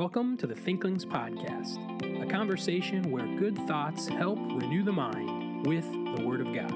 Welcome 0.00 0.38
to 0.38 0.46
the 0.46 0.54
Thinklings 0.54 1.04
Podcast, 1.04 1.76
a 2.22 2.26
conversation 2.26 3.10
where 3.10 3.26
good 3.36 3.54
thoughts 3.68 4.08
help 4.08 4.38
renew 4.38 4.82
the 4.82 4.94
mind 4.94 5.66
with 5.66 5.84
the 5.92 6.24
Word 6.24 6.40
of 6.40 6.54
God. 6.54 6.72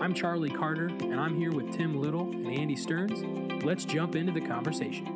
I'm 0.00 0.12
Charlie 0.12 0.50
Carter, 0.50 0.86
and 0.86 1.20
I'm 1.20 1.36
here 1.36 1.52
with 1.52 1.72
Tim 1.72 1.94
Little 2.02 2.28
and 2.32 2.48
Andy 2.48 2.74
Stearns. 2.74 3.22
Let's 3.62 3.84
jump 3.84 4.16
into 4.16 4.32
the 4.32 4.40
conversation. 4.40 5.06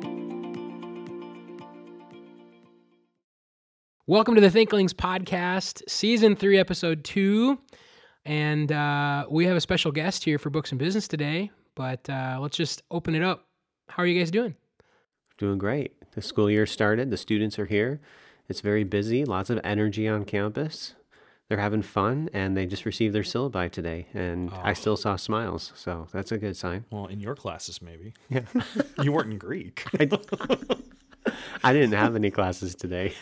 Welcome 4.07 4.35
to 4.35 4.41
the 4.41 4.49
Thinklings 4.49 4.93
Podcast, 4.93 5.81
Season 5.89 6.37
3, 6.37 6.57
Episode 6.57 7.03
2. 7.03 7.59
And 8.23 8.71
uh, 8.71 9.25
we 9.29 9.45
have 9.47 9.57
a 9.57 9.61
special 9.61 9.91
guest 9.91 10.23
here 10.23 10.39
for 10.39 10.49
Books 10.49 10.71
and 10.71 10.79
Business 10.79 11.09
today, 11.09 11.51
but 11.75 12.09
uh, 12.09 12.37
let's 12.39 12.55
just 12.55 12.83
open 12.89 13.15
it 13.15 13.21
up. 13.21 13.49
How 13.89 14.03
are 14.03 14.07
you 14.07 14.17
guys 14.17 14.31
doing? 14.31 14.55
Doing 15.37 15.57
great. 15.57 15.98
The 16.11 16.21
school 16.21 16.49
year 16.49 16.65
started. 16.65 17.11
The 17.11 17.17
students 17.17 17.59
are 17.59 17.65
here. 17.65 17.99
It's 18.47 18.61
very 18.61 18.83
busy. 18.83 19.25
Lots 19.25 19.49
of 19.49 19.59
energy 19.63 20.07
on 20.07 20.25
campus. 20.25 20.95
They're 21.49 21.57
having 21.59 21.81
fun, 21.81 22.29
and 22.31 22.55
they 22.55 22.67
just 22.67 22.85
received 22.85 23.15
their 23.15 23.23
syllabi 23.23 23.71
today, 23.71 24.05
and 24.13 24.51
I 24.53 24.73
still 24.73 24.95
saw 24.95 25.13
oh. 25.13 25.17
smiles, 25.17 25.71
so 25.75 26.07
that's 26.11 26.31
a 26.31 26.37
good 26.37 26.55
sign. 26.55 26.85
Well, 26.91 27.07
in 27.07 27.19
your 27.19 27.35
classes, 27.35 27.81
maybe. 27.81 28.13
Yeah, 28.29 28.41
You 29.01 29.11
weren't 29.11 29.31
in 29.31 29.39
Greek. 29.39 29.83
I 31.63 31.73
didn't 31.73 31.93
have 31.93 32.15
any 32.15 32.29
classes 32.29 32.75
today. 32.75 33.13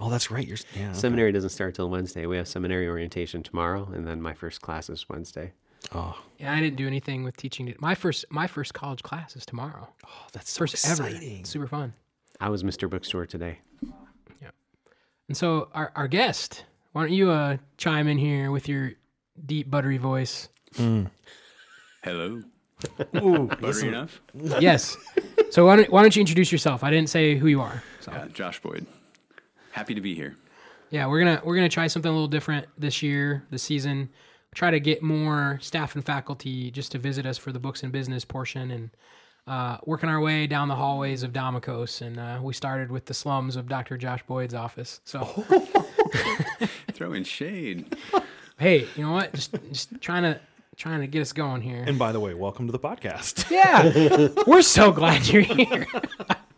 oh, 0.00 0.08
that's 0.08 0.30
right. 0.30 0.46
You're 0.46 0.56
yeah. 0.74 0.88
okay. 0.90 0.98
Seminary 0.98 1.30
doesn't 1.32 1.50
start 1.50 1.74
till 1.74 1.90
Wednesday. 1.90 2.24
We 2.24 2.38
have 2.38 2.48
seminary 2.48 2.88
orientation 2.88 3.42
tomorrow, 3.42 3.90
and 3.92 4.06
then 4.06 4.22
my 4.22 4.32
first 4.32 4.62
class 4.62 4.88
is 4.88 5.06
Wednesday. 5.10 5.52
Oh, 5.94 6.18
Yeah, 6.38 6.54
I 6.54 6.60
didn't 6.60 6.76
do 6.76 6.86
anything 6.86 7.22
with 7.22 7.36
teaching. 7.36 7.74
My 7.80 7.94
first, 7.94 8.24
my 8.30 8.46
first 8.46 8.72
college 8.72 9.02
class 9.02 9.36
is 9.36 9.44
tomorrow. 9.44 9.88
oh, 10.06 10.26
that's 10.32 10.50
so 10.50 10.60
First 10.60 10.86
ever. 10.86 11.06
exciting. 11.06 11.40
It's 11.40 11.50
super 11.50 11.66
fun. 11.66 11.92
I 12.40 12.48
was 12.48 12.62
Mr. 12.62 12.88
Bookstore 12.90 13.26
today. 13.26 13.58
Yeah. 14.42 14.50
And 15.28 15.36
so 15.36 15.68
our, 15.72 15.92
our 15.96 16.08
guest, 16.08 16.64
why 16.92 17.02
don't 17.02 17.12
you 17.12 17.30
uh, 17.30 17.56
chime 17.76 18.08
in 18.08 18.18
here 18.18 18.50
with 18.50 18.68
your 18.68 18.92
deep 19.46 19.70
buttery 19.70 19.98
voice? 19.98 20.48
Hello. 20.76 21.10
Ooh, 23.16 23.46
Buttery 23.46 23.62
listen, 23.62 23.88
enough? 23.88 24.20
yes. 24.60 24.96
So 25.50 25.66
why 25.66 25.76
don't, 25.76 25.90
why 25.90 26.02
don't 26.02 26.14
you 26.14 26.20
introduce 26.20 26.52
yourself? 26.52 26.84
I 26.84 26.90
didn't 26.90 27.08
say 27.08 27.36
who 27.36 27.46
you 27.46 27.60
are. 27.60 27.82
So 28.00 28.12
Yeah, 28.12 28.26
Josh 28.32 28.60
Boyd. 28.60 28.84
Happy 29.70 29.94
to 29.94 30.00
be 30.00 30.14
here. 30.14 30.36
yeah, 30.90 31.06
we're 31.06 31.18
gonna 31.18 31.40
we're 31.44 31.54
gonna 31.56 31.68
try 31.68 31.86
something 31.86 32.08
a 32.10 32.12
little 32.12 32.28
different 32.28 32.66
this 32.78 33.02
year, 33.02 33.44
this 33.50 33.62
season. 33.62 34.08
Try 34.54 34.70
to 34.70 34.78
get 34.78 35.02
more 35.02 35.58
staff 35.62 35.94
and 35.96 36.04
faculty 36.04 36.70
just 36.70 36.92
to 36.92 36.98
visit 36.98 37.26
us 37.26 37.38
for 37.38 37.50
the 37.50 37.58
books 37.58 37.82
and 37.82 37.90
business 37.92 38.24
portion, 38.24 38.70
and 38.70 38.90
uh, 39.46 39.78
working 39.84 40.08
our 40.08 40.20
way 40.20 40.46
down 40.46 40.68
the 40.68 40.74
hallways 40.74 41.22
of 41.22 41.32
Domicos. 41.32 42.00
And 42.00 42.18
uh, 42.18 42.40
we 42.42 42.54
started 42.54 42.90
with 42.90 43.06
the 43.06 43.14
slums 43.14 43.56
of 43.56 43.68
Dr. 43.68 43.96
Josh 43.96 44.22
Boyd's 44.26 44.54
office. 44.54 45.00
So 45.04 45.24
Throwing 46.92 47.24
shade. 47.24 47.96
hey, 48.58 48.86
you 48.96 49.04
know 49.04 49.12
what? 49.12 49.32
Just 49.34 49.54
just 49.70 50.00
trying 50.00 50.22
to 50.22 50.40
trying 50.76 51.00
to 51.00 51.06
get 51.06 51.20
us 51.20 51.32
going 51.32 51.60
here. 51.60 51.84
And 51.86 51.98
by 51.98 52.12
the 52.12 52.20
way, 52.20 52.34
welcome 52.34 52.66
to 52.66 52.72
the 52.72 52.78
podcast. 52.78 53.50
Yeah, 53.50 54.28
we're 54.46 54.62
so 54.62 54.90
glad 54.92 55.26
you're 55.28 55.42
here. 55.42 55.86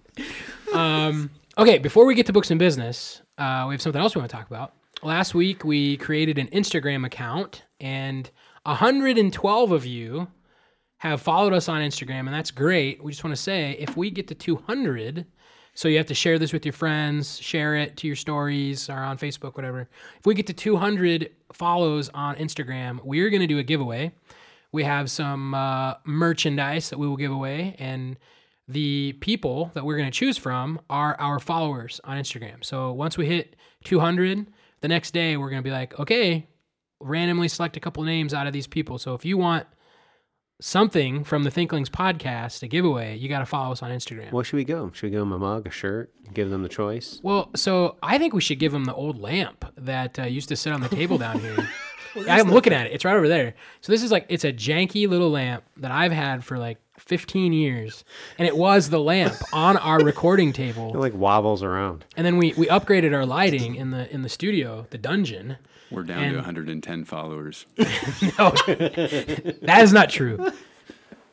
um, 0.75 1.31
okay, 1.59 1.79
before 1.79 2.07
we 2.07 2.15
get 2.15 2.27
to 2.27 2.33
books 2.33 2.51
and 2.51 2.59
business, 2.59 3.21
uh, 3.39 3.65
we 3.69 3.75
have 3.75 3.83
something 3.83 4.01
else 4.01 4.15
we 4.15 4.21
want 4.21 4.31
to 4.31 4.37
talk 4.37 4.47
about. 4.47 4.73
Last 5.03 5.35
week, 5.35 5.65
we 5.65 5.99
created 5.99 6.39
an 6.39 6.47
Instagram 6.49 7.05
account, 7.05 7.65
and 7.81 8.31
112 8.65 9.73
of 9.73 9.85
you 9.85 10.29
have 10.99 11.21
followed 11.21 11.53
us 11.53 11.69
on 11.69 11.83
Instagram, 11.83 12.21
and 12.21 12.29
that's 12.29 12.51
great. 12.51 13.03
We 13.03 13.13
just 13.13 13.23
want 13.23 13.37
to 13.37 13.43
say 13.43 13.77
if 13.79 13.97
we 13.97 14.11
get 14.11 14.29
to 14.29 14.35
200, 14.35 15.27
so 15.75 15.89
you 15.89 15.99
have 15.99 16.07
to 16.07 16.15
share 16.15 16.39
this 16.39 16.53
with 16.53 16.65
your 16.65 16.73
friends, 16.73 17.39
share 17.39 17.77
it 17.77 17.97
to 17.99 18.07
your 18.07 18.17
stories 18.17 18.89
or 18.89 18.97
on 18.97 19.19
Facebook, 19.19 19.57
whatever. 19.57 19.89
If 20.19 20.25
we 20.25 20.35
get 20.35 20.47
to 20.47 20.55
200 20.55 21.31
follows 21.53 22.09
on 22.15 22.37
Instagram, 22.37 23.01
we're 23.05 23.29
going 23.29 23.43
to 23.43 23.47
do 23.47 23.59
a 23.59 23.63
giveaway. 23.63 24.13
We 24.73 24.85
have 24.85 25.11
some 25.11 25.55
uh, 25.55 25.95
merchandise 26.05 26.91
that 26.91 26.99
we 26.99 27.07
will 27.07 27.17
give 27.17 27.33
away, 27.33 27.77
and 27.79 28.17
the 28.69 29.13
people 29.21 29.71
that 29.75 29.85
we're 29.85 29.97
going 29.97 30.11
to 30.11 30.19
choose 30.19 30.39
from 30.39 30.81
are 30.91 31.15
our 31.21 31.39
followers 31.39 32.01
on 32.05 32.19
Instagram. 32.19 32.65
So 32.65 32.93
once 32.93 33.17
we 33.17 33.27
hit 33.27 33.55
200, 33.85 34.47
the 34.81 34.89
next 34.89 35.13
day 35.13 35.37
we're 35.37 35.51
going 35.51 35.63
to 35.63 35.67
be 35.67 35.71
like, 35.71 35.99
okay, 36.01 36.49
randomly 37.01 37.49
select 37.49 37.77
a 37.77 37.81
couple 37.81 38.03
names 38.03 38.35
out 38.35 38.47
of 38.47 38.53
these 38.53 38.67
people. 38.67 38.99
So 38.99 39.15
if 39.15 39.25
you 39.25 39.39
want 39.39 39.67
something 40.61 41.25
from 41.25 41.43
the 41.43 41.51
Thinklings 41.51 41.91
podcast, 41.91 42.63
a 42.63 42.69
giveaway, 42.69 43.17
you 43.17 43.29
got 43.29 43.41
to 43.41 43.47
follow 43.47 43.73
us 43.73 43.83
on 43.83 43.91
Instagram. 43.91 44.33
What 44.33 44.47
should 44.47 44.57
we 44.57 44.65
go? 44.65 44.91
Should 44.93 45.05
we 45.05 45.11
give 45.11 45.21
them 45.21 45.33
a 45.33 45.39
mug, 45.39 45.67
a 45.67 45.71
shirt, 45.71 46.11
give 46.33 46.51
them 46.51 46.63
the 46.63 46.69
choice? 46.69 47.21
Well, 47.23 47.51
so 47.55 47.97
I 48.03 48.19
think 48.19 48.33
we 48.35 48.41
should 48.41 48.59
give 48.59 48.73
them 48.73 48.85
the 48.85 48.95
old 48.95 49.21
lamp 49.21 49.65
that 49.77 50.19
uh, 50.19 50.25
used 50.25 50.49
to 50.49 50.57
sit 50.57 50.73
on 50.73 50.81
the 50.81 50.89
table 50.89 51.19
down 51.19 51.41
here. 51.41 51.57
I'm 52.29 52.51
looking 52.51 52.73
at 52.73 52.87
it. 52.87 52.93
It's 52.93 53.05
right 53.05 53.17
over 53.17 53.29
there. 53.29 53.55
So 53.83 53.93
this 53.93 54.03
is 54.03 54.11
like 54.11 54.25
it's 54.31 54.45
a 54.45 54.53
janky 54.53 55.07
little 55.07 55.31
lamp 55.31 55.65
that 55.77 55.91
I've 55.91 56.13
had 56.13 56.45
for 56.45 56.59
like 56.59 56.79
15 56.99 57.53
years, 57.53 58.05
and 58.39 58.49
it 58.49 58.57
was 58.57 58.89
the 58.89 59.01
lamp 59.01 59.35
on 59.53 59.77
our 59.77 59.99
recording 60.01 60.55
table. 60.55 60.95
It 60.95 60.99
like 60.99 61.15
wobbles 61.15 61.63
around. 61.63 62.07
And 62.17 62.25
then 62.25 62.39
we 62.39 62.55
we 62.57 62.69
upgraded 62.69 63.15
our 63.15 63.27
lighting 63.27 63.75
in 63.75 63.91
the 63.91 64.11
in 64.13 64.23
the 64.23 64.31
studio, 64.31 64.87
the 64.91 64.99
dungeon. 64.99 65.59
We're 65.91 66.03
down 66.03 66.23
And- 66.25 66.33
to 66.33 66.37
110 66.39 67.05
followers. 67.05 67.67
No, 68.39 68.51
that 68.67 69.79
is 69.83 69.93
not 69.93 70.11
true. 70.11 70.51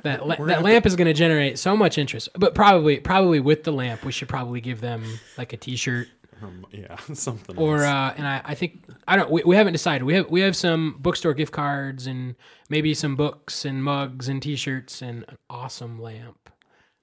That 0.04 0.28
la- 0.28 0.36
that 0.46 0.64
lamp 0.64 0.86
is 0.86 0.96
going 0.98 1.08
to 1.08 1.14
generate 1.14 1.58
so 1.58 1.78
much 1.78 1.98
interest, 1.98 2.30
but 2.38 2.54
probably 2.54 3.00
probably 3.00 3.40
with 3.40 3.64
the 3.64 3.72
lamp, 3.72 4.04
we 4.04 4.12
should 4.12 4.28
probably 4.28 4.60
give 4.62 4.82
them 4.82 5.04
like 5.38 5.54
a 5.54 5.58
T-shirt 5.58 6.10
Um, 6.42 6.66
yeah, 6.72 6.98
something. 7.14 7.58
or 7.58 7.78
else. 7.78 7.86
uh, 7.86 8.14
and 8.18 8.28
I, 8.28 8.42
I 8.44 8.54
think 8.56 8.84
I 9.08 9.16
don't 9.16 9.32
we, 9.32 9.44
we 9.46 9.56
haven't 9.56 9.72
decided. 9.74 10.04
We 10.04 10.14
have 10.16 10.30
we 10.30 10.42
have 10.42 10.58
some 10.58 10.98
bookstore 11.00 11.34
gift 11.34 11.54
cards 11.54 12.06
and 12.06 12.36
maybe 12.70 12.94
some 12.94 13.16
books 13.16 13.64
and 13.64 13.82
mugs 13.84 14.28
and 14.28 14.42
T-shirts 14.42 15.02
and 15.02 15.24
an 15.30 15.38
awesome 15.50 16.02
lamp. 16.02 16.50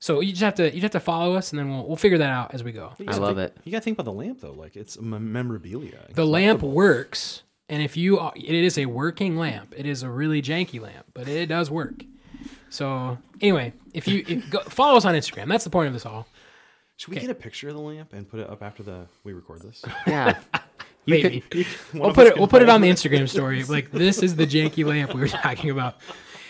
So 0.02 0.20
you 0.20 0.30
just 0.30 0.42
have 0.42 0.54
to 0.54 0.74
you 0.74 0.80
have 0.80 0.90
to 0.92 1.00
follow 1.00 1.34
us 1.34 1.52
and 1.52 1.58
then 1.58 1.70
we'll 1.70 1.86
we'll 1.86 1.96
figure 1.96 2.18
that 2.18 2.30
out 2.30 2.54
as 2.54 2.64
we 2.64 2.72
go. 2.72 2.92
I 3.06 3.16
love 3.16 3.36
think- 3.36 3.50
it. 3.50 3.56
You 3.64 3.72
gotta 3.72 3.82
think 3.84 3.96
about 3.96 4.04
the 4.10 4.12
lamp 4.16 4.40
though. 4.40 4.52
Like 4.52 4.74
it's 4.76 4.98
mem- 4.98 5.30
memorabilia. 5.32 6.06
The 6.14 6.26
lamp 6.26 6.62
works, 6.62 7.42
and 7.68 7.82
if 7.82 7.96
you 7.96 8.18
are- 8.18 8.32
it 8.34 8.48
is 8.54 8.78
a 8.78 8.86
working 8.86 9.36
lamp. 9.36 9.74
It 9.76 9.84
is 9.86 10.02
a 10.02 10.08
really 10.10 10.40
janky 10.42 10.80
lamp, 10.80 11.04
but 11.14 11.28
it 11.28 11.46
does 11.46 11.70
work. 11.70 12.02
So 12.70 13.18
anyway, 13.40 13.72
if 13.92 14.08
you 14.08 14.24
if, 14.26 14.48
go, 14.50 14.60
follow 14.60 14.96
us 14.96 15.04
on 15.04 15.14
Instagram, 15.14 15.48
that's 15.48 15.64
the 15.64 15.70
point 15.70 15.88
of 15.88 15.92
this 15.92 16.06
all. 16.06 16.26
Should 16.96 17.12
we 17.14 17.20
get 17.20 17.30
a 17.30 17.34
picture 17.34 17.68
of 17.68 17.74
the 17.74 17.80
lamp 17.80 18.12
and 18.12 18.28
put 18.28 18.40
it 18.40 18.48
up 18.50 18.62
after 18.62 18.82
the 18.82 19.06
we 19.24 19.32
record 19.32 19.62
this? 19.62 19.84
Yeah. 20.06 20.38
You 21.06 21.14
Maybe 21.14 21.40
could, 21.40 21.66
One 21.92 22.00
we'll 22.00 22.10
of 22.10 22.14
put 22.14 22.26
us 22.26 22.28
it 22.28 22.32
can 22.34 22.40
we'll 22.40 22.48
put 22.48 22.60
it 22.60 22.68
hold 22.68 22.74
on 22.74 22.80
the 22.82 22.90
Instagram 22.90 23.26
story. 23.26 23.64
Like 23.64 23.90
this 23.90 24.22
is 24.22 24.36
the 24.36 24.46
janky 24.46 24.84
lamp 24.84 25.14
we 25.14 25.20
were 25.20 25.28
talking 25.28 25.70
about. 25.70 25.96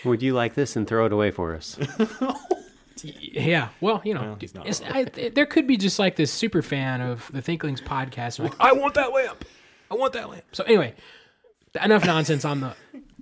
would 0.03 0.21
you 0.21 0.33
like 0.33 0.55
this 0.55 0.75
and 0.75 0.85
throw 0.85 1.05
it 1.05 1.13
away 1.13 1.31
for 1.31 1.55
us? 1.55 1.79
Yeah, 3.03 3.69
well, 3.79 4.01
you 4.03 4.13
know, 4.13 4.37
Well, 4.53 4.63
it's, 4.65 4.81
I, 4.81 5.05
there 5.05 5.45
could 5.45 5.67
be 5.67 5.77
just 5.77 5.99
like 5.99 6.15
this 6.15 6.31
super 6.31 6.61
fan 6.61 7.01
of 7.01 7.29
the 7.33 7.41
Thinklings 7.41 7.81
podcast. 7.81 8.39
Like, 8.39 8.53
I 8.59 8.73
want 8.73 8.93
that 8.95 9.11
lamp. 9.11 9.45
I 9.89 9.95
want 9.95 10.13
that 10.13 10.29
lamp. 10.29 10.43
So 10.51 10.63
anyway, 10.63 10.93
enough 11.81 12.05
nonsense 12.05 12.45
on 12.45 12.61
the. 12.61 12.75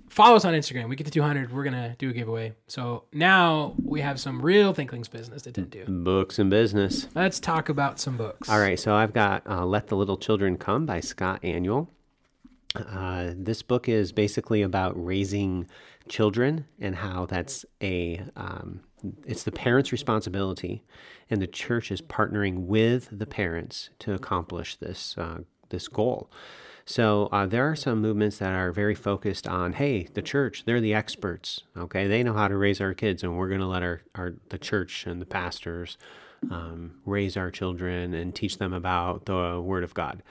Follow 0.08 0.34
us 0.34 0.44
on 0.44 0.54
Instagram. 0.54 0.88
We 0.88 0.96
get 0.96 1.04
to 1.04 1.10
200. 1.12 1.52
We're 1.52 1.62
gonna 1.62 1.94
do 1.98 2.10
a 2.10 2.12
giveaway. 2.12 2.52
So 2.66 3.04
now 3.12 3.74
we 3.84 4.00
have 4.00 4.18
some 4.18 4.42
real 4.42 4.72
Thinklings 4.74 5.06
business 5.06 5.42
to 5.42 5.52
tend 5.52 5.70
to. 5.72 5.84
Books 5.86 6.38
and 6.40 6.50
business. 6.50 7.06
Let's 7.14 7.38
talk 7.38 7.68
about 7.68 8.00
some 8.00 8.16
books. 8.16 8.48
All 8.48 8.58
right, 8.58 8.78
so 8.78 8.94
I've 8.94 9.12
got 9.12 9.46
uh, 9.48 9.64
Let 9.64 9.86
the 9.86 9.96
Little 9.96 10.16
Children 10.16 10.58
Come 10.58 10.84
by 10.84 10.98
Scott 10.98 11.42
Aniol. 11.42 11.86
Uh, 12.74 13.32
this 13.36 13.62
book 13.62 13.88
is 13.88 14.12
basically 14.12 14.62
about 14.62 14.92
raising 15.02 15.66
children 16.08 16.66
and 16.80 16.96
how 16.96 17.26
that's 17.26 17.64
a 17.82 18.20
um, 18.36 18.80
it's 19.26 19.42
the 19.44 19.52
parents' 19.52 19.92
responsibility, 19.92 20.82
and 21.28 21.40
the 21.40 21.46
church 21.46 21.90
is 21.90 22.00
partnering 22.00 22.66
with 22.66 23.08
the 23.10 23.26
parents 23.26 23.90
to 24.00 24.14
accomplish 24.14 24.76
this 24.76 25.16
uh, 25.18 25.38
this 25.68 25.88
goal. 25.88 26.30
So 26.84 27.28
uh, 27.30 27.46
there 27.46 27.70
are 27.70 27.76
some 27.76 28.00
movements 28.00 28.38
that 28.38 28.52
are 28.52 28.72
very 28.72 28.96
focused 28.96 29.46
on, 29.46 29.74
hey, 29.74 30.08
the 30.14 30.22
church, 30.22 30.64
they're 30.64 30.80
the 30.80 30.94
experts. 30.94 31.62
Okay, 31.76 32.08
they 32.08 32.22
know 32.22 32.32
how 32.32 32.48
to 32.48 32.56
raise 32.56 32.80
our 32.80 32.94
kids, 32.94 33.22
and 33.22 33.36
we're 33.36 33.48
going 33.48 33.60
to 33.60 33.66
let 33.66 33.82
our, 33.82 34.02
our 34.16 34.34
the 34.48 34.58
church 34.58 35.06
and 35.06 35.20
the 35.20 35.26
pastors 35.26 35.98
um, 36.50 36.96
raise 37.04 37.36
our 37.36 37.50
children 37.50 38.14
and 38.14 38.34
teach 38.34 38.58
them 38.58 38.72
about 38.72 39.26
the 39.26 39.60
Word 39.60 39.84
of 39.84 39.94
God. 39.94 40.22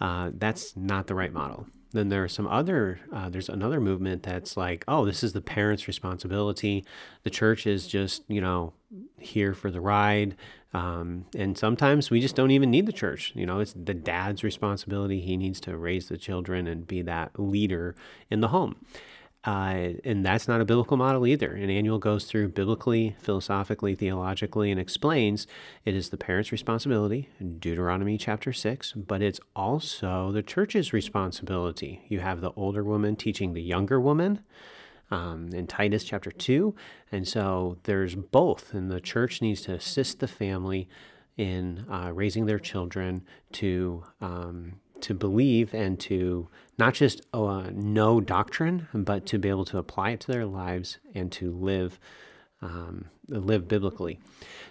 Uh, 0.00 0.30
that's 0.34 0.76
not 0.76 1.06
the 1.06 1.14
right 1.14 1.32
model. 1.32 1.66
Then 1.94 2.08
there 2.08 2.24
are 2.24 2.28
some 2.28 2.48
other, 2.48 2.98
uh, 3.12 3.28
there's 3.28 3.48
another 3.48 3.80
movement 3.80 4.24
that's 4.24 4.56
like, 4.56 4.84
oh, 4.88 5.06
this 5.06 5.22
is 5.22 5.32
the 5.32 5.40
parents' 5.40 5.86
responsibility. 5.86 6.84
The 7.22 7.30
church 7.30 7.68
is 7.68 7.86
just, 7.86 8.24
you 8.28 8.40
know, 8.40 8.72
here 9.18 9.54
for 9.54 9.70
the 9.70 9.80
ride. 9.80 10.36
Um, 10.72 11.26
and 11.36 11.56
sometimes 11.56 12.10
we 12.10 12.20
just 12.20 12.34
don't 12.34 12.50
even 12.50 12.72
need 12.72 12.86
the 12.86 12.92
church. 12.92 13.32
You 13.36 13.46
know, 13.46 13.60
it's 13.60 13.74
the 13.74 13.94
dad's 13.94 14.42
responsibility. 14.42 15.20
He 15.20 15.36
needs 15.36 15.60
to 15.60 15.76
raise 15.76 16.08
the 16.08 16.18
children 16.18 16.66
and 16.66 16.84
be 16.84 17.00
that 17.02 17.38
leader 17.38 17.94
in 18.28 18.40
the 18.40 18.48
home. 18.48 18.74
Uh, 19.44 19.90
and 20.04 20.24
that's 20.24 20.48
not 20.48 20.62
a 20.62 20.64
biblical 20.64 20.96
model 20.96 21.26
either. 21.26 21.52
An 21.52 21.68
Aniol 21.68 22.00
goes 22.00 22.24
through 22.24 22.48
biblically, 22.48 23.14
philosophically, 23.20 23.94
theologically, 23.94 24.70
and 24.70 24.80
explains 24.80 25.46
it 25.84 25.94
is 25.94 26.08
the 26.08 26.16
parent's 26.16 26.50
responsibility, 26.50 27.28
Deuteronomy 27.58 28.16
chapter 28.16 28.54
6, 28.54 28.92
but 28.92 29.20
it's 29.20 29.40
also 29.54 30.32
the 30.32 30.42
church's 30.42 30.94
responsibility. 30.94 32.00
You 32.08 32.20
have 32.20 32.40
the 32.40 32.52
older 32.52 32.82
woman 32.82 33.16
teaching 33.16 33.52
the 33.52 33.62
younger 33.62 34.00
woman 34.00 34.40
um, 35.10 35.50
in 35.52 35.66
Titus 35.66 36.04
chapter 36.04 36.30
2. 36.30 36.74
And 37.12 37.28
so 37.28 37.76
there's 37.82 38.14
both, 38.14 38.72
and 38.72 38.90
the 38.90 39.00
church 39.00 39.42
needs 39.42 39.60
to 39.62 39.74
assist 39.74 40.20
the 40.20 40.28
family 40.28 40.88
in 41.36 41.84
uh, 41.90 42.12
raising 42.14 42.46
their 42.46 42.58
children 42.60 43.26
to 43.52 44.04
um, 44.20 44.74
to 45.00 45.12
believe 45.12 45.74
and 45.74 46.00
to 46.00 46.48
not 46.78 46.94
just 46.94 47.22
uh, 47.32 47.70
know 47.72 48.20
doctrine, 48.20 48.88
but 48.92 49.26
to 49.26 49.38
be 49.38 49.48
able 49.48 49.64
to 49.66 49.78
apply 49.78 50.10
it 50.10 50.20
to 50.20 50.32
their 50.32 50.46
lives 50.46 50.98
and 51.14 51.30
to 51.32 51.52
live 51.52 51.98
um, 52.62 53.06
live 53.28 53.68
biblically. 53.68 54.18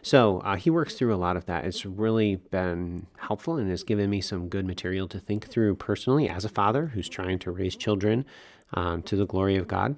So 0.02 0.40
uh, 0.40 0.56
he 0.56 0.72
works 0.72 0.96
through 0.96 1.14
a 1.14 1.18
lot 1.18 1.38
of 1.38 1.46
that. 1.46 1.66
It's 1.66 1.86
really 1.86 2.38
been 2.38 3.06
helpful 3.18 3.58
and 3.58 3.70
has 3.70 3.84
given 3.84 4.10
me 4.10 4.20
some 4.20 4.50
good 4.50 4.66
material 4.66 5.08
to 5.10 5.20
think 5.20 5.48
through 5.48 5.76
personally 5.76 6.28
as 6.28 6.44
a 6.44 6.50
father 6.50 6.88
who's 6.88 7.08
trying 7.08 7.38
to 7.40 7.52
raise 7.52 7.76
children 7.76 8.26
um, 8.74 9.04
to 9.04 9.16
the 9.16 9.28
glory 9.28 9.58
of 9.58 9.68
God 9.68 9.96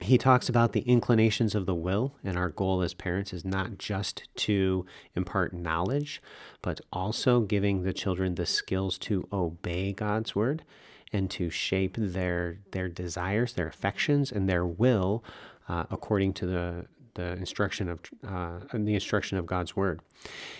he 0.00 0.16
talks 0.16 0.48
about 0.48 0.72
the 0.72 0.80
inclinations 0.80 1.54
of 1.54 1.66
the 1.66 1.74
will, 1.74 2.14
and 2.24 2.38
our 2.38 2.48
goal 2.48 2.82
as 2.82 2.94
parents 2.94 3.32
is 3.32 3.44
not 3.44 3.78
just 3.78 4.28
to 4.34 4.86
impart 5.14 5.52
knowledge, 5.52 6.22
but 6.62 6.80
also 6.92 7.40
giving 7.40 7.82
the 7.82 7.92
children 7.92 8.34
the 8.34 8.46
skills 8.46 8.98
to 8.98 9.28
obey 9.32 9.92
God's 9.92 10.34
word 10.34 10.64
and 11.12 11.30
to 11.30 11.50
shape 11.50 11.96
their 11.98 12.58
their 12.72 12.88
desires, 12.88 13.54
their 13.54 13.68
affections, 13.68 14.30
and 14.32 14.48
their 14.48 14.66
will 14.66 15.24
uh, 15.68 15.84
according 15.90 16.32
to 16.34 16.46
the 16.46 16.86
the 17.14 17.32
instruction 17.32 17.88
of 17.88 18.00
uh, 18.26 18.58
the 18.72 18.94
instruction 18.94 19.36
of 19.36 19.46
God's 19.46 19.74
word. 19.74 20.00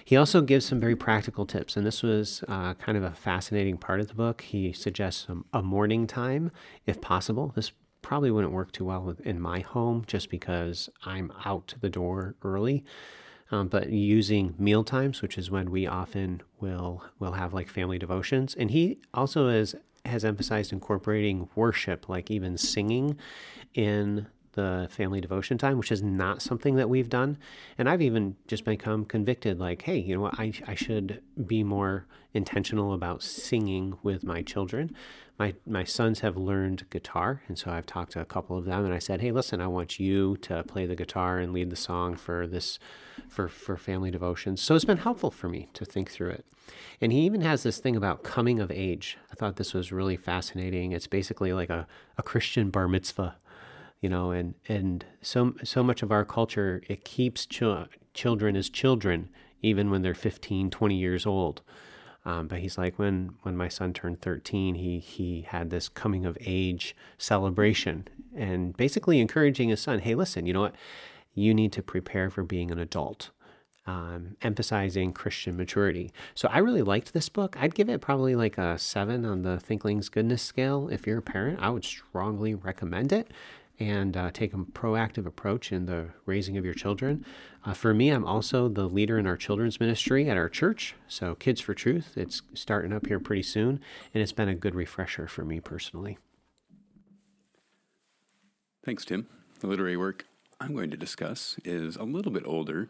He 0.04 0.16
also 0.16 0.40
gives 0.40 0.66
some 0.66 0.80
very 0.80 0.96
practical 0.96 1.46
tips, 1.46 1.76
and 1.76 1.86
this 1.86 2.02
was 2.02 2.42
uh, 2.48 2.74
kind 2.74 2.98
of 2.98 3.04
a 3.04 3.12
fascinating 3.12 3.76
part 3.76 4.00
of 4.00 4.08
the 4.08 4.14
book. 4.14 4.42
He 4.42 4.72
suggests 4.72 5.26
a, 5.52 5.62
morning 5.62 6.06
time, 6.06 6.50
if 6.86 7.00
possible. 7.00 7.52
This 7.54 7.72
probably 8.02 8.30
wouldn't 8.30 8.52
work 8.52 8.72
too 8.72 8.84
well 8.84 9.14
in 9.24 9.40
my 9.40 9.60
home 9.60 10.04
just 10.06 10.30
because 10.30 10.88
I'm 11.04 11.32
out 11.44 11.74
the 11.80 11.90
door 11.90 12.34
early. 12.42 12.84
Um, 13.52 13.68
but 13.68 13.90
using 13.90 14.54
meal 14.58 14.84
times, 14.84 15.22
which 15.22 15.36
is 15.36 15.50
when 15.50 15.70
we 15.70 15.86
often 15.86 16.42
will 16.60 17.04
will 17.18 17.32
have 17.32 17.52
like 17.52 17.68
family 17.68 17.98
devotions, 17.98 18.54
and 18.54 18.70
he 18.70 19.00
also 19.12 19.48
has 19.48 19.74
has 20.04 20.24
emphasized 20.24 20.72
incorporating 20.72 21.48
worship, 21.54 22.08
like 22.08 22.30
even 22.30 22.56
singing, 22.56 23.18
in 23.74 24.26
the 24.52 24.88
family 24.90 25.20
devotion 25.20 25.58
time, 25.58 25.78
which 25.78 25.92
is 25.92 26.02
not 26.02 26.42
something 26.42 26.76
that 26.76 26.88
we've 26.88 27.08
done. 27.08 27.38
And 27.78 27.88
I've 27.88 28.02
even 28.02 28.36
just 28.46 28.64
become 28.64 29.04
convicted 29.04 29.58
like, 29.58 29.82
hey, 29.82 29.98
you 29.98 30.14
know 30.14 30.22
what? 30.22 30.38
I, 30.38 30.52
I 30.66 30.74
should 30.74 31.22
be 31.46 31.62
more 31.62 32.06
intentional 32.32 32.92
about 32.92 33.22
singing 33.22 33.98
with 34.02 34.24
my 34.24 34.42
children. 34.42 34.94
My, 35.38 35.54
my 35.66 35.84
sons 35.84 36.20
have 36.20 36.36
learned 36.36 36.88
guitar, 36.90 37.42
and 37.48 37.58
so 37.58 37.70
I've 37.70 37.86
talked 37.86 38.12
to 38.12 38.20
a 38.20 38.26
couple 38.26 38.58
of 38.58 38.66
them, 38.66 38.84
and 38.84 38.92
I 38.92 38.98
said, 38.98 39.22
"Hey, 39.22 39.32
listen, 39.32 39.60
I 39.62 39.68
want 39.68 39.98
you 39.98 40.36
to 40.38 40.62
play 40.64 40.84
the 40.84 40.94
guitar 40.94 41.38
and 41.38 41.54
lead 41.54 41.70
the 41.70 41.76
song 41.76 42.14
for 42.14 42.46
this, 42.46 42.78
for 43.26 43.48
for 43.48 43.78
family 43.78 44.10
devotions." 44.10 44.60
So 44.60 44.74
it's 44.74 44.84
been 44.84 44.98
helpful 44.98 45.30
for 45.30 45.48
me 45.48 45.70
to 45.72 45.86
think 45.86 46.10
through 46.10 46.30
it. 46.30 46.44
And 47.00 47.10
he 47.10 47.20
even 47.20 47.40
has 47.40 47.62
this 47.62 47.78
thing 47.78 47.96
about 47.96 48.22
coming 48.22 48.60
of 48.60 48.70
age. 48.70 49.16
I 49.32 49.34
thought 49.34 49.56
this 49.56 49.72
was 49.72 49.90
really 49.92 50.18
fascinating. 50.18 50.92
It's 50.92 51.06
basically 51.06 51.54
like 51.54 51.70
a, 51.70 51.86
a 52.18 52.22
Christian 52.22 52.68
bar 52.68 52.86
mitzvah 52.86 53.36
you 54.00 54.08
know 54.08 54.30
and 54.30 54.54
and 54.68 55.04
so 55.22 55.54
so 55.62 55.82
much 55.82 56.02
of 56.02 56.10
our 56.10 56.24
culture 56.24 56.82
it 56.88 57.04
keeps 57.04 57.46
ch- 57.46 57.62
children 58.14 58.56
as 58.56 58.68
children 58.68 59.28
even 59.62 59.90
when 59.90 60.02
they're 60.02 60.14
15 60.14 60.70
20 60.70 60.96
years 60.96 61.26
old 61.26 61.62
um, 62.24 62.48
but 62.48 62.58
he's 62.58 62.76
like 62.76 62.98
when 62.98 63.34
when 63.42 63.56
my 63.56 63.68
son 63.68 63.92
turned 63.92 64.20
13 64.20 64.74
he 64.74 64.98
he 64.98 65.42
had 65.48 65.70
this 65.70 65.88
coming 65.88 66.24
of 66.24 66.36
age 66.40 66.96
celebration 67.18 68.06
and 68.34 68.76
basically 68.76 69.20
encouraging 69.20 69.68
his 69.68 69.80
son 69.80 69.98
hey 70.00 70.14
listen 70.14 70.46
you 70.46 70.52
know 70.52 70.62
what 70.62 70.74
you 71.34 71.54
need 71.54 71.72
to 71.72 71.82
prepare 71.82 72.30
for 72.30 72.42
being 72.42 72.70
an 72.70 72.78
adult 72.78 73.30
um, 73.86 74.36
emphasizing 74.42 75.12
Christian 75.12 75.56
maturity. 75.56 76.12
So 76.34 76.48
I 76.52 76.58
really 76.58 76.82
liked 76.82 77.12
this 77.12 77.28
book. 77.28 77.56
I'd 77.58 77.74
give 77.74 77.88
it 77.88 78.00
probably 78.00 78.36
like 78.36 78.58
a 78.58 78.78
seven 78.78 79.24
on 79.24 79.42
the 79.42 79.58
Thinkling's 79.58 80.08
Goodness 80.08 80.42
scale. 80.42 80.88
If 80.92 81.06
you're 81.06 81.18
a 81.18 81.22
parent, 81.22 81.58
I 81.60 81.70
would 81.70 81.84
strongly 81.84 82.54
recommend 82.54 83.12
it 83.12 83.32
and 83.80 84.14
uh, 84.14 84.30
take 84.30 84.52
a 84.52 84.58
proactive 84.58 85.24
approach 85.26 85.72
in 85.72 85.86
the 85.86 86.08
raising 86.26 86.58
of 86.58 86.64
your 86.64 86.74
children. 86.74 87.24
Uh, 87.64 87.72
for 87.72 87.94
me, 87.94 88.10
I'm 88.10 88.26
also 88.26 88.68
the 88.68 88.84
leader 88.86 89.18
in 89.18 89.26
our 89.26 89.38
children's 89.38 89.80
ministry 89.80 90.28
at 90.28 90.36
our 90.36 90.50
church. 90.50 90.94
So, 91.08 91.34
Kids 91.34 91.60
for 91.62 91.72
Truth, 91.72 92.12
it's 92.16 92.42
starting 92.52 92.92
up 92.92 93.06
here 93.06 93.18
pretty 93.18 93.42
soon, 93.42 93.80
and 94.12 94.22
it's 94.22 94.32
been 94.32 94.48
a 94.48 94.54
good 94.54 94.74
refresher 94.74 95.26
for 95.26 95.44
me 95.44 95.60
personally. 95.60 96.18
Thanks, 98.84 99.04
Tim. 99.04 99.26
The 99.60 99.66
literary 99.66 99.96
work 99.96 100.26
I'm 100.60 100.74
going 100.74 100.90
to 100.90 100.96
discuss 100.96 101.56
is 101.64 101.96
a 101.96 102.04
little 102.04 102.32
bit 102.32 102.44
older 102.46 102.88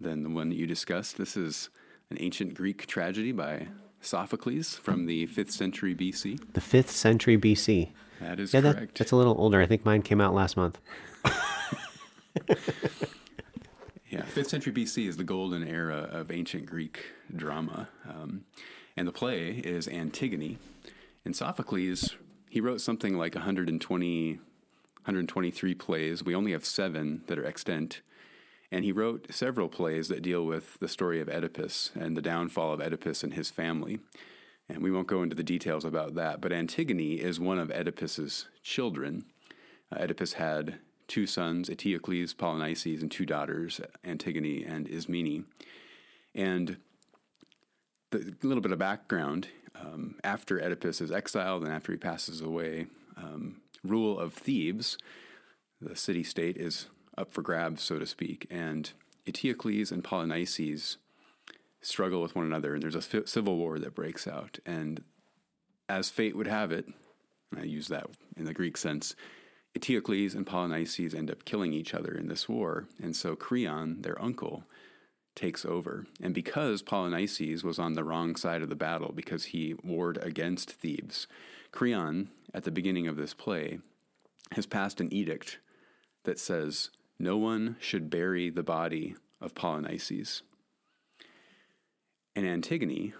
than 0.00 0.22
the 0.22 0.30
one 0.30 0.48
that 0.48 0.56
you 0.56 0.66
discussed. 0.66 1.18
This 1.18 1.36
is 1.36 1.68
an 2.10 2.16
ancient 2.20 2.54
Greek 2.54 2.86
tragedy 2.86 3.32
by 3.32 3.68
Sophocles 4.00 4.76
from 4.76 5.06
the 5.06 5.26
5th 5.26 5.50
century 5.50 5.94
BC. 5.94 6.40
The 6.54 6.60
5th 6.60 6.88
century 6.88 7.36
BC. 7.36 7.90
That 8.20 8.40
is 8.40 8.52
yeah, 8.52 8.60
correct. 8.60 8.78
That, 8.78 8.94
that's 8.94 9.12
a 9.12 9.16
little 9.16 9.36
older. 9.38 9.60
I 9.60 9.66
think 9.66 9.84
mine 9.84 10.02
came 10.02 10.20
out 10.20 10.34
last 10.34 10.56
month. 10.56 10.78
yeah, 14.08 14.22
5th 14.22 14.48
century 14.48 14.72
BC 14.72 15.06
is 15.06 15.16
the 15.16 15.24
golden 15.24 15.66
era 15.66 16.08
of 16.10 16.30
ancient 16.30 16.66
Greek 16.66 17.12
drama. 17.34 17.88
Um, 18.08 18.44
and 18.96 19.06
the 19.06 19.12
play 19.12 19.50
is 19.50 19.86
Antigone. 19.88 20.58
And 21.24 21.36
Sophocles, 21.36 22.16
he 22.48 22.60
wrote 22.60 22.80
something 22.80 23.16
like 23.16 23.34
120, 23.34 24.32
123 24.34 25.74
plays. 25.74 26.24
We 26.24 26.34
only 26.34 26.52
have 26.52 26.64
seven 26.64 27.22
that 27.26 27.38
are 27.38 27.46
extant. 27.46 28.00
And 28.70 28.84
he 28.84 28.92
wrote 28.92 29.32
several 29.32 29.68
plays 29.68 30.08
that 30.08 30.22
deal 30.22 30.44
with 30.44 30.78
the 30.78 30.88
story 30.88 31.20
of 31.20 31.28
Oedipus 31.28 31.90
and 31.94 32.16
the 32.16 32.22
downfall 32.22 32.74
of 32.74 32.80
Oedipus 32.80 33.22
and 33.22 33.34
his 33.34 33.50
family. 33.50 34.00
And 34.68 34.82
we 34.82 34.90
won't 34.90 35.06
go 35.06 35.22
into 35.22 35.36
the 35.36 35.42
details 35.42 35.84
about 35.84 36.14
that, 36.16 36.40
but 36.40 36.52
Antigone 36.52 37.14
is 37.14 37.40
one 37.40 37.58
of 37.58 37.70
Oedipus's 37.70 38.46
children. 38.62 39.24
Uh, 39.90 40.00
Oedipus 40.00 40.34
had 40.34 40.78
two 41.06 41.26
sons, 41.26 41.70
Eteocles, 41.70 42.34
Polynices, 42.34 43.00
and 43.00 43.10
two 43.10 43.24
daughters, 43.24 43.80
Antigone 44.04 44.64
and 44.64 44.86
Ismene. 44.86 45.46
And 46.34 46.76
a 48.12 48.18
little 48.42 48.60
bit 48.60 48.72
of 48.72 48.78
background 48.78 49.48
um, 49.74 50.16
after 50.22 50.60
Oedipus 50.62 51.00
is 51.00 51.10
exiled 51.10 51.64
and 51.64 51.72
after 51.72 51.92
he 51.92 51.98
passes 51.98 52.40
away, 52.40 52.86
um, 53.16 53.62
rule 53.82 54.18
of 54.18 54.34
Thebes, 54.34 54.98
the 55.80 55.96
city 55.96 56.22
state, 56.22 56.56
is 56.56 56.88
up 57.16 57.32
for 57.32 57.42
grabs, 57.42 57.82
so 57.82 57.98
to 57.98 58.06
speak. 58.06 58.46
And 58.50 58.92
Eteocles 59.26 59.90
and 59.92 60.04
Polynices 60.04 60.96
struggle 61.80 62.22
with 62.22 62.34
one 62.34 62.46
another, 62.46 62.74
and 62.74 62.82
there's 62.82 62.94
a 62.94 63.26
civil 63.26 63.56
war 63.56 63.78
that 63.78 63.94
breaks 63.94 64.26
out. 64.26 64.58
And 64.66 65.02
as 65.88 66.10
fate 66.10 66.36
would 66.36 66.46
have 66.46 66.72
it, 66.72 66.86
and 67.50 67.60
I 67.60 67.64
use 67.64 67.88
that 67.88 68.06
in 68.36 68.44
the 68.44 68.54
Greek 68.54 68.76
sense, 68.76 69.14
Eteocles 69.74 70.34
and 70.34 70.46
Polynices 70.46 71.14
end 71.14 71.30
up 71.30 71.44
killing 71.44 71.72
each 71.72 71.94
other 71.94 72.12
in 72.12 72.28
this 72.28 72.48
war. 72.48 72.88
And 73.00 73.14
so 73.14 73.36
Creon, 73.36 74.02
their 74.02 74.20
uncle, 74.20 74.64
takes 75.34 75.64
over. 75.64 76.06
And 76.20 76.34
because 76.34 76.82
Polynices 76.82 77.62
was 77.62 77.78
on 77.78 77.94
the 77.94 78.04
wrong 78.04 78.34
side 78.34 78.62
of 78.62 78.68
the 78.68 78.74
battle, 78.74 79.12
because 79.14 79.46
he 79.46 79.74
warred 79.84 80.18
against 80.18 80.72
Thebes, 80.72 81.26
Creon, 81.70 82.30
at 82.52 82.64
the 82.64 82.70
beginning 82.70 83.06
of 83.06 83.16
this 83.16 83.34
play, 83.34 83.78
has 84.52 84.66
passed 84.66 85.00
an 85.00 85.12
edict 85.12 85.58
that 86.24 86.40
says 86.40 86.90
no 87.18 87.36
one 87.36 87.76
should 87.78 88.10
bury 88.10 88.50
the 88.50 88.62
body 88.62 89.14
of 89.40 89.54
Polynices. 89.54 90.42
And 92.38 92.46
Antigone, 92.46 93.14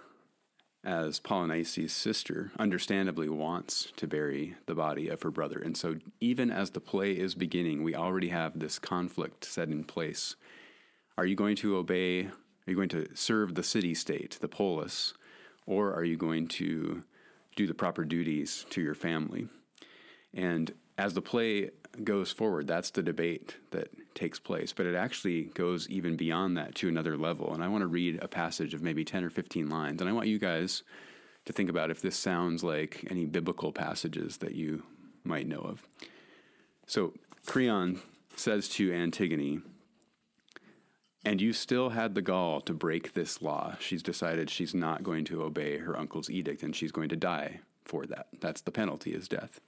as 0.81 1.19
Polynices' 1.19 1.89
sister, 1.89 2.53
understandably 2.57 3.27
wants 3.27 3.91
to 3.97 4.07
bury 4.07 4.55
the 4.65 4.75
body 4.75 5.09
of 5.09 5.23
her 5.23 5.29
brother. 5.29 5.59
And 5.59 5.75
so, 5.75 5.97
even 6.21 6.49
as 6.49 6.69
the 6.69 6.79
play 6.79 7.11
is 7.11 7.35
beginning, 7.35 7.83
we 7.83 7.93
already 7.93 8.29
have 8.29 8.57
this 8.57 8.79
conflict 8.79 9.43
set 9.43 9.67
in 9.67 9.83
place. 9.83 10.37
Are 11.17 11.25
you 11.25 11.35
going 11.35 11.57
to 11.57 11.75
obey? 11.75 12.27
Are 12.27 12.31
you 12.65 12.77
going 12.77 12.87
to 12.87 13.13
serve 13.13 13.55
the 13.55 13.61
city 13.61 13.93
state, 13.93 14.37
the 14.39 14.47
polis, 14.47 15.13
or 15.65 15.93
are 15.93 16.05
you 16.05 16.15
going 16.15 16.47
to 16.47 17.03
do 17.57 17.67
the 17.67 17.73
proper 17.73 18.05
duties 18.05 18.65
to 18.69 18.81
your 18.81 18.95
family? 18.95 19.49
And 20.33 20.71
as 20.97 21.13
the 21.13 21.21
play 21.21 21.71
goes 22.03 22.31
forward, 22.31 22.67
that's 22.67 22.91
the 22.91 23.03
debate 23.03 23.57
that 23.71 23.89
takes 24.15 24.39
place. 24.39 24.73
But 24.73 24.85
it 24.85 24.95
actually 24.95 25.43
goes 25.43 25.89
even 25.89 26.15
beyond 26.15 26.57
that 26.57 26.75
to 26.75 26.87
another 26.87 27.17
level. 27.17 27.53
And 27.53 27.63
I 27.63 27.67
want 27.67 27.81
to 27.81 27.87
read 27.87 28.19
a 28.21 28.27
passage 28.27 28.73
of 28.73 28.81
maybe 28.81 29.03
10 29.03 29.23
or 29.23 29.29
15 29.29 29.69
lines. 29.69 30.01
And 30.01 30.09
I 30.09 30.13
want 30.13 30.27
you 30.27 30.39
guys 30.39 30.83
to 31.45 31.53
think 31.53 31.69
about 31.69 31.91
if 31.91 32.01
this 32.01 32.15
sounds 32.15 32.63
like 32.63 33.05
any 33.09 33.25
biblical 33.25 33.71
passages 33.71 34.37
that 34.37 34.55
you 34.55 34.83
might 35.23 35.47
know 35.47 35.59
of. 35.59 35.87
So 36.85 37.13
Creon 37.45 38.01
says 38.35 38.69
to 38.69 38.91
Antigone, 38.91 39.61
and 41.25 41.41
you 41.41 41.51
still 41.51 41.89
had 41.89 42.15
the 42.15 42.21
gall 42.21 42.61
to 42.61 42.73
break 42.73 43.13
this 43.13 43.41
law. 43.41 43.75
She's 43.79 44.01
decided 44.01 44.49
she's 44.49 44.73
not 44.73 45.03
going 45.03 45.25
to 45.25 45.43
obey 45.43 45.77
her 45.77 45.97
uncle's 45.97 46.29
edict 46.29 46.63
and 46.63 46.75
she's 46.75 46.91
going 46.91 47.09
to 47.09 47.17
die 47.17 47.59
for 47.83 48.05
that. 48.05 48.27
That's 48.39 48.61
the 48.61 48.71
penalty 48.71 49.11
is 49.11 49.27
death. 49.27 49.59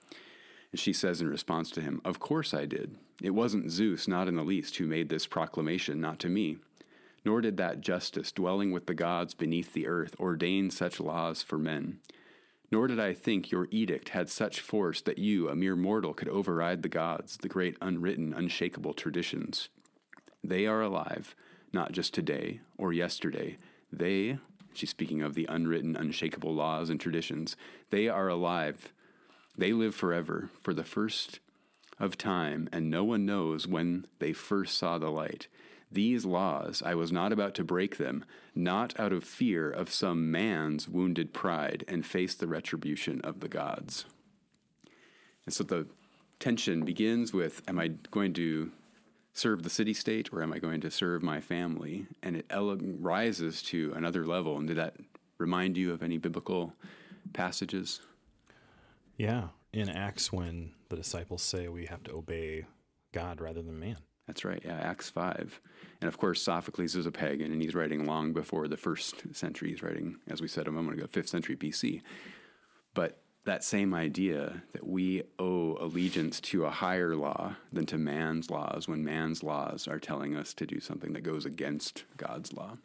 And 0.71 0.79
she 0.79 0.93
says 0.93 1.21
in 1.21 1.27
response 1.27 1.69
to 1.71 1.81
him, 1.81 2.01
Of 2.05 2.19
course 2.19 2.53
I 2.53 2.65
did. 2.65 2.95
It 3.21 3.31
wasn't 3.31 3.71
Zeus, 3.71 4.07
not 4.07 4.27
in 4.27 4.35
the 4.35 4.43
least, 4.43 4.77
who 4.77 4.87
made 4.87 5.09
this 5.09 5.27
proclamation, 5.27 5.99
not 5.99 6.19
to 6.19 6.29
me. 6.29 6.57
Nor 7.23 7.41
did 7.41 7.57
that 7.57 7.81
justice, 7.81 8.31
dwelling 8.31 8.71
with 8.71 8.87
the 8.87 8.93
gods 8.93 9.33
beneath 9.33 9.73
the 9.73 9.87
earth, 9.87 10.15
ordain 10.19 10.71
such 10.71 10.99
laws 10.99 11.43
for 11.43 11.57
men. 11.57 11.99
Nor 12.71 12.87
did 12.87 12.99
I 12.99 13.13
think 13.13 13.51
your 13.51 13.67
edict 13.69 14.09
had 14.09 14.29
such 14.29 14.61
force 14.61 15.01
that 15.01 15.17
you, 15.17 15.49
a 15.49 15.55
mere 15.55 15.75
mortal, 15.75 16.13
could 16.13 16.29
override 16.29 16.81
the 16.81 16.89
gods, 16.89 17.37
the 17.37 17.49
great 17.49 17.75
unwritten, 17.81 18.33
unshakable 18.33 18.93
traditions. 18.93 19.67
They 20.43 20.65
are 20.65 20.81
alive, 20.81 21.35
not 21.73 21.91
just 21.91 22.13
today 22.13 22.61
or 22.77 22.93
yesterday. 22.93 23.57
They, 23.91 24.39
she's 24.73 24.89
speaking 24.89 25.21
of 25.21 25.35
the 25.35 25.45
unwritten, 25.47 25.97
unshakable 25.97 26.55
laws 26.55 26.89
and 26.89 26.99
traditions, 26.99 27.57
they 27.89 28.07
are 28.07 28.29
alive. 28.29 28.93
They 29.61 29.73
live 29.73 29.93
forever, 29.93 30.49
for 30.59 30.73
the 30.73 30.83
first 30.83 31.39
of 31.99 32.17
time, 32.17 32.67
and 32.71 32.89
no 32.89 33.03
one 33.03 33.27
knows 33.27 33.67
when 33.67 34.07
they 34.17 34.33
first 34.33 34.75
saw 34.75 34.97
the 34.97 35.11
light. 35.11 35.47
These 35.91 36.25
laws, 36.25 36.81
I 36.83 36.95
was 36.95 37.11
not 37.11 37.31
about 37.31 37.53
to 37.53 37.63
break 37.63 37.97
them, 37.97 38.25
not 38.55 38.99
out 38.99 39.13
of 39.13 39.23
fear 39.23 39.69
of 39.69 39.93
some 39.93 40.31
man's 40.31 40.89
wounded 40.89 41.31
pride, 41.31 41.85
and 41.87 42.03
face 42.03 42.33
the 42.33 42.47
retribution 42.47 43.21
of 43.21 43.39
the 43.39 43.47
gods. 43.47 44.05
And 45.45 45.53
so 45.53 45.63
the 45.63 45.85
tension 46.39 46.83
begins 46.83 47.31
with 47.31 47.61
Am 47.67 47.77
I 47.77 47.89
going 48.09 48.33
to 48.33 48.71
serve 49.35 49.61
the 49.61 49.69
city 49.69 49.93
state 49.93 50.33
or 50.33 50.41
am 50.41 50.53
I 50.53 50.57
going 50.57 50.81
to 50.81 50.89
serve 50.89 51.21
my 51.21 51.39
family? 51.39 52.07
And 52.23 52.35
it 52.35 52.47
ele- 52.49 52.79
rises 52.99 53.61
to 53.65 53.93
another 53.95 54.25
level. 54.25 54.57
And 54.57 54.67
did 54.67 54.77
that 54.77 54.95
remind 55.37 55.77
you 55.77 55.93
of 55.93 56.01
any 56.01 56.17
biblical 56.17 56.73
passages? 57.31 58.01
Yeah, 59.21 59.49
in 59.71 59.87
Acts, 59.87 60.33
when 60.33 60.71
the 60.89 60.95
disciples 60.95 61.43
say 61.43 61.67
we 61.67 61.85
have 61.85 62.01
to 62.05 62.11
obey 62.11 62.65
God 63.13 63.39
rather 63.39 63.61
than 63.61 63.79
man. 63.79 63.97
That's 64.25 64.43
right, 64.43 64.59
yeah, 64.65 64.79
Acts 64.81 65.11
5. 65.11 65.61
And 66.01 66.07
of 66.07 66.17
course, 66.17 66.41
Sophocles 66.41 66.95
is 66.95 67.05
a 67.05 67.11
pagan, 67.11 67.51
and 67.51 67.61
he's 67.61 67.75
writing 67.75 68.07
long 68.07 68.33
before 68.33 68.67
the 68.67 68.77
first 68.77 69.35
century. 69.35 69.69
He's 69.69 69.83
writing, 69.83 70.15
as 70.27 70.41
we 70.41 70.47
said 70.47 70.67
a 70.67 70.71
moment 70.71 70.97
ago, 70.97 71.05
5th 71.05 71.29
century 71.29 71.55
BC. 71.55 72.01
But 72.95 73.21
that 73.45 73.63
same 73.63 73.93
idea 73.93 74.63
that 74.73 74.87
we 74.87 75.21
owe 75.37 75.77
allegiance 75.79 76.41
to 76.41 76.65
a 76.65 76.71
higher 76.71 77.15
law 77.15 77.57
than 77.71 77.85
to 77.85 77.99
man's 77.99 78.49
laws 78.49 78.87
when 78.87 79.05
man's 79.05 79.43
laws 79.43 79.87
are 79.87 79.99
telling 79.99 80.35
us 80.35 80.51
to 80.55 80.65
do 80.65 80.79
something 80.79 81.13
that 81.13 81.21
goes 81.21 81.45
against 81.45 82.05
God's 82.17 82.53
law. 82.53 82.77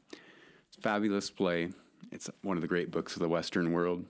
It's 0.68 0.76
a 0.76 0.82
fabulous 0.82 1.30
play. 1.30 1.70
It's 2.12 2.28
one 2.42 2.58
of 2.58 2.60
the 2.60 2.68
great 2.68 2.90
books 2.90 3.14
of 3.14 3.20
the 3.20 3.28
Western 3.30 3.72
world 3.72 4.04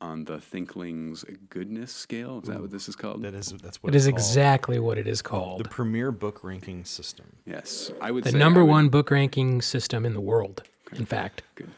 on 0.00 0.24
the 0.24 0.40
Thinkling's 0.40 1.24
goodness 1.50 1.92
scale. 1.92 2.40
Is 2.42 2.48
that 2.48 2.60
what 2.60 2.70
this 2.70 2.88
is 2.88 2.96
called? 2.96 3.22
That 3.22 3.34
is 3.34 3.52
that's 3.62 3.82
what 3.82 3.94
it's 3.94 4.04
is 4.04 4.10
called. 4.10 4.18
exactly 4.18 4.78
what 4.78 4.98
it 4.98 5.06
is 5.06 5.20
called. 5.22 5.62
the 5.64 5.68
premier 5.68 6.10
book 6.10 6.42
ranking 6.42 6.84
system. 6.84 7.26
yes, 7.44 7.90
I 8.00 8.10
would 8.10 8.24
The 8.24 8.30
say 8.32 8.38
number 8.38 8.64
would- 8.64 8.70
one 8.70 8.88
book 8.88 9.10
ranking 9.10 9.60
system 9.60 10.06
in 10.06 10.14
the 10.14 10.20
world, 10.20 10.62
in 10.92 11.04
fact. 11.04 11.42
Good. 11.54 11.70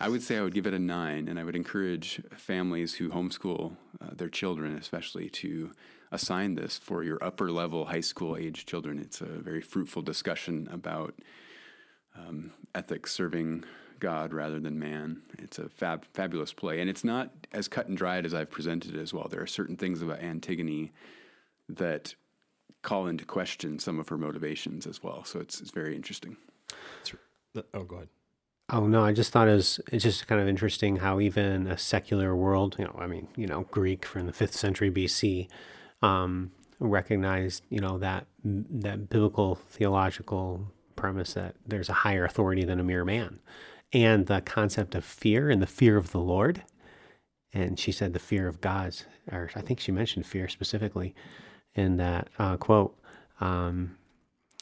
I 0.00 0.08
would 0.08 0.22
say 0.22 0.38
I 0.38 0.42
would 0.42 0.54
give 0.54 0.66
it 0.66 0.74
a 0.74 0.78
nine, 0.78 1.28
and 1.28 1.38
I 1.38 1.44
would 1.44 1.56
encourage 1.56 2.22
families 2.36 2.94
who 2.94 3.10
homeschool 3.10 3.76
uh, 4.00 4.06
their 4.14 4.28
children, 4.30 4.74
especially, 4.76 5.28
to 5.30 5.72
assign 6.10 6.54
this 6.54 6.78
for 6.78 7.04
your 7.04 7.22
upper 7.22 7.50
level 7.52 7.86
high 7.86 8.00
school 8.00 8.36
age 8.36 8.64
children. 8.66 8.98
It's 8.98 9.20
a 9.20 9.26
very 9.26 9.60
fruitful 9.60 10.02
discussion 10.02 10.66
about 10.72 11.14
um, 12.16 12.52
ethics 12.74 13.12
serving 13.12 13.64
God 14.00 14.32
rather 14.32 14.58
than 14.58 14.78
man. 14.78 15.22
It's 15.38 15.58
a 15.58 15.68
fab, 15.68 16.04
fabulous 16.12 16.52
play, 16.52 16.80
and 16.80 16.90
it's 16.90 17.04
not 17.04 17.30
as 17.52 17.68
cut 17.68 17.86
and 17.86 17.96
dried 17.96 18.26
as 18.26 18.34
I've 18.34 18.50
presented 18.50 18.96
it 18.96 19.00
as 19.00 19.12
well. 19.14 19.28
There 19.28 19.42
are 19.42 19.46
certain 19.46 19.76
things 19.76 20.02
about 20.02 20.20
Antigone 20.20 20.92
that 21.68 22.14
call 22.82 23.06
into 23.06 23.24
question 23.24 23.78
some 23.78 24.00
of 24.00 24.08
her 24.08 24.16
motivations 24.16 24.86
as 24.86 25.02
well. 25.02 25.24
So 25.24 25.40
it's, 25.40 25.60
it's 25.60 25.70
very 25.70 25.94
interesting. 25.94 26.36
That- 27.54 27.66
oh, 27.74 27.84
go 27.84 27.96
ahead. 27.96 28.08
Oh 28.72 28.86
no, 28.86 29.04
I 29.04 29.12
just 29.12 29.32
thought 29.32 29.48
it 29.48 29.54
was 29.54 29.80
it's 29.90 30.04
just 30.04 30.28
kind 30.28 30.40
of 30.40 30.46
interesting 30.46 30.96
how 30.96 31.18
even 31.18 31.66
a 31.66 31.76
secular 31.76 32.36
world, 32.36 32.76
you 32.78 32.84
know, 32.84 32.96
I 32.96 33.08
mean, 33.08 33.26
you 33.34 33.48
know, 33.48 33.62
Greek 33.72 34.06
from 34.06 34.26
the 34.26 34.32
fifth 34.32 34.54
century 34.54 34.92
BC, 34.92 35.48
um, 36.02 36.52
recognized, 36.78 37.64
you 37.68 37.80
know, 37.80 37.98
that 37.98 38.26
that 38.44 39.10
biblical 39.10 39.56
theological 39.56 40.70
premise 40.94 41.34
that 41.34 41.56
there's 41.66 41.88
a 41.88 41.94
higher 41.94 42.24
authority 42.24 42.64
than 42.64 42.78
a 42.78 42.84
mere 42.84 43.04
man, 43.04 43.40
and 43.92 44.26
the 44.26 44.40
concept 44.40 44.94
of 44.94 45.04
fear 45.04 45.50
and 45.50 45.60
the 45.60 45.66
fear 45.66 45.96
of 45.96 46.12
the 46.12 46.20
Lord, 46.20 46.62
and 47.52 47.78
she 47.78 47.92
said 47.92 48.12
the 48.12 48.18
fear 48.18 48.46
of 48.46 48.60
God's, 48.60 49.06
or 49.30 49.50
I 49.54 49.60
think 49.60 49.80
she 49.80 49.92
mentioned 49.92 50.26
fear 50.26 50.48
specifically, 50.48 51.14
in 51.74 51.96
that 51.96 52.28
uh, 52.38 52.56
quote. 52.56 52.96
Um, 53.40 53.96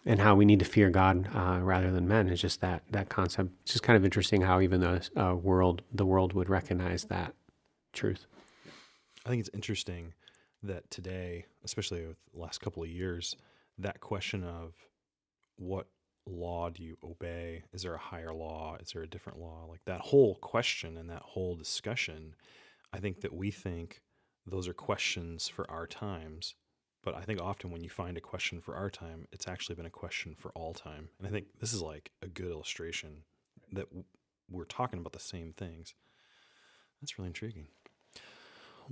and 0.06 0.20
how 0.20 0.34
we 0.34 0.44
need 0.44 0.60
to 0.60 0.64
fear 0.64 0.90
God 0.90 1.28
uh, 1.34 1.58
rather 1.60 1.90
than 1.90 2.08
men 2.08 2.28
is 2.28 2.40
just 2.40 2.60
that 2.60 2.82
that 2.90 3.08
concept. 3.08 3.50
It's 3.62 3.72
just 3.72 3.82
kind 3.82 3.96
of 3.96 4.04
interesting 4.04 4.40
how 4.40 4.60
even 4.60 4.80
the 4.80 5.08
uh, 5.16 5.34
world 5.34 5.82
the 5.92 6.06
world 6.06 6.32
would 6.32 6.48
recognize 6.48 7.04
that 7.04 7.34
truth. 7.92 8.26
I 9.26 9.28
think 9.28 9.40
it's 9.40 9.50
interesting 9.52 10.14
that 10.62 10.90
today, 10.90 11.44
especially 11.64 12.06
with 12.06 12.16
the 12.32 12.40
last 12.40 12.60
couple 12.60 12.82
of 12.82 12.88
years, 12.88 13.36
that 13.76 14.00
question 14.00 14.44
of 14.44 14.74
what 15.56 15.86
law 16.28 16.70
do 16.70 16.82
you 16.82 16.96
obey? 17.02 17.62
Is 17.72 17.82
there 17.82 17.94
a 17.94 17.98
higher 17.98 18.32
law? 18.32 18.76
Is 18.80 18.92
there 18.92 19.02
a 19.02 19.08
different 19.08 19.38
law? 19.38 19.66
Like 19.68 19.84
that 19.86 20.00
whole 20.00 20.36
question 20.36 20.96
and 20.96 21.10
that 21.10 21.22
whole 21.22 21.56
discussion, 21.56 22.34
I 22.92 22.98
think 22.98 23.20
that 23.22 23.34
we 23.34 23.50
think 23.50 24.02
those 24.46 24.68
are 24.68 24.74
questions 24.74 25.48
for 25.48 25.70
our 25.70 25.86
times. 25.86 26.54
But 27.02 27.14
I 27.14 27.22
think 27.22 27.40
often 27.40 27.70
when 27.70 27.82
you 27.82 27.90
find 27.90 28.16
a 28.16 28.20
question 28.20 28.60
for 28.60 28.74
our 28.74 28.90
time, 28.90 29.26
it's 29.32 29.48
actually 29.48 29.76
been 29.76 29.86
a 29.86 29.90
question 29.90 30.34
for 30.36 30.50
all 30.50 30.74
time. 30.74 31.08
And 31.18 31.28
I 31.28 31.30
think 31.30 31.46
this 31.60 31.72
is 31.72 31.80
like 31.80 32.10
a 32.22 32.26
good 32.26 32.50
illustration 32.50 33.22
that 33.72 33.86
we're 34.50 34.64
talking 34.64 34.98
about 34.98 35.12
the 35.12 35.20
same 35.20 35.52
things. 35.56 35.94
That's 37.00 37.18
really 37.18 37.28
intriguing. 37.28 37.68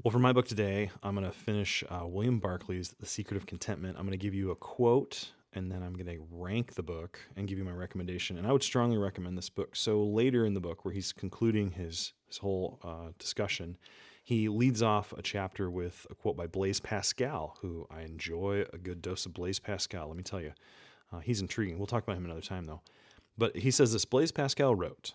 Well, 0.03 0.13
for 0.13 0.19
my 0.19 0.33
book 0.33 0.47
today, 0.47 0.91
I'm 1.03 1.15
going 1.15 1.27
to 1.27 1.37
finish 1.37 1.83
uh, 1.89 2.07
William 2.07 2.41
Barclay's 2.41 2.95
The 3.01 3.07
Secret 3.07 3.39
of 3.39 3.47
Contentment. 3.47 3.97
I'm 3.97 4.05
going 4.05 4.19
to 4.19 4.23
give 4.23 4.35
you 4.35 4.51
a 4.51 4.55
quote 4.55 5.31
and 5.57 5.73
then 5.73 5.83
I'm 5.83 5.95
going 5.95 6.07
to 6.07 6.23
rank 6.31 6.75
the 6.75 6.83
book 6.83 7.19
and 7.35 7.49
give 7.49 7.57
you 7.57 7.65
my 7.65 7.73
recommendation. 7.73 8.37
And 8.37 8.47
I 8.47 8.53
would 8.53 8.63
strongly 8.63 8.99
recommend 8.99 9.39
this 9.39 9.49
book. 9.49 9.75
So 9.75 10.05
later 10.05 10.45
in 10.45 10.53
the 10.53 10.61
book, 10.61 10.85
where 10.85 10.93
he's 10.93 11.13
concluding 11.13 11.73
his, 11.73 12.13
his 12.29 12.37
whole 12.37 12.79
uh, 12.85 13.13
discussion, 13.19 13.79
he 14.23 14.49
leads 14.51 14.83
off 14.83 15.15
a 15.17 15.23
chapter 15.23 15.71
with 15.71 16.07
a 16.11 16.15
quote 16.15 16.37
by 16.37 16.47
Blaise 16.47 16.79
Pascal, 16.79 17.57
who 17.63 17.87
I 17.91 18.03
enjoy 18.03 18.67
a 18.73 18.77
good 18.77 19.01
dose 19.01 19.25
of 19.25 19.33
Blaise 19.33 19.59
Pascal. 19.59 20.09
Let 20.09 20.17
me 20.17 20.23
tell 20.23 20.43
you, 20.43 20.53
uh, 21.11 21.21
he's 21.21 21.41
intriguing. 21.41 21.79
We'll 21.79 21.87
talk 21.87 22.03
about 22.03 22.19
him 22.19 22.27
another 22.27 22.43
time, 22.43 22.65
though. 22.65 22.83
But 23.39 23.57
he 23.57 23.71
says 23.71 23.93
this 23.93 24.05
Blaise 24.05 24.33
Pascal 24.33 24.75
wrote, 24.75 25.15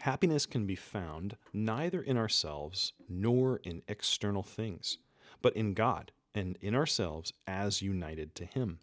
Happiness 0.00 0.44
can 0.44 0.66
be 0.66 0.76
found 0.76 1.36
neither 1.52 2.02
in 2.02 2.16
ourselves 2.16 2.94
nor 3.08 3.60
in 3.62 3.82
external 3.86 4.42
things, 4.42 4.98
but 5.40 5.54
in 5.56 5.74
God 5.74 6.10
and 6.34 6.58
in 6.60 6.74
ourselves 6.74 7.32
as 7.46 7.80
united 7.80 8.34
to 8.36 8.44
Him. 8.44 8.80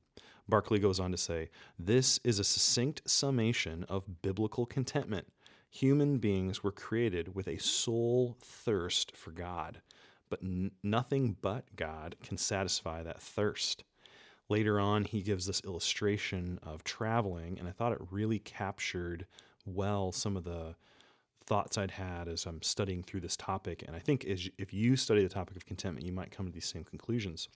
Barclay 0.47 0.79
goes 0.79 0.99
on 0.99 1.11
to 1.11 1.17
say, 1.17 1.49
This 1.79 2.19
is 2.23 2.39
a 2.39 2.43
succinct 2.43 3.01
summation 3.09 3.83
of 3.89 4.21
biblical 4.21 4.65
contentment. 4.65 5.27
Human 5.69 6.19
beings 6.19 6.63
were 6.63 6.71
created 6.71 7.35
with 7.35 7.47
a 7.47 7.57
soul 7.57 8.37
thirst 8.39 9.15
for 9.15 9.31
God, 9.31 9.81
but 10.29 10.41
n- 10.41 10.71
nothing 10.83 11.35
but 11.41 11.75
God 11.75 12.15
can 12.23 12.37
satisfy 12.37 13.03
that 13.03 13.21
thirst. 13.21 13.83
Later 14.47 14.79
on, 14.79 15.05
he 15.05 15.21
gives 15.21 15.47
this 15.47 15.61
illustration 15.65 16.59
of 16.61 16.83
traveling, 16.83 17.57
and 17.57 17.67
I 17.67 17.71
thought 17.71 17.91
it 17.91 18.11
really 18.11 18.39
captured 18.39 19.25
well 19.65 20.11
some 20.11 20.37
of 20.37 20.43
the 20.43 20.75
thoughts 21.45 21.77
I'd 21.77 21.91
had 21.91 22.27
as 22.27 22.45
I'm 22.45 22.61
studying 22.61 23.03
through 23.03 23.21
this 23.21 23.35
topic. 23.37 23.83
And 23.85 23.95
I 23.95 23.99
think 23.99 24.25
as, 24.25 24.49
if 24.57 24.73
you 24.73 24.95
study 24.95 25.23
the 25.23 25.29
topic 25.29 25.55
of 25.55 25.65
contentment, 25.65 26.05
you 26.05 26.11
might 26.11 26.31
come 26.31 26.45
to 26.45 26.51
these 26.51 26.65
same 26.65 26.83
conclusions. 26.83 27.49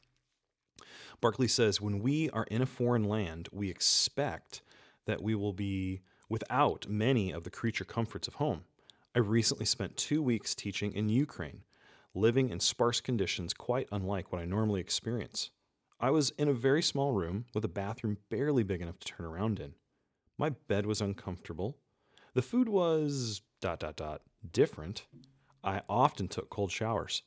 Barclay 1.22 1.48
says, 1.48 1.82
when 1.82 2.00
we 2.00 2.30
are 2.30 2.46
in 2.46 2.62
a 2.62 2.66
foreign 2.66 3.04
land, 3.04 3.50
we 3.52 3.70
expect 3.70 4.62
that 5.06 5.22
we 5.22 5.36
will 5.36 5.54
be 5.54 6.02
without 6.30 6.88
many 6.88 7.32
of 7.32 7.44
the 7.44 7.50
creature 7.50 7.86
comforts 7.86 8.28
of 8.28 8.36
home. 8.36 8.64
I 9.16 9.20
recently 9.20 9.66
spent 9.66 9.98
two 9.98 10.22
weeks 10.22 10.54
teaching 10.54 10.94
in 10.94 11.10
Ukraine, 11.10 11.64
living 12.14 12.50
in 12.50 12.60
sparse 12.60 13.02
conditions 13.02 13.54
quite 13.54 13.88
unlike 13.92 14.32
what 14.32 14.42
I 14.42 14.46
normally 14.46 14.82
experience. 14.82 15.50
I 16.00 16.12
was 16.12 16.30
in 16.38 16.48
a 16.48 16.54
very 16.54 16.82
small 16.82 17.12
room 17.12 17.46
with 17.54 17.66
a 17.66 17.70
bathroom 17.70 18.18
barely 18.30 18.64
big 18.64 18.82
enough 18.82 19.00
to 19.00 19.08
turn 19.08 19.26
around 19.26 19.60
in. 19.60 19.74
My 20.38 20.52
bed 20.52 20.86
was 20.86 21.02
uncomfortable. 21.02 21.78
The 22.34 22.42
food 22.42 22.70
was 22.70 23.42
dot 23.60 23.80
dot 23.80 23.98
dot 23.98 24.22
different. 24.50 25.08
I 25.64 25.82
often 25.90 26.30
took 26.30 26.50
cold 26.50 26.72
showers. 26.72 27.24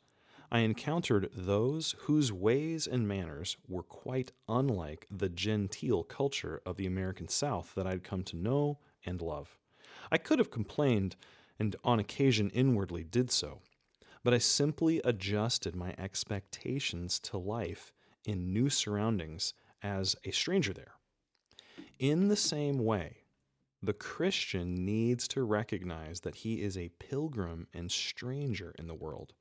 I 0.54 0.58
encountered 0.58 1.30
those 1.34 1.94
whose 2.00 2.30
ways 2.30 2.86
and 2.86 3.08
manners 3.08 3.56
were 3.66 3.82
quite 3.82 4.32
unlike 4.46 5.06
the 5.10 5.30
genteel 5.30 6.02
culture 6.02 6.60
of 6.66 6.76
the 6.76 6.84
American 6.84 7.26
South 7.28 7.74
that 7.74 7.86
I'd 7.86 8.04
come 8.04 8.22
to 8.24 8.36
know 8.36 8.78
and 9.06 9.22
love. 9.22 9.56
I 10.10 10.18
could 10.18 10.38
have 10.38 10.50
complained, 10.50 11.16
and 11.58 11.74
on 11.84 11.98
occasion 11.98 12.50
inwardly 12.50 13.02
did 13.02 13.30
so, 13.30 13.62
but 14.22 14.34
I 14.34 14.38
simply 14.38 15.00
adjusted 15.06 15.74
my 15.74 15.94
expectations 15.96 17.18
to 17.20 17.38
life 17.38 17.94
in 18.26 18.52
new 18.52 18.68
surroundings 18.68 19.54
as 19.82 20.16
a 20.22 20.32
stranger 20.32 20.74
there. 20.74 20.96
In 21.98 22.28
the 22.28 22.36
same 22.36 22.84
way, 22.84 23.22
the 23.82 23.94
Christian 23.94 24.84
needs 24.84 25.26
to 25.28 25.44
recognize 25.44 26.20
that 26.20 26.34
he 26.34 26.60
is 26.60 26.76
a 26.76 26.90
pilgrim 26.98 27.68
and 27.72 27.90
stranger 27.90 28.74
in 28.78 28.86
the 28.86 28.94
world. 28.94 29.32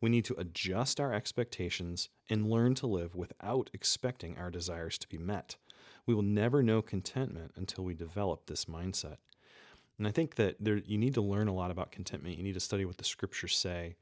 We 0.00 0.10
need 0.10 0.24
to 0.26 0.34
adjust 0.38 1.00
our 1.00 1.12
expectations 1.12 2.08
and 2.28 2.50
learn 2.50 2.74
to 2.76 2.86
live 2.86 3.14
without 3.14 3.70
expecting 3.72 4.36
our 4.36 4.50
desires 4.50 4.98
to 4.98 5.08
be 5.08 5.18
met. 5.18 5.56
We 6.06 6.14
will 6.14 6.22
never 6.22 6.62
know 6.62 6.82
contentment 6.82 7.52
until 7.56 7.84
we 7.84 7.94
develop 7.94 8.46
this 8.46 8.66
mindset. 8.66 9.16
And 9.98 10.06
I 10.06 10.10
think 10.10 10.34
that 10.36 10.56
there, 10.60 10.76
you 10.78 10.98
need 10.98 11.14
to 11.14 11.22
learn 11.22 11.48
a 11.48 11.54
lot 11.54 11.70
about 11.70 11.92
contentment. 11.92 12.36
You 12.36 12.42
need 12.42 12.54
to 12.54 12.60
study 12.60 12.84
what 12.84 12.98
the 12.98 13.04
scriptures 13.04 13.56
say. 13.56 13.96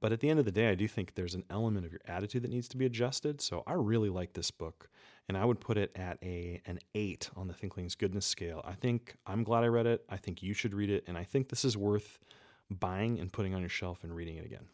But 0.00 0.12
at 0.12 0.20
the 0.20 0.28
end 0.28 0.38
of 0.38 0.44
the 0.44 0.52
day, 0.52 0.68
I 0.68 0.74
do 0.74 0.86
think 0.86 1.14
there's 1.14 1.34
an 1.34 1.44
element 1.50 1.86
of 1.86 1.92
your 1.92 2.02
attitude 2.06 2.42
that 2.42 2.50
needs 2.50 2.68
to 2.68 2.76
be 2.76 2.86
adjusted. 2.86 3.40
So 3.40 3.62
I 3.66 3.72
really 3.72 4.10
like 4.10 4.32
this 4.32 4.50
book, 4.50 4.88
and 5.28 5.36
I 5.36 5.44
would 5.44 5.60
put 5.60 5.78
it 5.78 5.90
at 5.96 6.18
a 6.22 6.60
an 6.66 6.78
eight 6.94 7.30
on 7.36 7.48
the 7.48 7.54
Thinkling's 7.54 7.94
goodness 7.94 8.26
scale. 8.26 8.60
I 8.64 8.74
think 8.74 9.16
I'm 9.26 9.42
glad 9.42 9.64
I 9.64 9.68
read 9.68 9.86
it. 9.86 10.04
I 10.08 10.16
think 10.16 10.42
you 10.42 10.52
should 10.52 10.74
read 10.74 10.90
it, 10.90 11.04
and 11.06 11.16
I 11.16 11.24
think 11.24 11.48
this 11.48 11.64
is 11.64 11.76
worth 11.76 12.18
buying 12.70 13.18
and 13.18 13.32
putting 13.32 13.54
on 13.54 13.60
your 13.60 13.70
shelf 13.70 14.04
and 14.04 14.14
reading 14.14 14.36
it 14.36 14.44
again. 14.44 14.66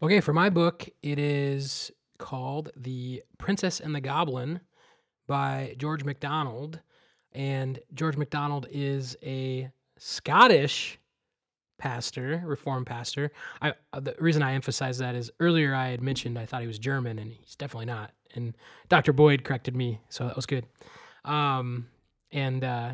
Okay, 0.00 0.20
for 0.20 0.32
my 0.32 0.48
book, 0.48 0.88
it 1.02 1.18
is 1.18 1.90
called 2.18 2.70
The 2.76 3.22
Princess 3.36 3.80
and 3.80 3.92
the 3.92 4.00
Goblin 4.00 4.60
by 5.26 5.74
George 5.76 6.04
MacDonald. 6.04 6.80
And 7.32 7.80
George 7.94 8.16
MacDonald 8.16 8.68
is 8.70 9.16
a 9.24 9.68
Scottish 9.98 11.00
pastor, 11.78 12.40
reformed 12.44 12.86
pastor. 12.86 13.32
I 13.60 13.74
uh, 13.92 13.98
the 13.98 14.14
reason 14.20 14.42
I 14.42 14.54
emphasize 14.54 14.98
that 14.98 15.16
is 15.16 15.32
earlier 15.40 15.74
I 15.74 15.88
had 15.88 16.00
mentioned 16.00 16.38
I 16.38 16.46
thought 16.46 16.60
he 16.60 16.66
was 16.68 16.78
German 16.78 17.18
and 17.18 17.32
he's 17.32 17.56
definitely 17.56 17.86
not. 17.86 18.12
And 18.36 18.56
Dr. 18.88 19.12
Boyd 19.12 19.42
corrected 19.42 19.74
me, 19.74 20.00
so 20.10 20.26
that 20.26 20.36
was 20.36 20.46
good. 20.46 20.64
Um 21.24 21.88
and 22.30 22.62
uh 22.62 22.92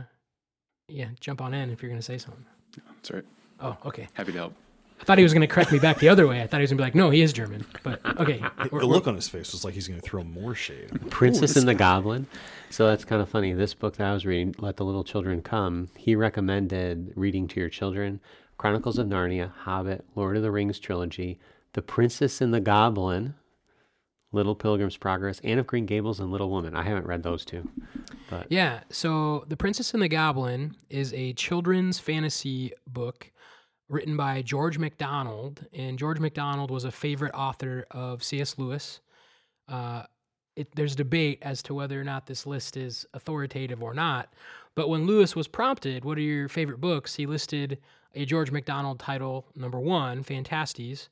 yeah, 0.89 1.09
jump 1.21 1.43
on 1.43 1.53
in 1.53 1.71
if 1.71 1.83
you're 1.83 1.91
going 1.91 2.01
to 2.01 2.05
say 2.05 2.19
something. 2.19 2.45
That's 2.87 3.11
right. 3.11 3.25
Oh, 3.61 3.77
okay. 3.87 4.09
Happy 4.15 4.33
to 4.33 4.39
help. 4.39 4.55
I 5.05 5.07
thought 5.07 5.19
he 5.19 5.23
was 5.25 5.35
going 5.35 5.43
to 5.43 5.47
correct 5.47 5.71
me 5.71 5.79
back 5.79 5.99
the 5.99 6.09
other 6.09 6.27
way. 6.27 6.41
I 6.41 6.47
thought 6.47 6.61
he 6.61 6.63
was 6.63 6.71
going 6.71 6.79
to 6.79 6.83
be 6.83 6.87
like, 6.87 6.95
"No, 6.95 7.11
he 7.11 7.21
is 7.21 7.35
German." 7.35 7.67
But 7.83 8.01
okay. 8.19 8.39
The 8.39 8.71
we're- 8.73 8.87
look 8.87 9.07
on 9.07 9.15
his 9.15 9.29
face 9.29 9.53
was 9.53 9.63
like 9.63 9.75
he's 9.75 9.87
going 9.87 10.01
to 10.01 10.07
throw 10.07 10.25
more 10.25 10.55
shade. 10.55 10.89
I'm 10.93 10.99
like, 11.03 11.11
Princess 11.11 11.57
and 11.57 11.69
the 11.69 11.75
guy." 11.75 11.79
Goblin. 11.97 12.27
So 12.71 12.87
that's 12.89 13.05
kind 13.05 13.21
of 13.21 13.29
funny. 13.29 13.53
This 13.53 13.75
book 13.75 13.97
that 13.99 14.07
I 14.09 14.15
was 14.15 14.25
reading, 14.25 14.55
Let 14.59 14.79
the 14.79 14.85
Little 14.87 15.05
Children 15.05 15.43
Come, 15.43 15.91
he 15.95 16.17
recommended 16.17 17.13
reading 17.17 17.47
to 17.49 17.61
your 17.61 17.69
children 17.69 18.19
Chronicles 18.57 18.97
of 18.99 19.07
Narnia, 19.09 19.53
Hobbit, 19.53 20.07
Lord 20.15 20.39
of 20.39 20.43
the 20.43 20.51
Rings 20.51 20.79
trilogy, 20.79 21.39
The 21.75 21.83
Princess 21.83 22.41
and 22.41 22.55
the 22.55 22.61
Goblin, 22.61 23.35
Little 24.33 24.55
Pilgrim's 24.55 24.97
Progress, 24.97 25.41
Anne 25.45 25.59
of 25.59 25.67
Green 25.67 25.87
Gables, 25.87 26.19
and 26.19 26.33
Little 26.33 26.51
Woman. 26.51 26.75
I 26.75 26.83
haven't 26.83 27.07
read 27.07 27.23
those 27.23 27.45
two. 27.45 27.69
But 28.31 28.47
Yeah. 28.51 28.81
So, 28.91 29.45
The 29.49 29.57
Princess 29.57 29.93
and 29.93 30.03
the 30.03 30.09
Goblin 30.09 30.77
is 30.89 31.13
a 31.15 31.35
children's 31.35 31.99
fantasy 32.01 32.73
book 32.87 33.31
written 33.89 34.17
by 34.17 34.43
George 34.43 34.79
MacDonald. 34.79 35.67
And 35.73 35.99
George 35.99 36.21
MacDonald 36.21 36.71
was 36.71 36.85
a 36.85 36.91
favorite 36.91 37.35
author 37.35 37.87
of 37.91 38.23
C.S. 38.23 38.59
Lewis. 38.59 39.01
Uh, 39.69 40.05
it, 40.57 40.75
there's 40.75 40.95
debate 40.95 41.39
as 41.43 41.63
to 41.65 41.75
whether 41.75 42.01
or 42.01 42.05
not 42.05 42.27
this 42.27 42.47
list 42.47 42.77
is 42.77 43.07
authoritative 43.15 43.83
or 43.83 43.95
not. 43.95 44.33
But 44.75 44.89
when 44.89 45.07
Lewis 45.07 45.37
was 45.37 45.49
prompted, 45.49 46.05
what 46.05 46.19
are 46.19 46.23
your 46.23 46.49
favorite 46.49 46.81
books? 46.81 47.15
He 47.15 47.27
listed 47.27 47.79
a 48.15 48.25
George 48.25 48.51
MacDonald 48.51 49.01
title, 49.01 49.47
number 49.57 49.81
one, 49.81 50.23
Phantastes, 50.23 51.09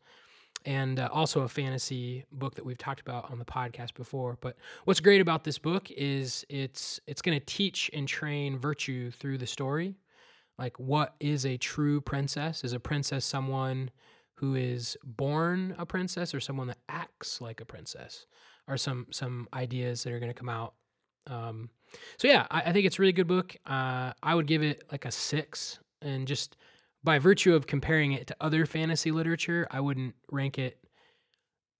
and 0.64 1.00
uh, 1.00 1.09
also 1.12 1.41
a 1.41 1.49
fantasy 1.49 2.25
book 2.32 2.54
that 2.54 2.65
we've 2.65 2.78
talked 2.78 3.00
about 3.00 3.30
on 3.30 3.39
the 3.39 3.45
podcast 3.45 3.95
before. 3.95 4.39
But 4.41 4.56
what's 4.85 5.00
great 5.00 5.21
about 5.21 5.43
this 5.43 5.58
book 5.58 5.91
is 5.91 6.47
it's 6.49 7.00
it's 7.06 7.23
going 7.23 7.39
to 7.39 7.45
teach 7.45 7.91
and 7.93 8.06
train 8.06 8.58
virtue 8.58 9.11
through 9.11 9.39
the 9.39 9.47
story. 9.47 9.95
Like 10.58 10.78
what 10.78 11.15
is 11.21 11.45
a 11.45 11.56
true 11.56 12.00
princess? 12.00 12.65
Is 12.65 12.73
a 12.73 12.80
princess 12.80 13.25
someone 13.25 13.91
who 14.34 14.54
is 14.54 14.97
born 15.04 15.75
a 15.78 15.86
princess 15.86 16.34
or 16.34 16.41
someone 16.41 16.67
that 16.69 16.78
acts 16.88 17.41
like 17.41 17.60
a 17.60 17.65
princess? 17.65 18.26
Are 18.69 18.76
some 18.76 19.06
some 19.10 19.49
ideas 19.52 20.04
that 20.04 20.12
are 20.12 20.21
going 20.21 20.30
to 20.30 20.38
come 20.38 20.49
out. 20.49 20.75
Um, 21.26 21.69
so 22.17 22.28
yeah, 22.28 22.47
I, 22.50 22.62
I 22.62 22.73
think 22.73 22.86
it's 22.86 22.99
a 22.99 23.02
really 23.02 23.12
good 23.12 23.26
book. 23.26 23.56
Uh, 23.67 24.12
I 24.23 24.34
would 24.34 24.47
give 24.47 24.62
it 24.62 24.84
like 24.91 25.04
a 25.04 25.10
six, 25.10 25.78
and 26.00 26.26
just 26.26 26.56
by 27.04 27.19
virtue 27.19 27.54
of 27.54 27.67
comparing 27.67 28.12
it 28.12 28.26
to 28.28 28.36
other 28.41 28.67
fantasy 28.67 29.10
literature, 29.10 29.67
I 29.71 29.80
wouldn't 29.80 30.15
rank 30.30 30.58
it. 30.58 30.78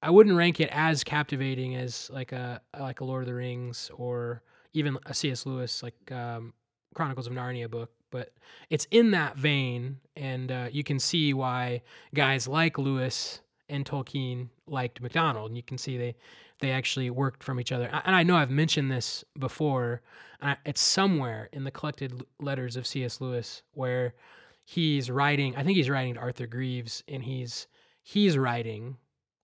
I 0.03 0.11
wouldn't 0.11 0.37
rank 0.37 0.59
it 0.59 0.69
as 0.73 1.05
captivating 1.05 1.77
as 1.77 2.11
like 2.11 2.33
a 2.33 2.61
like 2.79 3.01
a 3.01 3.05
Lord 3.05 3.23
of 3.23 3.29
the 3.29 3.35
Rings 3.35 3.91
or 3.95 4.43
even 4.73 4.99
a 5.07 5.15
C.S. 5.15 5.47
Lewis 5.47 5.83
like 5.83 6.11
um, 6.11 6.53
Chronicles 6.95 7.27
of 7.27 7.33
Narnia 7.33 7.71
book, 7.71 7.91
but 8.13 8.33
it's 8.71 8.87
in 8.93 9.11
that 9.11 9.37
vein, 9.37 9.99
and 10.15 10.53
uh, 10.53 10.69
you 10.71 10.85
can 10.85 11.01
see 11.01 11.35
why 11.35 11.83
guys 12.15 12.47
like 12.47 12.79
Lewis 12.79 13.41
and 13.69 13.85
Tolkien 13.85 14.49
liked 14.69 15.01
MacDonald, 15.01 15.51
and 15.51 15.57
you 15.57 15.63
can 15.65 15.79
see 15.79 15.97
they 15.99 16.15
they 16.61 16.71
actually 16.71 17.11
worked 17.11 17.43
from 17.43 17.59
each 17.59 17.73
other. 17.73 17.91
And 18.05 18.15
I 18.15 18.23
know 18.23 18.37
I've 18.37 18.51
mentioned 18.51 18.89
this 18.93 19.25
before. 19.37 20.01
Uh, 20.41 20.55
it's 20.65 20.81
somewhere 20.81 21.49
in 21.53 21.65
the 21.65 21.73
collected 21.73 22.23
letters 22.39 22.77
of 22.77 22.87
C.S. 22.87 23.21
Lewis 23.21 23.63
where 23.73 24.15
he's 24.65 25.11
writing. 25.11 25.57
I 25.57 25.65
think 25.65 25.77
he's 25.77 25.91
writing 25.91 26.15
to 26.15 26.21
Arthur 26.21 26.47
Greeves, 26.47 27.03
and 27.09 27.25
he's 27.25 27.67
he's 28.03 28.39
writing. 28.39 28.97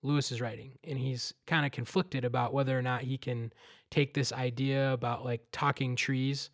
Lewis 0.03 0.31
is 0.31 0.41
writing, 0.41 0.79
and 0.85 0.97
he's 0.97 1.35
kind 1.47 1.67
of 1.67 1.73
conflicted 1.73 2.25
about 2.25 2.53
whether 2.53 2.79
or 2.79 2.83
not 2.83 3.03
he 3.03 3.19
can 3.19 3.53
take 3.91 4.15
this 4.15 4.33
idea 4.33 4.93
about 4.93 5.25
like 5.25 5.41
talking 5.51 5.97
trees, 5.97 6.51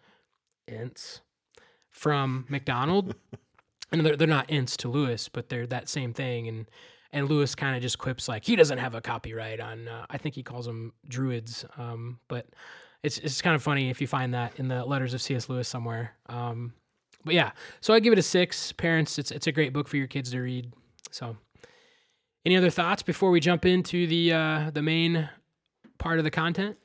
Ents, 0.67 1.21
from 1.95 2.45
MacDonald. 2.49 3.15
and 3.93 4.05
they're, 4.05 4.17
they're 4.17 4.29
not 4.29 4.51
Ents 4.51 4.77
to 4.79 4.89
Lewis, 4.89 5.29
but 5.29 5.49
they're 5.49 5.67
that 5.69 5.89
same 5.89 6.13
thing. 6.13 6.49
And 6.49 6.67
and 7.13 7.31
Lewis 7.31 7.55
kind 7.55 7.77
of 7.77 7.83
just 7.83 7.99
quips 7.99 8.29
like 8.29 8.45
he 8.45 8.57
doesn't 8.57 8.79
have 8.79 8.97
a 8.97 9.01
copyright 9.01 9.61
on. 9.61 9.87
Uh, 9.87 10.05
I 10.11 10.19
think 10.19 10.35
he 10.35 10.43
calls 10.43 10.67
them 10.67 10.93
druids. 11.09 11.65
Um, 11.79 12.19
but 12.29 12.49
it's 13.05 13.19
it's 13.19 13.41
kind 13.41 13.55
of 13.55 13.63
funny 13.63 13.89
if 13.89 14.01
you 14.01 14.09
find 14.09 14.35
that 14.35 14.59
in 14.59 14.69
the 14.69 14.85
letters 14.85 15.15
of 15.15 15.23
C.S. 15.23 15.49
Lewis 15.49 15.69
somewhere. 15.69 16.17
Um, 16.29 16.75
but 17.25 17.35
yeah, 17.35 17.53
so 17.81 17.95
I 17.95 18.01
give 18.01 18.13
it 18.13 18.19
a 18.19 18.23
six. 18.23 18.73
Parents, 18.73 19.19
it's 19.19 19.31
it's 19.31 19.47
a 19.47 19.53
great 19.53 19.73
book 19.73 19.89
for 19.89 19.97
your 19.97 20.09
kids 20.09 20.33
to 20.33 20.41
read. 20.41 20.73
So, 21.11 21.37
any 22.45 22.57
other 22.57 22.71
thoughts 22.71 23.03
before 23.03 23.31
we 23.31 23.39
jump 23.39 23.65
into 23.65 24.07
the 24.09 24.33
uh, 24.33 24.71
the 24.75 24.83
main 24.83 25.29
part 25.99 26.19
of 26.19 26.25
the 26.25 26.31
content? 26.31 26.77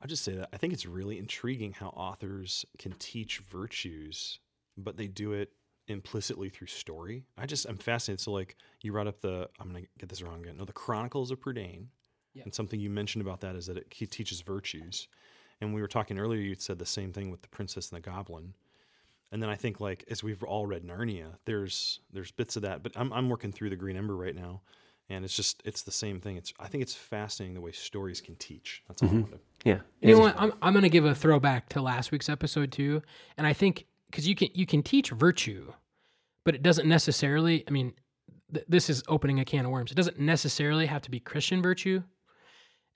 I'll 0.00 0.08
just 0.08 0.24
say 0.24 0.34
that 0.34 0.48
I 0.52 0.56
think 0.56 0.72
it's 0.72 0.86
really 0.86 1.18
intriguing 1.18 1.72
how 1.72 1.88
authors 1.88 2.64
can 2.78 2.92
teach 2.98 3.38
virtues, 3.38 4.40
but 4.78 4.96
they 4.96 5.06
do 5.06 5.32
it 5.32 5.52
implicitly 5.88 6.48
through 6.48 6.66
story. 6.66 7.24
I 7.36 7.46
just 7.46 7.66
I'm 7.66 7.78
fascinated. 7.78 8.20
So 8.20 8.32
like 8.32 8.56
you 8.82 8.92
brought 8.92 9.06
up 9.06 9.20
the 9.20 9.48
I'm 9.58 9.68
gonna 9.68 9.86
get 9.98 10.08
this 10.08 10.22
wrong 10.22 10.40
again. 10.40 10.56
No, 10.56 10.64
the 10.64 10.72
Chronicles 10.72 11.30
of 11.30 11.40
Prydain. 11.40 11.86
Yeah. 12.34 12.44
And 12.44 12.54
something 12.54 12.78
you 12.78 12.90
mentioned 12.90 13.22
about 13.22 13.40
that 13.40 13.56
is 13.56 13.66
that 13.66 13.78
it 13.78 13.86
he 13.90 14.06
teaches 14.06 14.42
virtues. 14.42 15.08
And 15.60 15.74
we 15.74 15.80
were 15.80 15.88
talking 15.88 16.18
earlier, 16.18 16.40
you 16.40 16.54
said 16.54 16.78
the 16.78 16.86
same 16.86 17.12
thing 17.12 17.30
with 17.30 17.42
the 17.42 17.48
Princess 17.48 17.90
and 17.90 17.96
the 17.96 18.08
Goblin. 18.08 18.54
And 19.32 19.42
then 19.42 19.50
I 19.50 19.56
think 19.56 19.80
like 19.80 20.04
as 20.08 20.22
we've 20.22 20.42
all 20.42 20.66
read 20.66 20.84
Narnia, 20.84 21.34
there's 21.44 22.00
there's 22.12 22.30
bits 22.30 22.56
of 22.56 22.62
that. 22.62 22.82
But 22.82 22.92
I'm 22.96 23.12
I'm 23.12 23.28
working 23.28 23.52
through 23.52 23.70
the 23.70 23.76
Green 23.76 23.96
Ember 23.96 24.16
right 24.16 24.34
now, 24.34 24.62
and 25.08 25.24
it's 25.24 25.34
just 25.34 25.62
it's 25.64 25.82
the 25.82 25.92
same 25.92 26.20
thing. 26.20 26.36
It's 26.36 26.52
I 26.58 26.68
think 26.68 26.82
it's 26.82 26.94
fascinating 26.94 27.54
the 27.54 27.60
way 27.60 27.72
stories 27.72 28.20
can 28.20 28.36
teach. 28.36 28.82
That's 28.88 29.02
all 29.02 29.08
I 29.08 29.12
mm-hmm. 29.12 29.22
wanted. 29.22 29.40
yeah. 29.64 29.80
You 30.00 30.14
know 30.14 30.20
what? 30.20 30.34
I'm 30.38 30.52
I'm 30.62 30.74
gonna 30.74 30.88
give 30.88 31.04
a 31.04 31.14
throwback 31.14 31.68
to 31.70 31.82
last 31.82 32.12
week's 32.12 32.28
episode 32.28 32.72
too, 32.72 33.02
and 33.36 33.46
I 33.46 33.52
think 33.52 33.86
because 34.10 34.26
you 34.28 34.34
can 34.34 34.48
you 34.54 34.66
can 34.66 34.82
teach 34.82 35.10
virtue, 35.10 35.72
but 36.44 36.54
it 36.54 36.62
doesn't 36.62 36.88
necessarily. 36.88 37.64
I 37.66 37.70
mean, 37.70 37.92
th- 38.52 38.66
this 38.68 38.88
is 38.90 39.02
opening 39.08 39.40
a 39.40 39.44
can 39.44 39.64
of 39.66 39.70
worms. 39.70 39.90
It 39.90 39.96
doesn't 39.96 40.18
necessarily 40.18 40.86
have 40.86 41.02
to 41.02 41.10
be 41.10 41.20
Christian 41.20 41.62
virtue, 41.62 42.02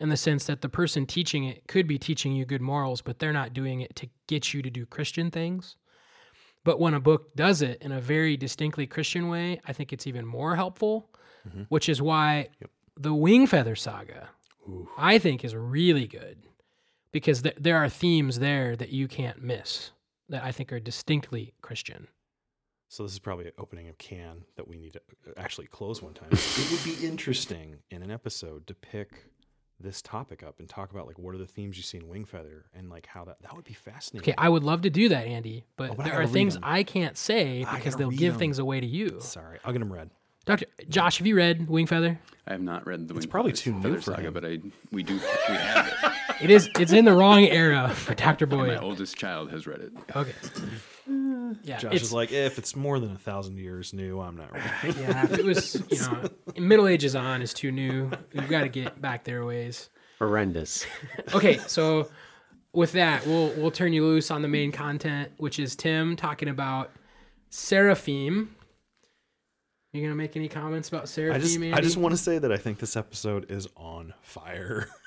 in 0.00 0.08
the 0.08 0.16
sense 0.16 0.44
that 0.46 0.60
the 0.62 0.68
person 0.68 1.06
teaching 1.06 1.44
it 1.44 1.66
could 1.68 1.86
be 1.86 1.98
teaching 1.98 2.32
you 2.32 2.44
good 2.44 2.62
morals, 2.62 3.02
but 3.02 3.18
they're 3.18 3.32
not 3.32 3.52
doing 3.52 3.80
it 3.80 3.94
to 3.96 4.08
get 4.26 4.52
you 4.54 4.62
to 4.62 4.70
do 4.70 4.86
Christian 4.86 5.30
things. 5.30 5.76
But 6.64 6.78
when 6.78 6.94
a 6.94 7.00
book 7.00 7.34
does 7.34 7.60
it 7.60 7.82
in 7.82 7.90
a 7.92 8.00
very 8.00 8.36
distinctly 8.36 8.86
Christian 8.86 9.28
way, 9.28 9.60
I 9.66 9.72
think 9.72 9.92
it's 9.92 10.06
even 10.06 10.24
more 10.24 10.54
helpful, 10.54 11.10
Mhm. 11.48 11.66
which 11.70 11.88
is 11.88 12.00
why 12.00 12.48
the 12.96 13.10
Wingfeather 13.12 13.76
Saga. 13.76 14.28
I 14.96 15.18
think, 15.18 15.44
is 15.44 15.56
really 15.56 16.06
good 16.06 16.46
because 17.10 17.42
th- 17.42 17.56
there 17.58 17.78
are 17.78 17.88
themes 17.88 18.38
there 18.38 18.76
that 18.76 18.90
you 18.90 19.08
can't 19.08 19.42
miss 19.42 19.90
that 20.32 20.42
I 20.44 20.50
think 20.52 20.72
are 20.72 20.80
distinctly 20.80 21.54
Christian. 21.62 22.08
So 22.88 23.04
this 23.04 23.12
is 23.12 23.18
probably 23.18 23.46
an 23.46 23.52
opening 23.58 23.88
of 23.88 23.96
can 23.96 24.44
that 24.56 24.68
we 24.68 24.76
need 24.76 24.92
to 24.94 25.00
uh, 25.28 25.32
actually 25.38 25.66
close 25.68 26.02
one 26.02 26.12
time. 26.12 26.28
it 26.32 26.70
would 26.70 26.84
be 26.84 27.06
interesting 27.06 27.76
in 27.90 28.02
an 28.02 28.10
episode 28.10 28.66
to 28.66 28.74
pick 28.74 29.24
this 29.80 30.02
topic 30.02 30.42
up 30.44 30.60
and 30.60 30.68
talk 30.68 30.90
about 30.92 31.06
like 31.06 31.18
what 31.18 31.34
are 31.34 31.38
the 31.38 31.46
themes 31.46 31.76
you 31.76 31.82
see 31.82 31.98
in 31.98 32.04
Wingfeather 32.04 32.62
and 32.74 32.88
like 32.90 33.06
how 33.06 33.24
that 33.24 33.40
that 33.42 33.56
would 33.56 33.64
be 33.64 33.72
fascinating. 33.74 34.32
Okay, 34.32 34.36
I 34.38 34.48
would 34.48 34.62
love 34.62 34.82
to 34.82 34.90
do 34.90 35.08
that, 35.08 35.26
Andy, 35.26 35.64
but 35.76 35.90
Oh, 35.90 35.94
but 35.94 36.04
there 36.04 36.14
are 36.14 36.26
things 36.26 36.32
things 36.54 36.56
'em. 36.56 36.62
I 36.64 36.82
can't 36.84 37.16
say 37.16 37.66
because 37.74 37.96
they'll 37.96 38.10
give 38.10 38.18
give 38.18 38.32
'em. 38.34 38.38
things 38.38 38.58
away 38.58 38.80
to 38.80 38.86
you. 38.86 39.16
Sorry, 39.20 39.58
I'll 39.64 39.72
get 39.72 39.78
them 39.80 39.92
read. 39.92 40.10
Doctor 40.44 40.66
Josh, 40.88 41.18
have 41.18 41.26
you 41.26 41.36
read 41.36 41.66
Wingfeather? 41.68 42.18
I 42.46 42.52
have 42.52 42.60
not 42.62 42.84
read 42.86 43.08
the. 43.08 43.14
It's 43.16 43.26
probably 43.26 43.52
too 43.52 43.72
new 43.72 43.82
Feather 43.82 43.96
for 43.96 44.10
Saga, 44.12 44.22
him. 44.28 44.34
but 44.34 44.44
I 44.44 44.58
we 44.92 45.02
do 45.02 45.14
we 45.14 45.54
have 45.54 45.86
it. 45.88 46.12
It 46.42 46.50
is. 46.50 46.68
It's 46.78 46.92
in 46.92 47.04
the 47.04 47.12
wrong 47.12 47.44
era 47.44 47.88
for 47.90 48.14
Doctor 48.14 48.46
Boy. 48.46 48.56
My 48.56 48.66
Boyd. 48.74 48.82
oldest 48.82 49.16
child 49.16 49.50
has 49.50 49.66
read 49.66 49.80
it. 49.80 49.92
Okay. 50.14 50.32
Yeah, 51.64 51.78
Josh 51.78 51.94
it's, 51.94 52.04
is 52.04 52.12
like, 52.12 52.32
eh, 52.32 52.46
if 52.46 52.58
it's 52.58 52.74
more 52.74 52.98
than 52.98 53.12
a 53.12 53.18
thousand 53.18 53.58
years 53.58 53.92
new, 53.92 54.20
I'm 54.20 54.36
not 54.36 54.52
ready. 54.52 55.00
yeah. 55.00 55.24
If 55.24 55.38
it 55.38 55.44
was, 55.44 55.82
you 55.90 56.00
know, 56.00 56.28
Middle 56.56 56.86
Ages 56.86 57.14
on 57.14 57.42
is 57.42 57.52
too 57.52 57.70
new. 57.70 58.10
We've 58.34 58.48
got 58.48 58.62
to 58.62 58.68
get 58.68 59.00
back 59.00 59.24
their 59.24 59.44
ways. 59.44 59.90
Horrendous. 60.18 60.86
Okay, 61.34 61.58
so 61.66 62.10
with 62.72 62.92
that, 62.92 63.26
we'll 63.26 63.48
we'll 63.56 63.70
turn 63.70 63.92
you 63.92 64.04
loose 64.04 64.30
on 64.30 64.42
the 64.42 64.48
main 64.48 64.72
content, 64.72 65.30
which 65.38 65.58
is 65.58 65.76
Tim 65.76 66.16
talking 66.16 66.48
about 66.48 66.90
Seraphim. 67.50 68.54
You 69.92 70.02
gonna 70.02 70.14
make 70.14 70.36
any 70.36 70.48
comments 70.48 70.88
about 70.88 71.08
Seraphim? 71.08 71.36
I 71.40 71.42
just, 71.42 71.54
Andy? 71.56 71.72
I 71.72 71.80
just 71.80 71.96
want 71.96 72.12
to 72.12 72.16
say 72.18 72.38
that 72.38 72.50
I 72.50 72.56
think 72.56 72.78
this 72.78 72.96
episode 72.96 73.50
is 73.50 73.66
on 73.76 74.14
fire. 74.22 74.88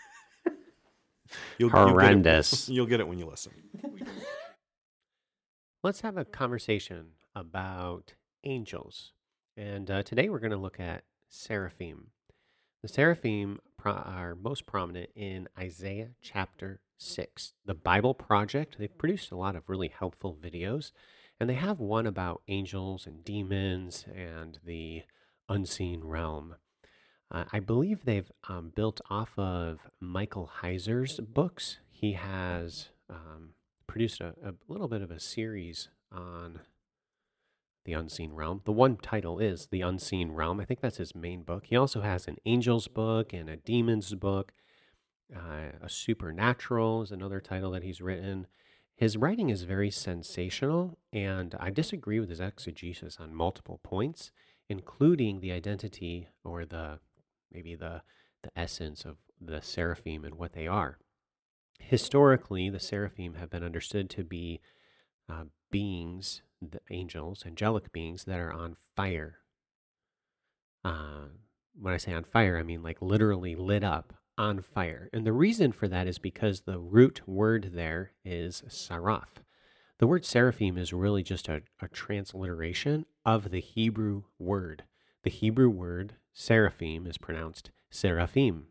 you'll, 1.58 1.69
Horrendous. 1.69 2.67
You'll 2.67 2.67
get, 2.67 2.69
it, 2.69 2.74
you'll 2.76 2.86
get 2.86 3.00
it 3.02 3.08
when 3.08 3.19
you 3.19 3.26
listen. 3.26 3.54
Let's 5.84 6.02
have 6.02 6.17
a 6.17 6.26
conversation 6.26 7.12
about 7.36 8.13
angels. 8.43 9.12
And 9.58 9.89
uh, 9.89 10.04
today 10.04 10.30
we're 10.30 10.39
going 10.39 10.52
to 10.52 10.58
look 10.58 10.80
at 10.80 11.04
seraphim. 11.30 12.08
The 12.82 12.88
seraphim 12.88 13.60
pro- 13.78 13.93
are 13.93 14.36
most 14.36 14.65
prominent 14.65 15.10
in 15.15 15.48
Isaiah 15.58 16.10
chapter 16.21 16.82
6. 16.98 17.54
The 17.65 17.74
Bible 17.74 18.13
Project, 18.13 18.78
they've 18.80 18.98
produced 18.98 19.32
a 19.32 19.38
lot 19.38 19.56
of 19.56 19.69
really 19.69 19.88
helpful 19.88 20.38
videos, 20.39 20.91
and 21.39 21.50
they 21.50 21.56
have 21.56 21.80
one 21.80 22.08
about 22.08 22.41
angels 22.48 23.06
and 23.06 23.24
demons 23.24 24.06
and 24.13 24.60
the 24.63 25.04
unseen 25.50 26.04
realm. 26.04 26.56
Uh, 27.36 27.43
I 27.52 27.60
believe 27.60 28.06
they've 28.06 28.32
um, 28.48 28.71
built 28.74 29.02
off 29.10 29.38
of 29.38 29.80
Michael 30.00 30.50
Heiser's 30.62 31.19
books. 31.19 31.80
He 31.91 32.13
has 32.13 32.88
um, 33.10 33.50
produced 33.88 34.21
a, 34.21 34.36
a 34.41 34.54
little 34.69 34.88
bit 34.88 35.02
of 35.02 35.12
a 35.12 35.19
series 35.19 35.89
on 36.13 36.62
the 37.84 37.91
unseen 37.91 38.32
realm. 38.32 38.62
The 38.63 38.71
one 38.71 38.95
title 38.95 39.39
is 39.39 39.67
The 39.69 39.82
Unseen 39.82 40.32
Realm. 40.32 40.62
I 40.62 40.65
think 40.65 40.80
that's 40.80 40.95
his 40.95 41.13
main 41.13 41.43
book. 41.43 41.65
He 41.65 41.76
also 41.76 42.00
has 42.02 42.26
an 42.26 42.38
angels 42.45 42.88
book 42.88 43.34
and 43.34 43.50
a 43.50 43.58
demons 43.58 44.15
book. 44.15 44.54
Uh, 45.36 45.74
a 45.82 45.89
supernatural 45.89 47.02
is 47.02 47.12
another 47.12 47.41
title 47.41 47.71
that 47.71 47.84
he's 47.84 48.00
written. 48.00 48.48
His 48.95 49.17
writing 49.17 49.50
is 49.50 49.63
very 49.63 49.91
sensational, 49.91 50.98
and 51.12 51.54
I 51.60 51.69
disagree 51.69 52.21
with 52.21 52.30
his 52.30 52.39
exegesis 52.39 53.17
on 53.19 53.36
multiple 53.36 53.82
points, 53.84 54.32
including 54.69 55.41
the 55.41 55.52
identity 55.52 56.30
or 56.45 56.63
the 56.63 57.00
maybe 57.56 57.76
the 57.76 58.02
the 58.44 58.60
essence 58.60 59.06
of 59.06 59.18
the 59.41 59.62
seraphim 59.62 60.24
and 60.24 60.36
what 60.36 60.54
they 60.54 60.68
are. 60.68 61.00
Historically, 61.80 62.70
the 62.70 62.80
seraphim 62.80 63.36
have 63.36 63.50
been 63.50 63.63
understood 63.63 64.10
to 64.10 64.24
be 64.24 64.62
uh, 65.28 65.46
beings, 65.72 66.41
the 66.62 66.80
angels, 66.91 67.44
angelic 67.46 67.91
beings 67.91 68.26
that 68.26 68.39
are 68.39 68.54
on 68.54 68.76
fire. 68.96 69.39
Uh, 70.84 71.30
when 71.80 71.94
I 71.94 71.98
say 71.98 72.13
on 72.13 72.24
fire, 72.24 72.58
I 72.58 72.63
mean 72.63 72.84
like 72.84 73.02
literally 73.02 73.56
lit 73.56 73.84
up 73.84 74.13
on 74.38 74.62
fire. 74.62 75.10
And 75.12 75.26
the 75.26 75.34
reason 75.34 75.72
for 75.72 75.88
that 75.88 76.08
is 76.08 76.20
because 76.20 76.62
the 76.62 76.80
root 76.80 77.22
word 77.26 77.72
there 77.74 78.12
is 78.24 78.63
saraf. 78.68 79.41
The 79.98 80.08
word 80.08 80.26
seraphim 80.26 80.78
is 80.78 80.94
really 80.94 81.24
just 81.24 81.48
a, 81.50 81.63
a 81.82 81.88
transliteration 81.88 83.06
of 83.26 83.50
the 83.50 83.62
Hebrew 83.62 84.24
word. 84.38 84.84
The 85.24 85.30
Hebrew 85.32 85.70
word 85.70 86.15
seraphim 86.36 87.08
is 87.08 87.17
pronounced 87.17 87.71
seraphim. 87.89 88.67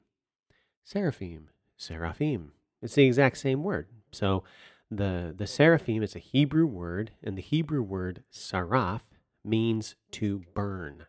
Seraphim, 0.84 1.48
seraphim. 1.76 2.52
It's 2.82 2.94
the 2.94 3.06
exact 3.06 3.38
same 3.38 3.64
word. 3.64 3.88
So 4.12 4.44
the 4.90 5.34
the 5.36 5.46
seraphim 5.46 6.02
is 6.02 6.14
a 6.14 6.20
Hebrew 6.20 6.66
word, 6.66 7.12
and 7.22 7.36
the 7.36 7.42
Hebrew 7.42 7.82
word 7.82 8.22
saraf 8.30 9.00
means 9.42 9.96
to 10.12 10.42
burn. 10.54 11.06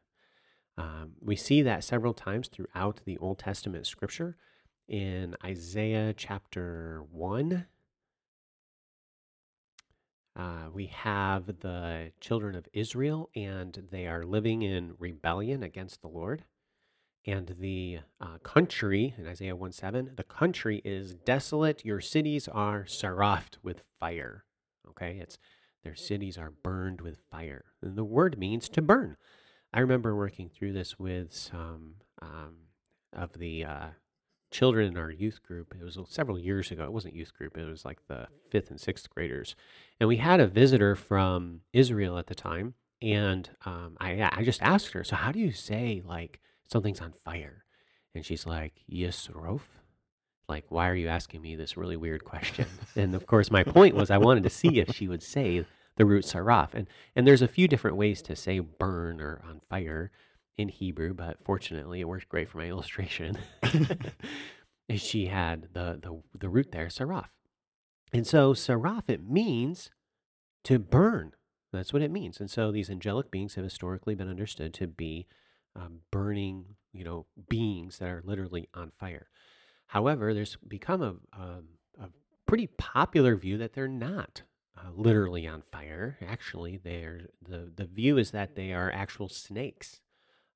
Um, 0.77 1.13
we 1.21 1.35
see 1.35 1.61
that 1.61 1.83
several 1.83 2.13
times 2.13 2.47
throughout 2.47 3.01
the 3.05 3.17
Old 3.17 3.39
Testament 3.39 3.85
scripture. 3.85 4.37
In 4.87 5.35
Isaiah 5.43 6.13
chapter 6.15 7.03
1, 7.11 7.65
uh, 10.35 10.69
we 10.73 10.87
have 10.87 11.45
the 11.61 12.11
children 12.19 12.55
of 12.55 12.67
Israel, 12.73 13.29
and 13.35 13.87
they 13.91 14.07
are 14.07 14.25
living 14.25 14.61
in 14.61 14.95
rebellion 14.99 15.63
against 15.63 16.01
the 16.01 16.07
Lord. 16.07 16.43
And 17.25 17.55
the 17.59 17.99
uh, 18.21 18.37
country, 18.43 19.15
in 19.17 19.27
Isaiah 19.27 19.55
1 19.55 19.71
7, 19.71 20.11
the 20.15 20.23
country 20.23 20.81
is 20.85 21.15
desolate. 21.15 21.85
Your 21.85 22.01
cities 22.01 22.47
are 22.47 22.83
sarafed 22.83 23.57
with 23.63 23.83
fire. 23.99 24.45
Okay, 24.89 25.17
it's 25.19 25.37
their 25.83 25.95
cities 25.95 26.37
are 26.37 26.51
burned 26.51 27.01
with 27.01 27.19
fire. 27.31 27.65
And 27.81 27.95
the 27.95 28.03
word 28.03 28.37
means 28.37 28.67
to 28.69 28.81
burn. 28.81 29.17
I 29.73 29.79
remember 29.79 30.15
working 30.15 30.49
through 30.49 30.73
this 30.73 30.99
with 30.99 31.33
some 31.33 31.95
um, 32.21 32.55
of 33.13 33.33
the 33.33 33.65
uh, 33.65 33.87
children 34.55 34.87
in 34.87 34.97
our 34.97 35.11
youth 35.11 35.43
group. 35.43 35.75
It 35.77 35.83
was 35.83 35.99
several 36.07 36.39
years 36.39 36.71
ago. 36.71 36.85
It 36.85 36.93
wasn't 36.93 37.15
youth 37.15 37.33
group, 37.33 37.57
it 37.57 37.65
was 37.65 37.83
like 37.83 37.99
the 38.07 38.27
fifth 38.49 38.71
and 38.71 38.79
sixth 38.79 39.09
graders. 39.09 39.55
And 39.99 40.07
we 40.07 40.17
had 40.17 40.39
a 40.39 40.47
visitor 40.47 40.95
from 40.95 41.61
Israel 41.73 42.17
at 42.17 42.27
the 42.27 42.35
time. 42.35 42.75
And 43.01 43.49
um, 43.65 43.97
I, 43.99 44.29
I 44.31 44.43
just 44.43 44.61
asked 44.61 44.93
her, 44.93 45.03
So, 45.03 45.17
how 45.17 45.33
do 45.33 45.39
you 45.39 45.51
say, 45.51 46.01
like, 46.05 46.39
something's 46.71 47.01
on 47.01 47.11
fire? 47.11 47.65
And 48.15 48.25
she's 48.25 48.47
like, 48.47 48.73
Yisrof. 48.89 49.61
Like, 50.47 50.65
why 50.69 50.87
are 50.89 50.95
you 50.95 51.09
asking 51.09 51.41
me 51.41 51.55
this 51.55 51.75
really 51.75 51.97
weird 51.97 52.23
question? 52.23 52.67
and 52.95 53.13
of 53.13 53.27
course, 53.27 53.51
my 53.51 53.63
point 53.63 53.95
was 53.95 54.09
I 54.09 54.17
wanted 54.17 54.43
to 54.43 54.49
see 54.49 54.79
if 54.79 54.95
she 54.95 55.09
would 55.09 55.23
say 55.23 55.65
the 55.97 56.05
root 56.05 56.23
saraf. 56.23 56.73
And, 56.73 56.87
and 57.15 57.27
there's 57.27 57.41
a 57.41 57.47
few 57.47 57.67
different 57.67 57.97
ways 57.97 58.21
to 58.23 58.35
say 58.35 58.59
burn 58.59 59.19
or 59.19 59.41
on 59.47 59.59
fire 59.69 60.11
in 60.57 60.69
Hebrew, 60.69 61.13
but 61.13 61.37
fortunately, 61.43 62.01
it 62.01 62.07
worked 62.07 62.29
great 62.29 62.49
for 62.49 62.57
my 62.59 62.65
illustration. 62.69 63.37
She 64.93 65.27
had 65.27 65.69
the, 65.73 65.99
the, 66.01 66.21
the 66.39 66.49
root 66.49 66.71
there, 66.71 66.87
saraf. 66.87 67.29
And 68.13 68.27
so, 68.27 68.53
saraf, 68.53 69.09
it 69.09 69.27
means 69.27 69.89
to 70.63 70.77
burn. 70.77 71.31
That's 71.73 71.91
what 71.91 72.03
it 72.03 72.11
means. 72.11 72.39
And 72.39 72.49
so, 72.49 72.71
these 72.71 72.89
angelic 72.89 73.31
beings 73.31 73.55
have 73.55 73.63
historically 73.63 74.13
been 74.13 74.29
understood 74.29 74.73
to 74.75 74.87
be 74.87 75.25
um, 75.75 76.01
burning, 76.11 76.75
you 76.93 77.03
know, 77.03 77.25
beings 77.49 77.97
that 77.97 78.09
are 78.09 78.21
literally 78.23 78.69
on 78.73 78.91
fire. 78.97 79.27
However, 79.87 80.33
there's 80.33 80.55
become 80.67 81.01
a, 81.01 81.15
a, 81.37 82.03
a 82.03 82.09
pretty 82.45 82.67
popular 82.67 83.35
view 83.35 83.57
that 83.57 83.73
they're 83.73 83.87
not 83.87 84.43
uh, 84.77 84.91
literally 84.95 85.47
on 85.47 85.61
fire. 85.61 86.17
Actually, 86.25 86.77
they're 86.77 87.21
the 87.41 87.71
the 87.75 87.85
view 87.85 88.17
is 88.17 88.31
that 88.31 88.55
they 88.55 88.71
are 88.71 88.91
actual 88.91 89.29
snakes, 89.29 90.01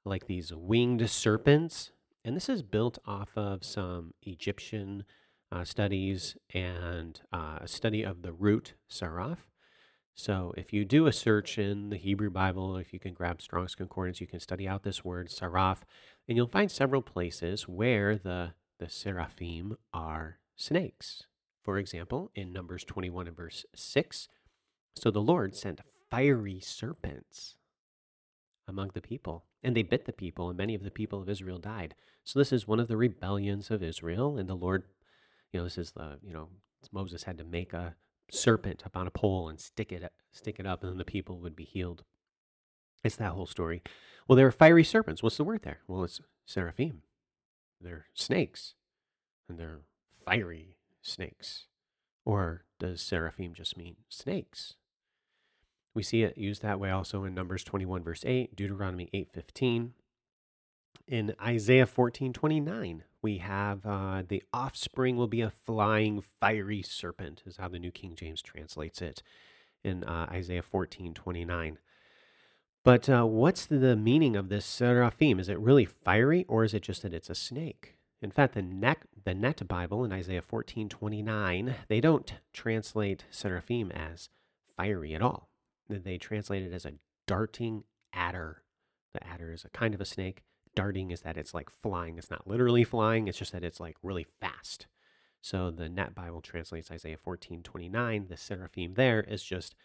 like 0.09 0.27
these 0.27 0.53
winged 0.53 1.09
serpents. 1.09 1.91
And 2.25 2.35
this 2.35 2.49
is 2.49 2.63
built 2.63 2.97
off 3.05 3.29
of 3.37 3.63
some 3.63 4.13
Egyptian 4.23 5.05
uh, 5.51 5.63
studies 5.63 6.35
and 6.53 7.19
uh, 7.31 7.59
a 7.61 7.67
study 7.67 8.03
of 8.03 8.21
the 8.21 8.33
root 8.33 8.73
saraf. 8.89 9.37
So, 10.15 10.53
if 10.57 10.73
you 10.73 10.83
do 10.83 11.07
a 11.07 11.13
search 11.13 11.57
in 11.57 11.91
the 11.91 11.97
Hebrew 11.97 12.29
Bible, 12.29 12.75
if 12.75 12.91
you 12.91 12.99
can 12.99 13.13
grab 13.13 13.41
Strong's 13.41 13.73
Concordance, 13.73 14.19
you 14.19 14.27
can 14.27 14.41
study 14.41 14.67
out 14.67 14.83
this 14.83 15.05
word 15.05 15.29
saraf, 15.29 15.77
and 16.27 16.35
you'll 16.35 16.47
find 16.47 16.69
several 16.69 17.01
places 17.01 17.69
where 17.69 18.17
the 18.17 18.51
the 18.79 18.89
seraphim 18.89 19.77
are 19.93 20.39
snakes. 20.57 21.23
For 21.63 21.77
example, 21.77 22.31
in 22.35 22.51
Numbers 22.51 22.83
21 22.83 23.27
and 23.27 23.35
verse 23.35 23.65
6, 23.75 24.27
so 24.95 25.11
the 25.11 25.21
Lord 25.21 25.55
sent 25.55 25.81
fiery 26.09 26.59
serpents 26.59 27.55
among 28.67 28.91
the 28.93 29.01
people, 29.01 29.45
and 29.63 29.75
they 29.75 29.83
bit 29.83 30.05
the 30.05 30.13
people, 30.13 30.49
and 30.49 30.57
many 30.57 30.75
of 30.75 30.83
the 30.83 30.91
people 30.91 31.21
of 31.21 31.29
Israel 31.29 31.57
died. 31.57 31.95
So 32.23 32.39
this 32.39 32.53
is 32.53 32.67
one 32.67 32.79
of 32.79 32.87
the 32.87 32.97
rebellions 32.97 33.71
of 33.71 33.83
Israel, 33.83 34.37
and 34.37 34.47
the 34.47 34.55
Lord, 34.55 34.83
you 35.51 35.59
know, 35.59 35.63
this 35.63 35.77
is 35.77 35.91
the, 35.91 36.19
you 36.23 36.33
know, 36.33 36.49
Moses 36.91 37.23
had 37.23 37.37
to 37.37 37.43
make 37.43 37.73
a 37.73 37.95
serpent 38.31 38.83
up 38.85 38.95
on 38.95 39.07
a 39.07 39.11
pole 39.11 39.49
and 39.49 39.59
stick 39.59 39.91
it 39.91 40.11
stick 40.31 40.59
it 40.59 40.65
up, 40.65 40.81
and 40.81 40.91
then 40.91 40.97
the 40.97 41.05
people 41.05 41.39
would 41.39 41.55
be 41.55 41.65
healed. 41.65 42.03
It's 43.03 43.15
that 43.17 43.31
whole 43.31 43.45
story. 43.45 43.81
Well, 44.27 44.35
there 44.35 44.47
are 44.47 44.51
fiery 44.51 44.83
serpents. 44.83 45.23
What's 45.23 45.37
the 45.37 45.43
word 45.43 45.63
there? 45.63 45.79
Well, 45.87 46.03
it's 46.03 46.21
seraphim. 46.45 47.01
They're 47.81 48.05
snakes, 48.13 48.75
and 49.47 49.57
they're 49.57 49.81
fiery 50.25 50.77
snakes. 51.01 51.65
Or 52.25 52.65
does 52.77 53.01
seraphim 53.01 53.53
just 53.53 53.77
mean 53.77 53.95
snakes? 54.09 54.75
We 55.99 56.03
see 56.03 56.23
it 56.23 56.37
used 56.37 56.61
that 56.61 56.79
way 56.79 56.91
also 56.91 57.25
in 57.25 57.33
Numbers 57.33 57.61
21, 57.65 58.05
verse 58.05 58.23
8, 58.25 58.55
Deuteronomy 58.55 59.09
8, 59.11 59.33
15. 59.33 59.91
In 61.09 61.35
Isaiah 61.45 61.85
14, 61.85 62.31
29, 62.31 63.03
we 63.21 63.39
have 63.39 63.85
uh, 63.85 64.23
the 64.25 64.41
offspring 64.53 65.17
will 65.17 65.27
be 65.27 65.41
a 65.41 65.49
flying 65.49 66.21
fiery 66.21 66.81
serpent, 66.81 67.43
is 67.45 67.57
how 67.57 67.67
the 67.67 67.79
New 67.79 67.91
King 67.91 68.15
James 68.15 68.41
translates 68.41 69.01
it 69.01 69.21
in 69.83 70.05
uh, 70.05 70.27
Isaiah 70.31 70.61
14, 70.61 71.13
29. 71.13 71.79
But 72.85 73.09
uh, 73.09 73.25
what's 73.25 73.65
the 73.65 73.97
meaning 73.97 74.37
of 74.37 74.47
this 74.47 74.65
seraphim? 74.65 75.37
Is 75.37 75.49
it 75.49 75.59
really 75.59 75.83
fiery 75.83 76.45
or 76.47 76.63
is 76.63 76.73
it 76.73 76.83
just 76.83 77.01
that 77.01 77.13
it's 77.13 77.29
a 77.29 77.35
snake? 77.35 77.97
In 78.21 78.31
fact, 78.31 78.53
the 78.53 78.61
Net, 78.61 78.99
the 79.25 79.33
Net 79.33 79.67
Bible 79.67 80.05
in 80.05 80.13
Isaiah 80.13 80.41
14 80.41 80.87
29, 80.87 81.75
they 81.89 81.99
don't 81.99 82.35
translate 82.53 83.25
seraphim 83.29 83.91
as 83.91 84.29
fiery 84.77 85.13
at 85.13 85.21
all. 85.21 85.48
They 85.89 86.17
translate 86.17 86.63
it 86.63 86.73
as 86.73 86.85
a 86.85 86.93
darting 87.27 87.83
adder. 88.13 88.63
The 89.13 89.25
adder 89.25 89.51
is 89.51 89.65
a 89.65 89.69
kind 89.69 89.93
of 89.93 90.01
a 90.01 90.05
snake. 90.05 90.43
Darting 90.75 91.11
is 91.11 91.21
that 91.21 91.37
it's 91.37 91.53
like 91.53 91.69
flying. 91.69 92.17
It's 92.17 92.29
not 92.29 92.47
literally 92.47 92.83
flying, 92.83 93.27
it's 93.27 93.37
just 93.39 93.51
that 93.51 93.63
it's 93.63 93.79
like 93.79 93.97
really 94.03 94.23
fast. 94.39 94.85
So 95.41 95.71
the 95.71 95.89
Net 95.89 96.13
Bible 96.13 96.41
translates 96.41 96.91
Isaiah 96.91 97.17
14 97.17 97.63
29. 97.63 98.27
The 98.29 98.37
seraphim 98.37 98.93
there 98.93 99.21
is 99.21 99.43
just 99.43 99.75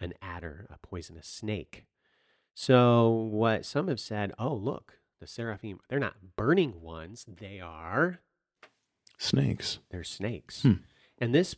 an 0.00 0.14
adder, 0.22 0.66
a 0.70 0.78
poisonous 0.78 1.26
snake. 1.26 1.84
So, 2.54 3.08
what 3.08 3.64
some 3.64 3.88
have 3.88 4.00
said, 4.00 4.32
oh, 4.38 4.54
look, 4.54 4.98
the 5.20 5.26
seraphim, 5.26 5.80
they're 5.88 5.98
not 5.98 6.36
burning 6.36 6.80
ones, 6.80 7.24
they 7.28 7.60
are 7.60 8.20
Snakes. 9.18 9.78
they're 9.90 10.04
snakes. 10.04 10.62
Hmm. 10.62 10.72
And 11.18 11.34
this 11.34 11.54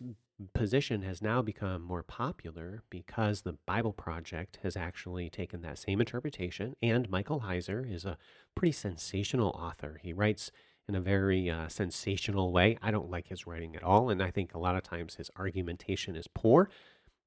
position 0.54 1.02
has 1.02 1.22
now 1.22 1.42
become 1.42 1.82
more 1.82 2.02
popular 2.02 2.82
because 2.90 3.42
the 3.42 3.54
Bible 3.66 3.92
Project 3.92 4.58
has 4.62 4.76
actually 4.76 5.30
taken 5.30 5.62
that 5.62 5.78
same 5.78 6.00
interpretation. 6.00 6.74
And 6.82 7.08
Michael 7.08 7.40
Heiser 7.40 7.90
is 7.90 8.04
a 8.04 8.18
pretty 8.54 8.72
sensational 8.72 9.50
author. 9.50 10.00
He 10.02 10.12
writes 10.12 10.50
in 10.88 10.94
a 10.94 11.00
very 11.00 11.48
uh, 11.48 11.68
sensational 11.68 12.52
way. 12.52 12.76
I 12.82 12.90
don't 12.90 13.10
like 13.10 13.28
his 13.28 13.46
writing 13.46 13.76
at 13.76 13.82
all. 13.82 14.10
And 14.10 14.22
I 14.22 14.30
think 14.30 14.54
a 14.54 14.58
lot 14.58 14.76
of 14.76 14.82
times 14.82 15.14
his 15.14 15.30
argumentation 15.36 16.16
is 16.16 16.26
poor. 16.26 16.68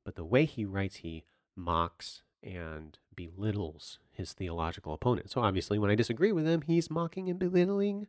But 0.04 0.16
the 0.16 0.26
way 0.26 0.46
he 0.46 0.66
writes, 0.66 0.98
he 0.98 1.24
mocks 1.56 2.24
and 2.44 2.98
belittles 3.16 4.00
his 4.12 4.34
theological 4.34 4.94
opponent. 4.94 5.32
So 5.32 5.42
obviously, 5.42 5.80
when 5.80 5.90
I 5.90 5.96
disagree 5.96 6.32
with 6.32 6.46
him, 6.46 6.62
he's 6.62 6.92
mocking 6.92 7.30
and 7.30 7.40
belittling 7.40 8.08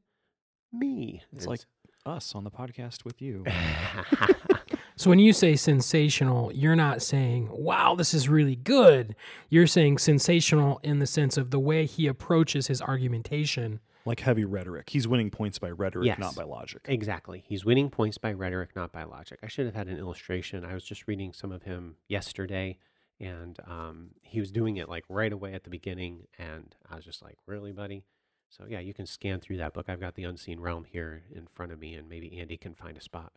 me. 0.72 1.22
It's 1.32 1.46
like 1.46 1.60
us 2.04 2.34
on 2.34 2.44
the 2.44 2.50
podcast 2.50 3.04
with 3.04 3.22
you. 3.22 3.44
So 4.98 5.10
when 5.10 5.18
you 5.18 5.34
say 5.34 5.56
sensational, 5.56 6.50
you're 6.52 6.74
not 6.76 7.02
saying, 7.02 7.48
wow, 7.52 7.94
this 7.94 8.14
is 8.14 8.30
really 8.30 8.56
good. 8.56 9.14
You're 9.50 9.66
saying 9.66 9.98
sensational 9.98 10.80
in 10.82 11.00
the 11.00 11.06
sense 11.06 11.36
of 11.36 11.50
the 11.50 11.58
way 11.58 11.84
he 11.84 12.06
approaches 12.06 12.66
his 12.68 12.80
argumentation. 12.80 13.80
like 14.06 14.20
heavy 14.20 14.44
rhetoric. 14.44 14.88
He's 14.88 15.06
winning 15.08 15.30
points 15.30 15.58
by 15.58 15.70
rhetoric, 15.70 16.06
Yes. 16.06 16.18
not 16.18 16.34
by 16.36 16.44
logic. 16.44 16.80
Exactly. 16.86 17.44
He's 17.46 17.64
winning 17.64 17.90
points 17.90 18.16
by 18.18 18.32
rhetoric, 18.32 18.74
not 18.76 18.90
by 18.92 19.02
logic. 19.04 19.38
I 19.42 19.48
should 19.48 19.66
have 19.66 19.74
had 19.74 19.88
an 19.88 19.98
illustration. 19.98 20.64
I 20.64 20.72
was 20.74 20.84
just 20.84 21.06
reading 21.08 21.32
some 21.32 21.50
of 21.52 21.64
him 21.64 21.96
yesterday, 22.08 22.78
and 23.20 23.58
um, 23.66 24.10
he 24.22 24.38
was 24.40 24.50
doing 24.52 24.76
it 24.76 24.88
like 24.88 25.04
right 25.08 25.32
away 25.32 25.52
at 25.54 25.64
the 25.64 25.70
beginning, 25.70 26.28
and 26.38 26.74
I 26.88 26.94
was 26.96 27.04
just 27.04 27.20
like, 27.20 27.36
"Really, 27.46 27.72
buddy?" 27.72 28.04
So 28.48 28.64
yeah, 28.68 28.78
you 28.78 28.94
can 28.94 29.06
scan 29.06 29.40
through 29.40 29.56
that 29.56 29.74
book. 29.74 29.86
I've 29.88 29.98
got 30.00 30.14
the 30.14 30.22
Unseen 30.24 30.60
Realm 30.60 30.84
here 30.84 31.24
in 31.34 31.48
front 31.52 31.72
of 31.72 31.80
me, 31.80 31.94
and 31.94 32.08
maybe 32.08 32.38
Andy 32.38 32.56
can 32.56 32.74
find 32.74 32.96
a 32.96 33.00
spot. 33.02 33.32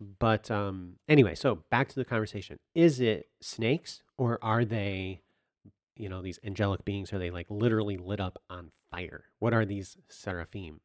But 0.00 0.50
um, 0.50 0.94
anyway, 1.08 1.34
so 1.34 1.64
back 1.70 1.88
to 1.88 1.94
the 1.94 2.04
conversation: 2.04 2.58
Is 2.74 3.00
it 3.00 3.28
snakes, 3.40 4.02
or 4.16 4.38
are 4.42 4.64
they? 4.64 5.22
You 5.96 6.08
know, 6.08 6.22
these 6.22 6.38
angelic 6.44 6.84
beings, 6.84 7.12
are 7.12 7.18
they 7.18 7.30
like 7.30 7.46
literally 7.50 7.96
lit 7.96 8.20
up 8.20 8.40
on 8.48 8.70
fire? 8.90 9.24
What 9.40 9.52
are 9.52 9.64
these 9.64 9.96
seraphim? 10.08 10.80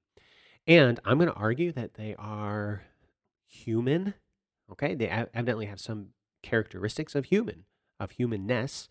And 0.65 0.99
I'm 1.06 1.17
going 1.17 1.30
to 1.30 1.36
argue 1.36 1.71
that 1.73 1.95
they 1.95 2.15
are 2.17 2.84
human. 3.47 4.15
Okay. 4.71 4.95
They 4.95 5.08
evidently 5.08 5.67
have 5.67 5.80
some 5.80 6.10
characteristics 6.41 7.15
of 7.15 7.26
human, 7.26 7.65
of 7.99 8.12
humanness. 8.12 8.89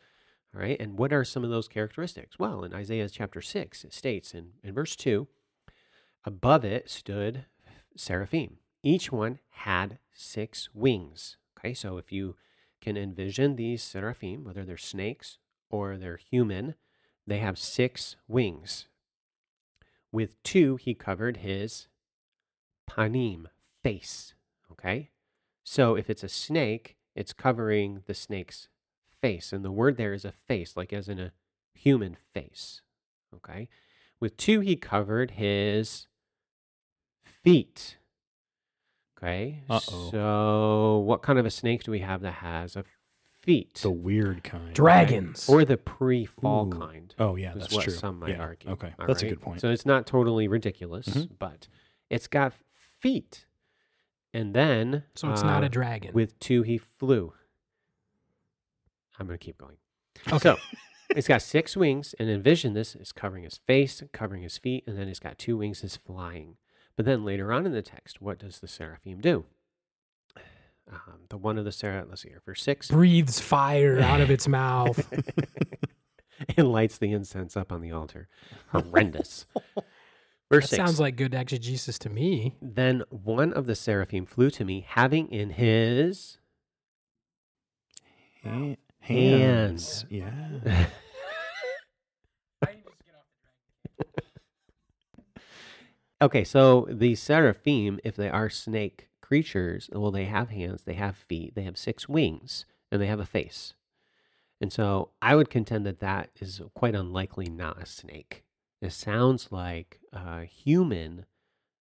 All 0.55 0.61
right. 0.61 0.81
And 0.81 0.99
what 0.99 1.13
are 1.13 1.25
some 1.25 1.45
of 1.45 1.51
those 1.51 1.67
characteristics? 1.67 2.39
Well, 2.39 2.63
in 2.63 2.75
Isaiah 2.75 3.09
chapter 3.09 3.41
6, 3.41 3.85
it 3.85 3.95
states 3.95 4.35
in, 4.35 4.53
in 4.63 4.75
verse 4.75 4.95
2 4.97 5.27
above 6.25 6.65
it 6.65 6.89
stood 6.89 7.47
seraphim. 7.97 8.59
Each 8.83 9.13
one 9.13 9.39
had 9.51 9.99
six 10.13 10.69
wings. 10.75 11.37
Okay. 11.59 11.75
So 11.75 11.99
if 11.99 12.11
you 12.13 12.37
can 12.81 12.97
envision 12.97 13.57
these 13.57 13.83
seraphim, 13.83 14.45
whether 14.45 14.65
they're 14.65 14.77
snakes 14.77 15.39
or 15.71 15.97
they're 15.97 16.19
human, 16.19 16.75
they 17.27 17.39
have 17.39 17.59
six 17.59 18.17
wings. 18.27 18.87
With 20.11 20.43
two, 20.43 20.77
he 20.77 20.95
covered 20.95 21.39
his 21.39 21.87
panim, 22.91 23.47
face. 23.83 24.35
Okay? 24.71 25.11
So 25.65 25.95
if 25.95 26.11
it's 26.11 26.25
a 26.25 26.29
snake, 26.29 26.97
it's 27.15 27.33
covering 27.33 28.03
the 28.07 28.15
snake's 28.15 28.69
face. 29.21 29.53
And 29.53 29.65
the 29.65 29.71
word 29.71 29.97
there 29.97 30.13
is 30.13 30.25
a 30.25 30.33
face, 30.33 30.77
like 30.77 30.93
as 30.93 31.09
in 31.09 31.19
a 31.19 31.33
human 31.75 32.17
face. 32.35 32.83
Okay? 33.35 33.69
With 34.21 34.37
two, 34.37 34.61
he 34.61 34.77
covered 34.77 35.33
his 35.33 36.07
feet. 37.25 37.97
Okay? 39.23 39.63
Uh-oh. 39.71 40.11
So 40.11 40.99
what 41.07 41.23
kind 41.23 41.39
of 41.39 41.47
a 41.47 41.51
snake 41.51 41.85
do 41.85 41.91
we 41.93 42.01
have 42.01 42.23
that 42.23 42.33
has 42.35 42.75
a 42.77 42.85
feet? 43.41 43.75
The 43.83 43.91
weird 43.91 44.43
kind. 44.43 44.75
Dragons. 44.75 45.49
or 45.49 45.65
the 45.65 45.77
pre-fall 45.77 46.69
kind. 46.71 47.15
Oh 47.19 47.37
yeah, 47.37 47.53
that's 47.55 47.73
what 47.73 47.85
true. 47.85 47.93
some 47.93 48.19
might 48.19 48.31
Yeah, 48.31 48.41
argue. 48.43 48.71
Okay, 48.71 48.93
All 48.99 49.07
that's 49.07 49.23
a 49.23 49.29
good 49.29 49.41
point. 49.41 49.61
So 49.61 49.71
it's 49.71 49.87
not 49.87 50.07
totally 50.07 50.49
ridiculous, 50.49 51.07
Mhm. 51.09 51.39
but 51.39 51.69
it's 52.11 52.27
got 52.27 52.53
feet. 52.99 53.47
And 54.35 54.55
then 54.55 55.05
So 55.15 55.31
it's 55.31 55.43
not 55.43 55.63
uh, 55.63 55.67
a 55.67 55.69
dragon. 55.69 56.13
with 56.15 56.39
two 56.41 56.63
he 56.63 56.79
flew. 56.79 57.33
I'm 59.19 59.27
going 59.27 59.39
to 59.39 59.45
keep 59.45 59.59
going. 59.59 59.77
okay. 60.29 60.39
So 60.39 60.57
it's 61.11 61.29
got 61.29 61.43
six 61.43 61.77
wings, 61.77 62.15
and 62.19 62.29
envision 62.31 62.73
this 62.73 62.97
is 62.97 63.13
covering 63.13 63.45
his 63.45 63.59
face, 63.59 64.03
covering 64.13 64.43
his 64.43 64.57
feet, 64.59 64.85
and 64.87 64.97
then 64.99 65.07
it's 65.09 65.19
got 65.21 65.39
two 65.39 65.59
wings 65.59 65.85
is 65.85 65.97
flying. 65.97 66.57
But 66.97 67.07
then 67.07 67.25
later 67.25 67.53
on 67.53 67.65
in 67.67 67.73
the 67.73 67.83
text, 67.83 68.21
what 68.21 68.39
does 68.39 68.61
the 68.61 68.69
seraphim 68.69 69.21
do? 69.21 69.45
Um, 70.91 71.21
the 71.31 71.39
one 71.39 71.57
of 71.59 71.65
the 71.65 71.73
seraphim, 71.73 72.11
let's 72.11 72.23
see 72.23 72.29
here, 72.31 72.43
verse 72.45 72.63
six, 72.63 72.89
Breathes 72.91 73.41
fire 73.41 74.01
out 74.01 74.21
of 74.21 74.31
its 74.31 74.47
mouth. 74.49 75.11
and 76.57 76.71
lights 76.73 76.99
the 76.99 77.13
incense 77.13 77.57
up 77.57 77.71
on 77.73 77.81
the 77.81 77.93
altar. 77.93 78.29
Horrendous. 78.73 79.47
Verse 80.51 80.65
That 80.65 80.69
six. 80.69 80.77
sounds 80.77 81.01
like 81.01 81.17
good 81.17 81.33
exegesis 81.35 81.99
to 82.01 82.11
me. 82.11 82.57
Then 82.61 83.05
one 83.09 83.55
of 83.55 83.65
the 83.65 83.75
seraphim 83.75 84.27
flew 84.27 84.51
to 84.51 84.67
me, 84.67 84.85
having 84.87 85.29
in 85.33 85.49
his 85.51 86.37
Hands. 88.43 88.77
hands. 89.01 90.05
Yeah. 90.11 90.31
Okay, 96.23 96.45
so 96.45 96.87
the 96.89 97.17
seraphim, 97.17 97.99
if 98.05 98.15
they 98.15 98.29
are 98.29 98.49
snake 98.49 99.09
creatures, 99.21 99.91
well, 99.93 100.13
they 100.13 100.27
have 100.27 100.51
hands, 100.51 100.85
they 100.85 100.95
have 100.95 101.17
feet, 101.17 101.57
they 101.57 101.65
have 101.65 101.77
six 101.77 102.09
wings, 102.09 102.65
and 102.93 103.03
they 103.03 103.09
have 103.09 103.19
a 103.19 103.27
face. 103.27 103.75
And 104.61 104.73
so 104.73 105.11
I 105.21 105.35
would 105.35 105.51
contend 105.51 105.85
that 105.85 105.99
that 105.99 106.31
is 106.39 106.63
quite 106.75 106.95
unlikely 106.95 107.47
not 107.47 107.83
a 107.83 107.87
snake. 107.87 108.45
It 108.81 108.93
sounds 108.93 109.49
like 109.51 109.99
a 110.13 110.45
human 110.45 111.27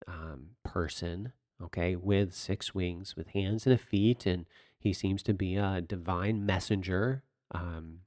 um, 0.09 0.53
person, 0.65 1.35
okay, 1.63 1.95
with 1.95 2.33
six 2.33 2.75
wings, 2.75 3.15
with 3.15 3.29
hands 3.29 3.67
and 3.67 3.75
a 3.75 3.79
feet, 3.79 4.25
and 4.25 4.47
he 4.79 4.95
seems 4.95 5.23
to 5.25 5.35
be 5.35 5.57
a 5.57 5.83
divine 5.83 6.47
messenger 6.47 7.23
um, 7.51 7.99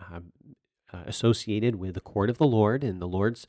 uh, 0.00 0.20
uh, 0.92 1.02
associated 1.06 1.74
with 1.74 1.94
the 1.94 2.00
court 2.00 2.30
of 2.30 2.38
the 2.38 2.46
Lord 2.46 2.84
and 2.84 3.02
the 3.02 3.08
Lord's 3.08 3.48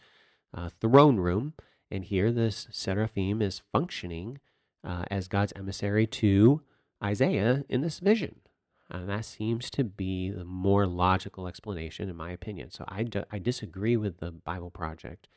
uh, 0.52 0.70
throne 0.82 1.18
room. 1.18 1.54
And 1.94 2.04
here, 2.04 2.32
this 2.32 2.68
seraphim 2.72 3.40
is 3.40 3.62
functioning 3.72 4.40
uh, 4.84 5.06
as 5.12 5.28
God's 5.28 5.54
emissary 5.56 6.08
to 6.08 6.62
Isaiah 7.04 7.64
in 7.70 7.82
this 7.82 8.00
vision. 8.00 8.38
And 8.90 9.08
that 9.10 9.26
seems 9.26 9.70
to 9.70 9.84
be 9.84 10.32
the 10.32 10.44
more 10.44 10.88
logical 10.88 11.48
explanation, 11.48 12.10
in 12.10 12.16
my 12.16 12.32
opinion. 12.32 12.72
So 12.72 12.84
I, 12.88 13.06
I 13.32 13.38
disagree 13.38 13.96
with 13.96 14.18
the 14.18 14.32
Bible 14.32 14.72
Project 14.72 15.28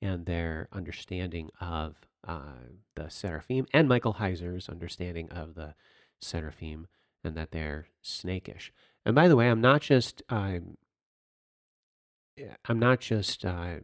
and 0.00 0.24
their 0.24 0.68
understanding 0.72 1.50
of 1.60 1.96
uh, 2.26 2.64
the 2.94 3.10
seraphim 3.10 3.66
and 3.74 3.86
Michael 3.86 4.14
Heiser's 4.14 4.70
understanding 4.70 5.30
of 5.30 5.54
the 5.54 5.74
seraphim 6.18 6.86
and 7.22 7.36
that 7.36 7.50
they're 7.50 7.88
snakish. 8.02 8.70
And 9.04 9.14
by 9.14 9.28
the 9.28 9.36
way, 9.36 9.50
I'm 9.50 9.60
not 9.60 9.82
just 9.82 10.22
um, 10.30 10.78
I'm 12.66 12.78
not 12.78 13.00
just 13.00 13.44
uh, 13.44 13.76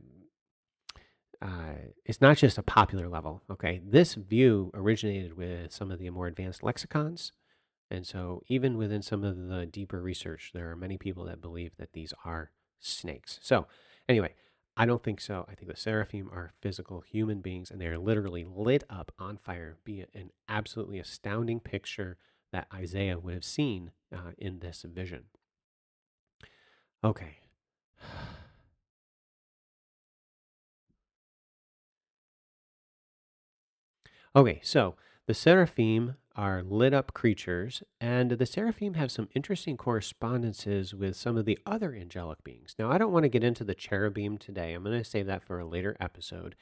uh, 1.42 1.74
it's 2.04 2.20
not 2.20 2.38
just 2.38 2.58
a 2.58 2.62
popular 2.62 3.08
level. 3.08 3.42
Okay, 3.50 3.80
this 3.84 4.14
view 4.14 4.70
originated 4.74 5.36
with 5.36 5.72
some 5.72 5.90
of 5.90 5.98
the 6.00 6.10
more 6.10 6.28
advanced 6.28 6.62
lexicons 6.62 7.32
And 7.90 8.06
so, 8.06 8.42
even 8.48 8.78
within 8.78 9.02
some 9.02 9.24
of 9.24 9.36
the 9.48 9.66
deeper 9.66 10.02
research, 10.02 10.52
there 10.54 10.70
are 10.70 10.76
many 10.76 10.98
people 10.98 11.24
that 11.26 11.40
believe 11.42 11.72
that 11.78 11.92
these 11.94 12.14
are 12.24 12.52
snakes. 12.80 13.38
So, 13.42 13.66
anyway, 14.08 14.34
I 14.76 14.86
don't 14.86 15.02
think 15.04 15.20
so. 15.20 15.46
I 15.48 15.54
think 15.54 15.70
the 15.70 15.76
seraphim 15.76 16.30
are 16.32 16.52
physical 16.62 17.02
human 17.02 17.40
beings 17.42 17.70
and 17.70 17.80
they 17.80 17.86
are 17.88 17.98
literally 17.98 18.44
lit 18.44 18.84
up 18.90 19.12
on 19.18 19.38
fire, 19.38 19.78
be 19.84 20.06
an 20.14 20.30
absolutely 20.48 20.98
astounding 21.00 21.60
picture 21.60 22.18
that 22.52 22.68
Isaiah 22.74 23.18
would 23.20 23.34
have 23.34 23.44
seen 23.44 23.92
uh, 24.14 24.32
in 24.38 24.60
this 24.60 24.84
vision. 24.88 25.24
Okay. 27.04 27.38
Okay, 34.34 34.60
so 34.62 34.94
the 35.26 35.34
seraphim 35.34 36.16
are 36.34 36.62
lit 36.62 36.94
up 36.94 37.12
creatures, 37.12 37.82
and 38.00 38.30
the 38.30 38.46
seraphim 38.46 38.94
have 38.94 39.12
some 39.12 39.28
interesting 39.34 39.76
correspondences 39.76 40.94
with 40.94 41.16
some 41.16 41.36
of 41.36 41.44
the 41.44 41.58
other 41.66 41.94
angelic 41.94 42.42
beings. 42.42 42.74
Now, 42.78 42.90
I 42.90 42.96
don't 42.96 43.12
want 43.12 43.24
to 43.24 43.28
get 43.28 43.44
into 43.44 43.62
the 43.62 43.74
cherubim 43.74 44.38
today, 44.38 44.72
I'm 44.72 44.84
going 44.84 44.96
to 44.96 45.04
save 45.04 45.26
that 45.26 45.42
for 45.42 45.58
a 45.58 45.66
later 45.66 45.98
episode. 46.00 46.54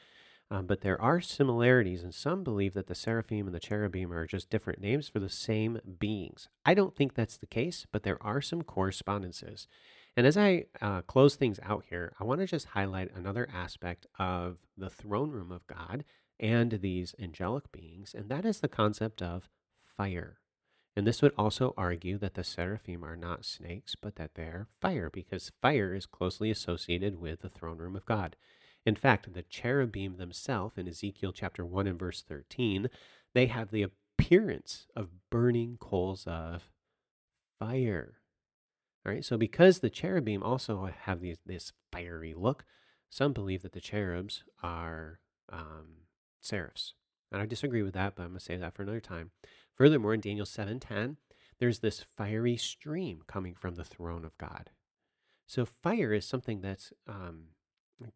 Um, 0.51 0.67
but 0.67 0.81
there 0.81 1.01
are 1.01 1.21
similarities, 1.21 2.03
and 2.03 2.13
some 2.13 2.43
believe 2.43 2.75
that 2.75 2.89
the 2.89 2.95
seraphim 2.97 3.47
and 3.47 3.55
the 3.55 3.61
cherubim 3.61 4.13
are 4.13 4.27
just 4.27 4.51
different 4.51 4.81
names 4.81 5.09
for 5.09 5.21
the 5.21 5.29
same 5.29 5.79
beings. 6.01 6.49
I 6.67 6.75
don't 6.75 6.97
think 6.97 7.15
that's 7.15 7.37
the 7.37 7.47
case, 7.47 7.87
but 7.93 8.03
there 8.03 8.21
are 8.21 8.41
some 8.41 8.63
correspondences. 8.63 9.69
And 10.17 10.27
as 10.27 10.37
I 10.37 10.65
uh, 10.83 11.03
close 11.03 11.37
things 11.37 11.61
out 11.63 11.85
here, 11.89 12.15
I 12.19 12.25
want 12.25 12.41
to 12.41 12.49
just 12.49 12.67
highlight 12.67 13.15
another 13.15 13.49
aspect 13.55 14.09
of 14.19 14.59
the 14.77 14.91
throne 14.91 15.31
room 15.31 15.53
of 15.53 15.65
God 15.69 16.05
and 16.41 16.73
these 16.81 17.15
angelic 17.21 17.71
beings, 17.71 18.15
and 18.15 18.29
that 18.31 18.45
is 18.45 18.61
the 18.61 18.69
concept 18.69 19.21
of 19.23 19.49
fire. 19.97 20.39
And 20.97 21.07
this 21.07 21.23
would 21.23 21.33
also 21.39 21.75
argue 21.77 22.19
that 22.19 22.35
the 22.35 22.43
seraphim 22.43 23.05
are 23.05 23.17
not 23.17 23.45
snakes, 23.45 23.95
but 23.95 24.17
that 24.17 24.35
they're 24.35 24.67
fire, 24.81 25.11
because 25.13 25.53
fire 25.63 25.95
is 25.95 26.07
closely 26.07 26.51
associated 26.51 27.21
with 27.21 27.43
the 27.43 27.49
throne 27.49 27.79
room 27.79 27.95
of 27.95 28.07
God. 28.07 28.35
In 28.85 28.97
fact, 28.97 29.33
the 29.33 29.43
cherubim 29.43 30.17
themselves 30.17 30.79
in 30.79 30.89
Ezekiel 30.89 31.33
chapter 31.33 31.65
1 31.65 31.87
and 31.87 31.99
verse 31.99 32.23
13, 32.23 32.89
they 33.35 33.47
have 33.47 33.71
the 33.71 33.83
appearance 33.83 34.87
of 34.97 35.31
burning 35.31 35.77
coals 35.79 36.27
of 36.27 36.71
fire. 37.59 38.15
All 39.05 39.13
right, 39.13 39.25
so 39.25 39.37
because 39.37 39.79
the 39.79 39.91
cherubim 39.91 40.43
also 40.43 40.91
have 41.03 41.21
these, 41.21 41.39
this 41.45 41.73
fiery 41.93 42.35
look, 42.35 42.65
some 43.11 43.33
believe 43.33 43.63
that 43.63 43.73
the 43.73 43.81
cherubs 43.81 44.45
are 44.63 45.21
um, 45.51 46.01
seraphs. 46.41 46.95
And 47.33 47.41
I 47.41 47.47
disagree 47.47 47.83
with 47.83 47.95
that, 47.95 48.15
but 48.17 48.23
I'm 48.25 48.31
going 48.31 48.39
to 48.39 48.45
save 48.45 48.61
that 48.61 48.75
for 48.75 48.83
another 48.83 49.01
time. 49.01 49.31
Furthermore, 49.75 50.15
in 50.15 50.21
Daniel 50.21 50.47
7:10, 50.47 51.17
there's 51.59 51.79
this 51.81 52.01
fiery 52.03 52.57
stream 52.57 53.23
coming 53.27 53.55
from 53.55 53.75
the 53.77 53.85
throne 53.85 54.25
of 54.25 54.37
God. 54.39 54.71
So 55.47 55.65
fire 55.65 56.13
is 56.13 56.25
something 56.25 56.61
that's 56.61 56.93
um, 57.07 57.49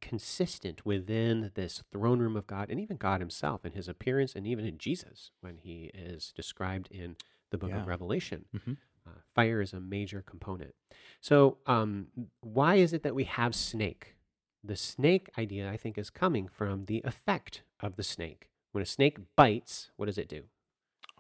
consistent 0.01 0.85
within 0.87 1.51
this 1.55 1.83
throne 1.93 2.19
room 2.21 2.37
of 2.37 2.47
God 2.47 2.71
and 2.71 2.81
even 2.81 2.97
God 2.97 3.21
himself 3.21 3.65
in 3.65 3.73
his 3.73 3.89
appearance 3.89 4.35
and 4.35 4.47
even 4.47 4.65
in 4.65 4.79
Jesus 4.79 5.31
when 5.41 5.59
he 5.59 5.91
is 5.95 6.33
described 6.35 6.89
in 6.91 7.17
the 7.51 7.59
book 7.59 7.71
Yeah. 7.71 7.83
of 7.83 7.87
Revelation. 7.87 8.47
Mhm. 8.55 8.79
Uh, 9.07 9.11
fire 9.35 9.61
is 9.61 9.73
a 9.75 9.81
major 9.81 10.23
component. 10.23 10.75
So, 11.21 11.59
um, 11.67 12.09
why 12.41 12.77
is 12.77 12.93
it 12.93 13.03
that 13.03 13.15
we 13.15 13.25
have 13.25 13.55
snake? 13.55 14.17
The 14.63 14.77
snake 14.77 15.29
idea, 15.37 15.71
I 15.71 15.77
think, 15.77 15.99
is 15.99 16.09
coming 16.09 16.49
from 16.49 16.87
the 16.87 17.03
effect 17.05 17.63
of 17.85 17.97
the 17.97 18.03
snake. 18.03 18.49
When 18.73 18.83
a 18.83 18.87
snake 18.87 19.19
bites, 19.37 19.91
what 19.97 20.07
does 20.07 20.19
it 20.19 20.29
do? 20.29 20.45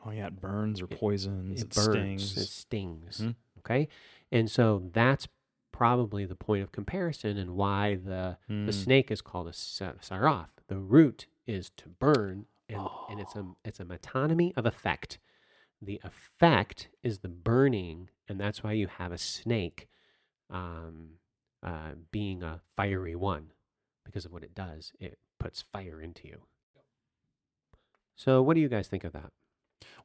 Oh 0.04 0.10
yeah, 0.10 0.26
it 0.26 0.40
burns 0.40 0.82
or 0.82 0.86
poisons. 0.86 1.60
It, 1.60 1.66
it 1.66 1.74
burns, 1.74 2.30
stings. 2.32 2.36
it 2.38 2.48
stings. 2.48 3.20
Mhm. 3.20 3.34
Okay, 3.58 3.88
and 4.32 4.50
so 4.50 4.90
that's 4.92 5.28
probably 5.72 6.24
the 6.24 6.34
point 6.36 6.62
of 6.62 6.72
comparison 6.72 7.36
and 7.36 7.54
why 7.56 7.94
the 7.96 8.38
the 8.48 8.72
Mm. 8.72 8.74
snake 8.74 9.10
is 9.10 9.20
called 9.22 9.48
a 9.48 9.52
sa- 9.52 9.92
saraf. 10.00 10.48
The 10.68 10.78
root 10.78 11.26
is 11.46 11.70
to 11.76 11.88
burn, 11.88 12.46
and, 12.68 12.88
and 13.08 13.20
it's 13.20 13.36
a 13.36 13.46
it's 13.64 13.80
a 13.80 13.84
metonymy 13.84 14.52
of 14.56 14.66
effect. 14.66 15.18
The 15.82 16.00
effect 16.02 16.88
is 17.02 17.18
the 17.18 17.28
burning, 17.28 18.08
and 18.28 18.40
that's 18.40 18.62
why 18.62 18.72
you 18.72 18.86
have 18.86 19.12
a 19.12 19.18
snake 19.18 19.88
um, 20.50 21.18
uh, 21.62 21.92
being 22.10 22.42
a 22.42 22.60
fiery 22.76 23.14
one 23.14 23.52
because 24.04 24.24
of 24.24 24.32
what 24.32 24.42
it 24.44 24.54
does. 24.54 24.92
It 25.00 25.18
puts 25.38 25.62
fire 25.62 26.00
into 26.00 26.26
you. 26.28 26.42
So, 28.16 28.42
what 28.42 28.54
do 28.54 28.60
you 28.60 28.68
guys 28.68 28.88
think 28.88 29.04
of 29.04 29.12
that? 29.12 29.32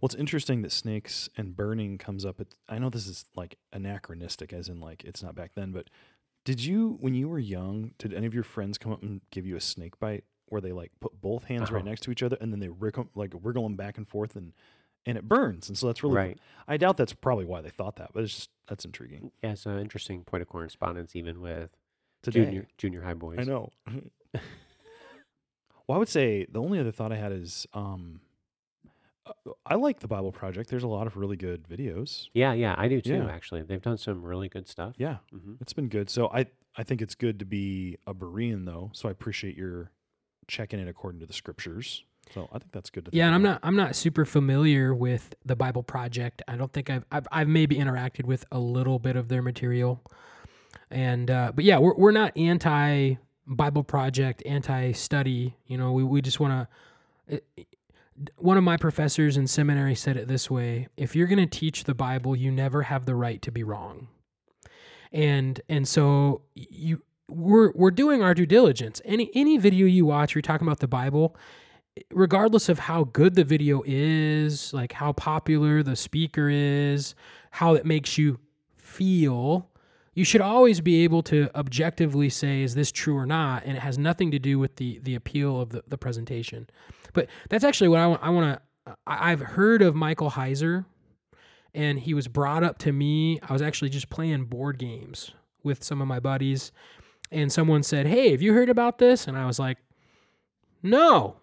Well, 0.02 0.08
it's 0.08 0.16
interesting 0.16 0.62
that 0.64 0.72
snakes 0.72 1.30
and 1.38 1.56
burning 1.56 1.98
comes 1.98 2.26
up. 2.26 2.40
At, 2.40 2.48
I 2.68 2.80
know 2.80 2.90
this 2.90 3.08
is 3.08 3.26
like 3.36 3.58
anachronistic, 3.72 4.52
as 4.54 4.68
in 4.70 4.80
like 4.80 5.04
it's 5.04 5.22
not 5.24 5.36
back 5.36 5.52
then. 5.56 5.72
But 5.72 5.90
did 6.46 6.64
you, 6.64 6.98
when 7.02 7.14
you 7.14 7.28
were 7.30 7.40
young, 7.40 7.92
did 7.98 8.14
any 8.14 8.26
of 8.26 8.34
your 8.34 8.44
friends 8.44 8.78
come 8.78 8.92
up 8.92 9.02
and 9.04 9.22
give 9.32 9.46
you 9.46 9.56
a 9.56 9.62
snake 9.62 10.00
bite 10.00 10.24
where 10.48 10.62
they 10.62 10.72
like 10.72 10.92
put 11.00 11.22
both 11.22 11.44
hands 11.46 11.70
right 11.72 11.82
Uh-huh. 11.82 11.90
next 11.90 12.02
to 12.02 12.12
each 12.12 12.24
other 12.24 12.38
and 12.42 12.52
then 12.52 12.60
they 12.60 12.70
wriggle, 12.70 13.10
like 13.14 13.34
wriggle 13.44 13.64
them 13.64 13.76
back 13.76 13.98
and 13.98 14.08
forth 14.08 14.36
and 14.36 14.54
and 15.06 15.18
it 15.18 15.28
burns. 15.30 15.70
And 15.70 15.78
so 15.78 15.88
that's 15.88 16.04
really 16.04 16.16
Right. 16.16 16.40
I 16.68 16.76
doubt 16.78 16.98
that's 16.98 17.14
probably 17.14 17.46
why 17.46 17.62
they 17.62 17.70
thought 17.70 17.96
that, 17.98 18.12
but 18.14 18.24
it's 18.24 18.36
just 18.36 18.50
that's 18.68 18.84
intriguing. 18.86 19.32
Yeah, 19.44 19.52
it's 19.52 19.66
an 19.66 19.80
interesting 19.80 20.24
point 20.24 20.42
of 20.42 20.50
correspondence, 20.50 21.16
even 21.16 21.40
with 21.42 21.70
Today, 22.24 22.44
junior 22.46 22.68
junior 22.78 23.02
high 23.04 23.14
boys. 23.14 23.40
I 23.40 23.44
know. 23.44 23.72
well, 25.90 25.96
I 25.96 26.00
would 26.00 26.08
say 26.08 26.46
the 26.52 26.62
only 26.62 26.78
other 26.80 26.92
thought 26.92 27.12
I 27.12 27.16
had 27.16 27.32
is 27.32 27.66
um, 27.74 28.22
uh, 29.26 29.32
I 29.66 29.74
like 29.74 30.02
the 30.02 30.08
Bible 30.08 30.32
Project. 30.32 30.70
There's 30.70 30.84
a 30.84 30.88
lot 30.88 31.08
of 31.08 31.18
really 31.18 31.36
good 31.36 31.68
videos. 31.68 32.28
Yeah, 32.32 32.54
yeah, 32.54 32.76
I 32.78 32.88
do 32.88 33.02
too. 33.02 33.16
Yeah. 33.16 33.26
Actually, 33.28 33.64
they've 33.64 33.82
done 33.82 33.98
some 33.98 34.22
really 34.22 34.50
good 34.50 34.68
stuff. 34.68 34.94
Yeah, 35.00 35.18
hmm 35.32 35.56
it's 35.60 35.74
been 35.74 35.88
good. 35.90 36.12
So 36.12 36.30
I 36.32 36.46
I 36.78 36.84
think 36.84 37.02
it's 37.02 37.16
good 37.16 37.40
to 37.40 37.46
be 37.46 37.98
a 38.06 38.14
Berean 38.14 38.66
though. 38.68 38.92
So 38.94 39.10
I 39.10 39.12
appreciate 39.12 39.58
your 39.58 39.90
checking 40.48 40.80
it 40.80 40.88
according 40.88 41.22
to 41.22 41.26
the 41.26 41.34
scriptures. 41.34 42.04
So 42.36 42.48
I 42.54 42.60
think 42.60 42.72
that's 42.72 42.92
good 42.92 43.06
to. 43.06 43.12
Yeah, 43.12 43.24
think 43.24 43.28
and 43.30 43.36
I'm 43.36 43.46
about. 43.46 43.52
not 43.64 43.68
I'm 43.68 43.76
not 43.76 43.96
super 43.96 44.26
familiar 44.26 44.94
with 44.94 45.34
the 45.44 45.56
Bible 45.56 45.82
Project. 45.82 46.44
I 46.48 46.56
don't 46.56 46.72
think 46.72 46.92
I've 46.92 47.04
I've, 47.12 47.28
I've 47.32 47.48
maybe 47.48 47.78
interacted 47.78 48.26
with 48.26 48.46
a 48.52 48.60
little 48.60 49.00
bit 49.00 49.16
of 49.16 49.28
their 49.28 49.42
material, 49.42 50.04
and 50.92 51.32
uh, 51.32 51.52
but 51.56 51.66
yeah, 51.66 51.80
we're 51.80 51.96
we're 51.96 52.12
not 52.12 52.38
anti 52.38 53.16
Bible 53.50 53.84
Project, 53.84 54.44
anti 54.46 54.92
study. 54.94 55.56
You 55.68 55.78
know, 55.78 55.92
we 55.92 56.04
we 56.04 56.22
just 56.22 56.40
want 56.40 56.70
to. 57.30 57.36
Eh, 57.36 57.40
eh, 57.58 57.64
one 58.38 58.58
of 58.58 58.64
my 58.66 58.76
professors 58.76 59.38
in 59.38 59.48
seminary 59.48 59.96
said 59.96 60.18
it 60.18 60.28
this 60.28 60.50
way: 60.50 60.88
If 60.98 61.16
you're 61.16 61.28
going 61.28 61.40
to 61.40 61.60
teach 61.60 61.86
the 61.86 61.96
Bible, 61.96 62.36
you 62.36 62.52
never 62.52 62.84
have 62.84 63.06
the 63.06 63.16
right 63.16 63.42
to 63.42 63.52
be 63.52 63.64
wrong. 63.64 64.08
And 65.12 65.60
and 65.68 65.88
so 65.88 66.42
you 66.56 67.02
we're 67.28 67.72
we're 67.74 67.92
doing 67.92 68.22
our 68.22 68.34
due 68.34 68.46
diligence. 68.46 69.02
Any 69.04 69.32
any 69.34 69.58
video 69.58 69.86
you 69.88 70.06
watch, 70.06 70.36
you're 70.36 70.42
talking 70.42 70.68
about 70.68 70.80
the 70.80 70.88
Bible 70.88 71.36
regardless 72.12 72.70
of 72.70 72.80
how 72.80 73.06
good 73.06 73.36
the 73.36 73.44
video 73.44 73.84
is, 73.86 74.74
like 74.74 74.94
how 74.94 75.12
popular 75.14 75.84
the 75.84 75.96
speaker 75.96 76.50
is, 76.50 77.16
how 77.52 77.74
it 77.74 77.86
makes 77.86 78.18
you 78.18 78.40
feel, 78.78 79.69
you 80.20 80.26
should 80.26 80.42
always 80.42 80.82
be 80.82 81.06
able 81.06 81.24
to 81.24 81.50
objectively 81.56 82.30
say, 82.30 82.62
is 82.62 82.76
this 82.76 82.92
true 82.92 83.16
or 83.16 83.26
not? 83.26 83.64
And 83.64 83.78
it 83.78 83.80
has 83.80 83.98
nothing 83.98 84.32
to 84.32 84.40
do 84.40 84.60
with 84.60 84.76
the 84.76 85.00
the 85.02 85.16
appeal 85.16 85.62
of 85.62 85.70
the, 85.70 85.82
the 85.88 85.98
presentation. 85.98 86.70
But 87.14 87.30
that's 87.50 87.64
actually 87.64 87.88
what 87.88 88.02
I 88.02 88.08
want. 88.08 88.22
I 88.22 88.30
want 88.30 88.60
to. 88.86 88.98
I've 89.08 89.40
heard 89.40 89.82
of 89.82 89.96
Michael 89.96 90.32
Heiser, 90.32 90.84
and 91.74 91.98
he 91.98 92.14
was 92.14 92.28
brought 92.28 92.66
up 92.66 92.80
to 92.80 92.92
me. 92.92 93.40
I 93.48 93.54
was 93.54 93.62
actually 93.62 93.92
just 93.92 94.10
playing 94.10 94.44
board 94.44 94.78
games 94.78 95.32
with 95.64 95.86
some 95.86 96.02
of 96.02 96.08
my 96.10 96.20
buddies, 96.20 96.74
and 97.32 97.50
someone 97.50 97.82
said, 97.82 98.06
"Hey, 98.06 98.32
have 98.32 98.42
you 98.42 98.54
heard 98.54 98.70
about 98.70 98.98
this?" 98.98 99.26
And 99.26 99.38
I 99.38 99.46
was 99.46 99.58
like, 99.58 99.78
"No." 100.84 101.38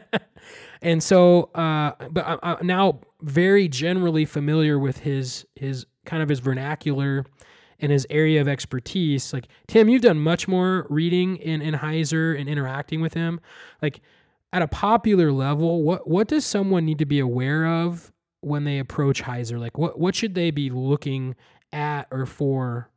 and 0.82 1.02
so, 1.02 1.44
uh, 1.54 1.92
but 2.10 2.26
I, 2.26 2.38
I'm 2.42 2.66
now 2.66 3.00
very 3.22 3.66
generally 3.66 4.26
familiar 4.26 4.78
with 4.78 4.98
his 4.98 5.46
his 5.56 5.86
kind 6.04 6.22
of 6.22 6.28
his 6.28 6.40
vernacular 6.40 7.24
and 7.84 7.92
his 7.92 8.06
area 8.08 8.40
of 8.40 8.48
expertise. 8.48 9.32
Like 9.32 9.46
Tim, 9.68 9.90
you've 9.90 10.02
done 10.02 10.18
much 10.18 10.48
more 10.48 10.86
reading 10.88 11.36
in 11.36 11.60
in 11.60 11.74
Heiser 11.74 12.38
and 12.38 12.48
interacting 12.48 13.02
with 13.02 13.12
him. 13.12 13.40
Like 13.82 14.00
at 14.54 14.62
a 14.62 14.68
popular 14.68 15.30
level, 15.30 15.82
what 15.82 16.08
what 16.08 16.26
does 16.26 16.46
someone 16.46 16.86
need 16.86 16.98
to 16.98 17.04
be 17.04 17.20
aware 17.20 17.66
of 17.66 18.10
when 18.40 18.64
they 18.64 18.78
approach 18.78 19.22
Heiser? 19.22 19.60
Like 19.60 19.76
what 19.76 20.00
what 20.00 20.14
should 20.14 20.34
they 20.34 20.50
be 20.50 20.70
looking 20.70 21.36
at 21.72 22.08
or 22.10 22.24
for 22.24 22.90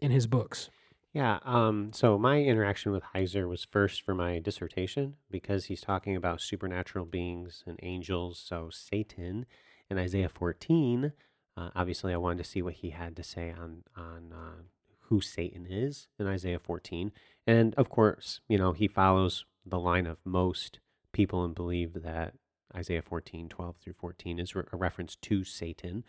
in 0.00 0.10
his 0.10 0.26
books? 0.26 0.68
Yeah. 1.14 1.38
Um, 1.44 1.92
so 1.94 2.18
my 2.18 2.42
interaction 2.42 2.92
with 2.92 3.02
Heiser 3.14 3.48
was 3.48 3.64
first 3.64 4.02
for 4.02 4.14
my 4.14 4.38
dissertation 4.38 5.14
because 5.30 5.64
he's 5.64 5.80
talking 5.80 6.14
about 6.14 6.42
supernatural 6.42 7.06
beings 7.06 7.64
and 7.66 7.80
angels. 7.82 8.38
So 8.46 8.68
Satan 8.70 9.46
in 9.88 9.96
Isaiah 9.96 10.28
14. 10.28 11.12
Uh, 11.56 11.70
obviously, 11.74 12.12
I 12.12 12.16
wanted 12.18 12.38
to 12.38 12.44
see 12.50 12.62
what 12.62 12.74
he 12.74 12.90
had 12.90 13.16
to 13.16 13.22
say 13.22 13.50
on 13.52 13.84
on 13.96 14.32
uh, 14.32 14.62
who 15.08 15.20
Satan 15.20 15.66
is 15.68 16.08
in 16.18 16.26
Isaiah 16.26 16.58
14, 16.58 17.12
and 17.46 17.74
of 17.76 17.88
course, 17.90 18.40
you 18.48 18.58
know 18.58 18.72
he 18.72 18.88
follows 18.88 19.44
the 19.64 19.78
line 19.80 20.06
of 20.06 20.18
most 20.24 20.80
people 21.12 21.44
and 21.44 21.54
believe 21.54 22.02
that 22.02 22.34
Isaiah 22.74 23.02
14, 23.02 23.48
12 23.48 23.76
through 23.76 23.94
14 23.94 24.38
is 24.38 24.54
re- 24.54 24.64
a 24.72 24.76
reference 24.76 25.16
to 25.16 25.44
Satan. 25.44 26.04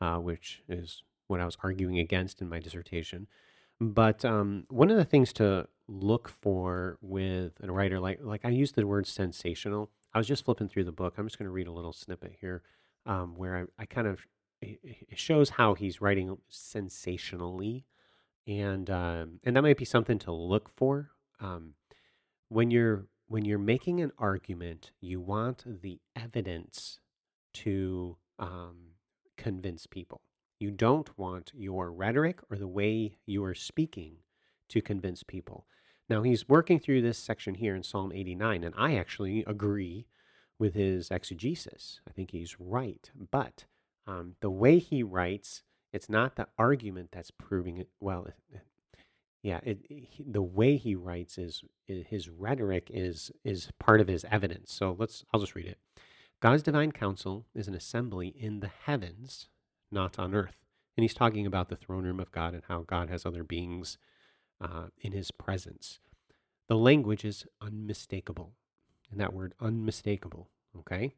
uh, 0.00 0.18
which 0.18 0.62
is 0.68 1.02
what 1.28 1.40
I 1.40 1.44
was 1.44 1.56
arguing 1.62 1.98
against 1.98 2.40
in 2.40 2.48
my 2.48 2.58
dissertation. 2.58 3.26
But 3.80 4.24
um, 4.24 4.64
one 4.68 4.90
of 4.90 4.96
the 4.96 5.04
things 5.04 5.32
to 5.34 5.68
look 5.88 6.28
for 6.28 6.98
with 7.00 7.54
a 7.62 7.72
writer, 7.72 7.98
like 8.00 8.20
like 8.22 8.44
I 8.44 8.50
used 8.50 8.74
the 8.74 8.86
word 8.86 9.06
sensational. 9.06 9.90
I 10.14 10.18
was 10.18 10.28
just 10.28 10.44
flipping 10.44 10.68
through 10.68 10.84
the 10.84 10.92
book. 10.92 11.14
I'm 11.18 11.26
just 11.26 11.38
going 11.38 11.46
to 11.48 11.52
read 11.52 11.68
a 11.68 11.72
little 11.72 11.92
snippet 11.92 12.34
here, 12.40 12.62
um, 13.06 13.36
where 13.36 13.56
I, 13.56 13.82
I 13.82 13.86
kind 13.86 14.06
of 14.08 14.26
it 14.62 15.18
shows 15.18 15.50
how 15.50 15.74
he's 15.74 16.00
writing 16.00 16.36
sensationally, 16.48 17.86
and 18.46 18.90
um, 18.90 19.40
and 19.44 19.56
that 19.56 19.62
might 19.62 19.78
be 19.78 19.84
something 19.84 20.18
to 20.20 20.32
look 20.32 20.70
for. 20.76 21.10
Um, 21.40 21.74
when 22.48 22.70
you're 22.70 23.06
when 23.28 23.44
you're 23.44 23.58
making 23.58 24.00
an 24.00 24.12
argument, 24.18 24.90
you 25.00 25.20
want 25.20 25.64
the 25.82 26.00
evidence 26.16 26.98
to 27.54 28.16
um, 28.38 28.94
convince 29.36 29.86
people. 29.86 30.20
You 30.58 30.70
don't 30.70 31.16
want 31.18 31.52
your 31.54 31.90
rhetoric 31.90 32.40
or 32.50 32.58
the 32.58 32.68
way 32.68 33.16
you 33.24 33.44
are 33.44 33.54
speaking 33.54 34.16
to 34.68 34.82
convince 34.82 35.22
people. 35.22 35.66
Now, 36.08 36.22
he's 36.22 36.48
working 36.48 36.80
through 36.80 37.02
this 37.02 37.18
section 37.18 37.54
here 37.54 37.74
in 37.74 37.84
Psalm 37.84 38.12
89, 38.12 38.64
and 38.64 38.74
I 38.76 38.96
actually 38.96 39.44
agree 39.46 40.06
with 40.58 40.74
his 40.74 41.10
exegesis. 41.10 42.00
I 42.08 42.10
think 42.10 42.32
he's 42.32 42.58
right. 42.58 43.10
But 43.30 43.64
um, 44.10 44.34
the 44.40 44.50
way 44.50 44.78
he 44.78 45.02
writes, 45.02 45.62
it's 45.92 46.08
not 46.08 46.36
the 46.36 46.48
argument 46.58 47.10
that's 47.12 47.30
proving 47.30 47.78
it. 47.78 47.88
Well, 48.00 48.28
yeah, 49.42 49.60
it, 49.62 49.78
he, 49.88 50.24
the 50.26 50.42
way 50.42 50.76
he 50.76 50.94
writes 50.94 51.38
is, 51.38 51.62
is 51.86 52.06
his 52.08 52.28
rhetoric 52.28 52.90
is 52.92 53.30
is 53.44 53.70
part 53.78 54.00
of 54.00 54.08
his 54.08 54.24
evidence. 54.30 54.72
So 54.72 54.96
let's. 54.98 55.24
I'll 55.32 55.40
just 55.40 55.54
read 55.54 55.66
it. 55.66 55.78
God's 56.40 56.62
divine 56.62 56.92
council 56.92 57.46
is 57.54 57.68
an 57.68 57.74
assembly 57.74 58.28
in 58.28 58.60
the 58.60 58.70
heavens, 58.86 59.48
not 59.90 60.18
on 60.18 60.34
earth. 60.34 60.56
And 60.96 61.04
he's 61.04 61.14
talking 61.14 61.46
about 61.46 61.68
the 61.68 61.76
throne 61.76 62.04
room 62.04 62.20
of 62.20 62.32
God 62.32 62.54
and 62.54 62.62
how 62.68 62.80
God 62.82 63.10
has 63.10 63.24
other 63.24 63.44
beings 63.44 63.98
uh, 64.60 64.86
in 65.00 65.12
his 65.12 65.30
presence. 65.30 66.00
The 66.68 66.76
language 66.76 67.24
is 67.24 67.46
unmistakable. 67.60 68.54
And 69.10 69.20
that 69.20 69.34
word 69.34 69.54
unmistakable, 69.60 70.48
okay? 70.78 71.14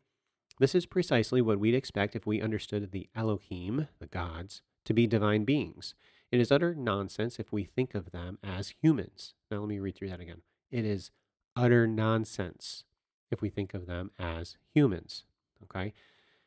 This 0.59 0.75
is 0.75 0.87
precisely 0.87 1.41
what 1.41 1.59
we'd 1.59 1.75
expect 1.75 2.15
if 2.15 2.27
we 2.27 2.41
understood 2.41 2.91
the 2.91 3.09
Elohim, 3.15 3.89
the 3.99 4.07
gods, 4.07 4.63
to 4.85 4.93
be 4.93 5.07
divine 5.07 5.45
beings. 5.45 5.95
It 6.31 6.41
is 6.41 6.53
utter 6.53 6.75
nonsense 6.75 7.39
if 7.39 7.53
we 7.53 7.65
think 7.65 7.95
of 7.95 8.11
them 8.11 8.39
as 8.43 8.75
humans. 8.81 9.35
Now, 9.51 9.59
let 9.59 9.69
me 9.69 9.79
read 9.79 9.97
through 9.97 10.11
that 10.11 10.21
again. 10.21 10.43
It 10.71 10.85
is 10.85 11.11
utter 11.57 11.87
nonsense 11.87 12.85
if 13.31 13.43
we 13.43 13.51
think 13.51 13.75
of 13.75 13.87
them 13.87 14.11
as 14.19 14.57
humans. 14.75 15.25
Okay? 15.65 15.93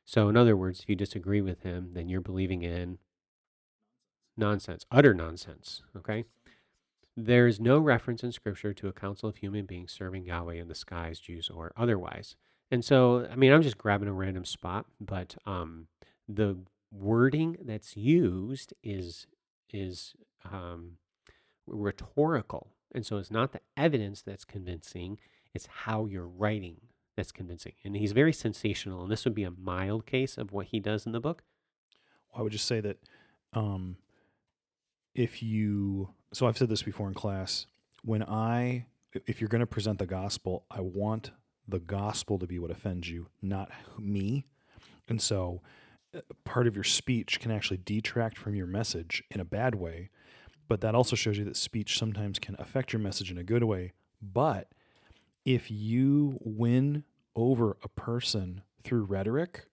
So, 0.06 0.30
in 0.30 0.38
other 0.38 0.56
words, 0.56 0.82
if 0.82 0.90
you 0.90 0.96
disagree 0.96 1.42
with 1.42 1.62
him, 1.64 1.92
then 1.94 2.10
you're 2.10 2.22
believing 2.22 2.62
in 2.62 3.00
nonsense, 4.38 4.86
utter 4.92 5.14
nonsense. 5.14 5.82
Okay? 5.96 6.26
There 7.18 7.48
is 7.48 7.60
no 7.60 7.80
reference 7.80 8.24
in 8.24 8.32
Scripture 8.32 8.74
to 8.74 8.88
a 8.88 8.94
council 8.94 9.30
of 9.30 9.38
human 9.38 9.66
beings 9.66 9.92
serving 9.92 10.26
Yahweh 10.26 10.56
in 10.56 10.68
the 10.68 10.76
skies, 10.76 11.20
Jews 11.20 11.50
or 11.50 11.72
otherwise. 11.78 12.36
And 12.72 12.84
so, 12.84 13.28
I 13.32 13.36
mean, 13.36 13.52
I'm 13.52 13.62
just 13.62 13.78
grabbing 13.78 14.08
a 14.08 14.14
random 14.14 14.46
spot, 14.46 14.86
but 15.00 15.36
um, 15.46 15.88
the 16.28 16.58
wording 16.92 17.58
that's 17.62 17.96
used 17.96 18.74
is 18.84 19.28
is 19.72 20.14
um, 20.52 20.98
rhetorical, 21.68 22.72
and 22.94 23.06
so 23.06 23.18
it's 23.18 23.32
not 23.32 23.52
the 23.52 23.62
evidence 23.78 24.22
that's 24.22 24.46
convincing; 24.46 25.20
it's 25.54 25.68
how 25.68 26.06
you're 26.06 26.28
writing 26.28 26.78
that's 27.16 27.32
convincing. 27.32 27.74
And 27.84 27.96
he's 27.96 28.12
very 28.12 28.34
sensational, 28.34 29.04
and 29.04 29.12
this 29.12 29.26
would 29.26 29.36
be 29.36 29.44
a 29.44 29.52
mild 29.52 30.06
case 30.06 30.38
of 30.38 30.52
what 30.52 30.68
he 30.68 30.80
does 30.80 31.06
in 31.06 31.12
the 31.12 31.20
book. 31.20 31.44
I 32.36 32.42
would 32.42 32.52
just 32.52 32.66
say 32.66 32.82
that 32.82 32.98
um, 33.54 33.98
if 35.14 35.42
you, 35.42 36.10
so 36.34 36.48
I've 36.48 36.58
said 36.58 36.70
this 36.70 36.84
before 36.84 37.08
in 37.08 37.14
class, 37.14 37.68
when 38.04 38.22
I, 38.24 38.88
if 39.26 39.40
you're 39.40 39.48
going 39.48 39.62
to 39.62 39.66
present 39.66 40.00
the 40.00 40.06
gospel, 40.06 40.66
I 40.70 40.82
want 40.82 41.32
the 41.68 41.80
gospel 41.80 42.40
to 42.40 42.48
be 42.48 42.60
what 42.60 42.72
offends 42.72 43.10
you, 43.10 43.28
not 43.42 43.72
me. 44.00 44.46
And 45.08 45.22
so 45.22 45.62
uh, 46.16 46.22
part 46.44 46.68
of 46.68 46.76
your 46.76 46.84
speech 46.84 47.40
can 47.40 47.52
actually 47.52 47.78
detract 47.78 48.38
from 48.38 48.56
your 48.56 48.68
message 48.68 49.24
in 49.32 49.40
a 49.40 49.46
bad 49.46 49.76
way. 49.76 50.10
But 50.68 50.82
that 50.82 50.96
also 50.96 51.16
shows 51.16 51.38
you 51.38 51.46
that 51.46 51.58
speech 51.58 51.98
sometimes 51.98 52.40
can 52.40 52.56
affect 52.58 52.92
your 52.92 53.00
message 53.00 53.32
in 53.32 53.38
a 53.38 53.44
good 53.44 53.64
way. 53.64 53.94
But 54.22 54.70
if 55.44 55.70
you 55.70 56.40
win 56.42 57.04
over 57.36 57.78
a 57.84 57.90
person 57.90 58.62
through 58.84 59.04
rhetoric, 59.04 59.68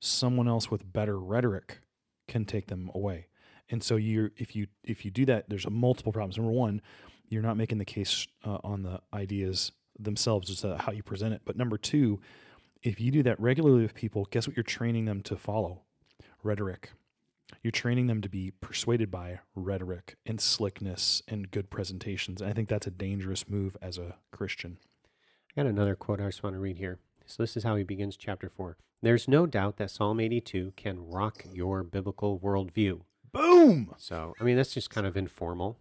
someone 0.00 0.48
else 0.48 0.70
with 0.70 0.92
better 0.92 1.18
rhetoric 1.18 1.80
can 2.28 2.44
take 2.44 2.66
them 2.66 2.90
away. 2.94 3.26
And 3.70 3.82
so 3.82 3.96
you 3.96 4.30
if 4.36 4.54
you 4.54 4.66
if 4.84 5.04
you 5.04 5.10
do 5.10 5.24
that, 5.26 5.48
there's 5.48 5.68
multiple 5.70 6.12
problems. 6.12 6.36
Number 6.36 6.52
one, 6.52 6.82
you're 7.28 7.42
not 7.42 7.56
making 7.56 7.78
the 7.78 7.84
case 7.86 8.26
uh, 8.44 8.58
on 8.62 8.82
the 8.82 9.00
ideas 9.14 9.72
themselves, 9.98 10.48
just 10.48 10.64
uh, 10.64 10.78
how 10.78 10.92
you 10.92 11.02
present 11.02 11.34
it. 11.34 11.42
But 11.44 11.56
number 11.56 11.78
two, 11.78 12.20
if 12.82 13.00
you 13.00 13.10
do 13.10 13.22
that 13.22 13.40
regularly 13.40 13.82
with 13.82 13.94
people, 13.94 14.26
guess 14.30 14.46
what 14.46 14.56
you're 14.56 14.64
training 14.64 15.04
them 15.04 15.22
to 15.22 15.36
follow? 15.36 15.82
Rhetoric. 16.42 16.90
You're 17.62 17.70
training 17.70 18.06
them 18.06 18.22
to 18.22 18.28
be 18.28 18.50
persuaded 18.60 19.10
by 19.10 19.40
rhetoric 19.54 20.16
and 20.26 20.40
slickness 20.40 21.22
and 21.28 21.50
good 21.50 21.70
presentations. 21.70 22.40
And 22.40 22.50
I 22.50 22.54
think 22.54 22.68
that's 22.68 22.86
a 22.86 22.90
dangerous 22.90 23.48
move 23.48 23.76
as 23.80 23.98
a 23.98 24.16
Christian. 24.32 24.78
I 25.50 25.62
got 25.62 25.68
another 25.68 25.94
quote 25.94 26.20
I 26.20 26.26
just 26.26 26.42
want 26.42 26.54
to 26.54 26.60
read 26.60 26.78
here. 26.78 26.98
So 27.26 27.42
this 27.42 27.56
is 27.56 27.62
how 27.62 27.76
he 27.76 27.84
begins 27.84 28.16
chapter 28.16 28.48
4. 28.48 28.76
There's 29.02 29.28
no 29.28 29.46
doubt 29.46 29.76
that 29.76 29.90
Psalm 29.90 30.20
82 30.20 30.72
can 30.76 31.08
rock 31.08 31.44
your 31.52 31.82
biblical 31.82 32.38
worldview. 32.38 33.00
Boom! 33.32 33.94
So, 33.98 34.34
I 34.40 34.44
mean, 34.44 34.56
that's 34.56 34.74
just 34.74 34.90
kind 34.90 35.06
of 35.06 35.16
informal. 35.16 35.78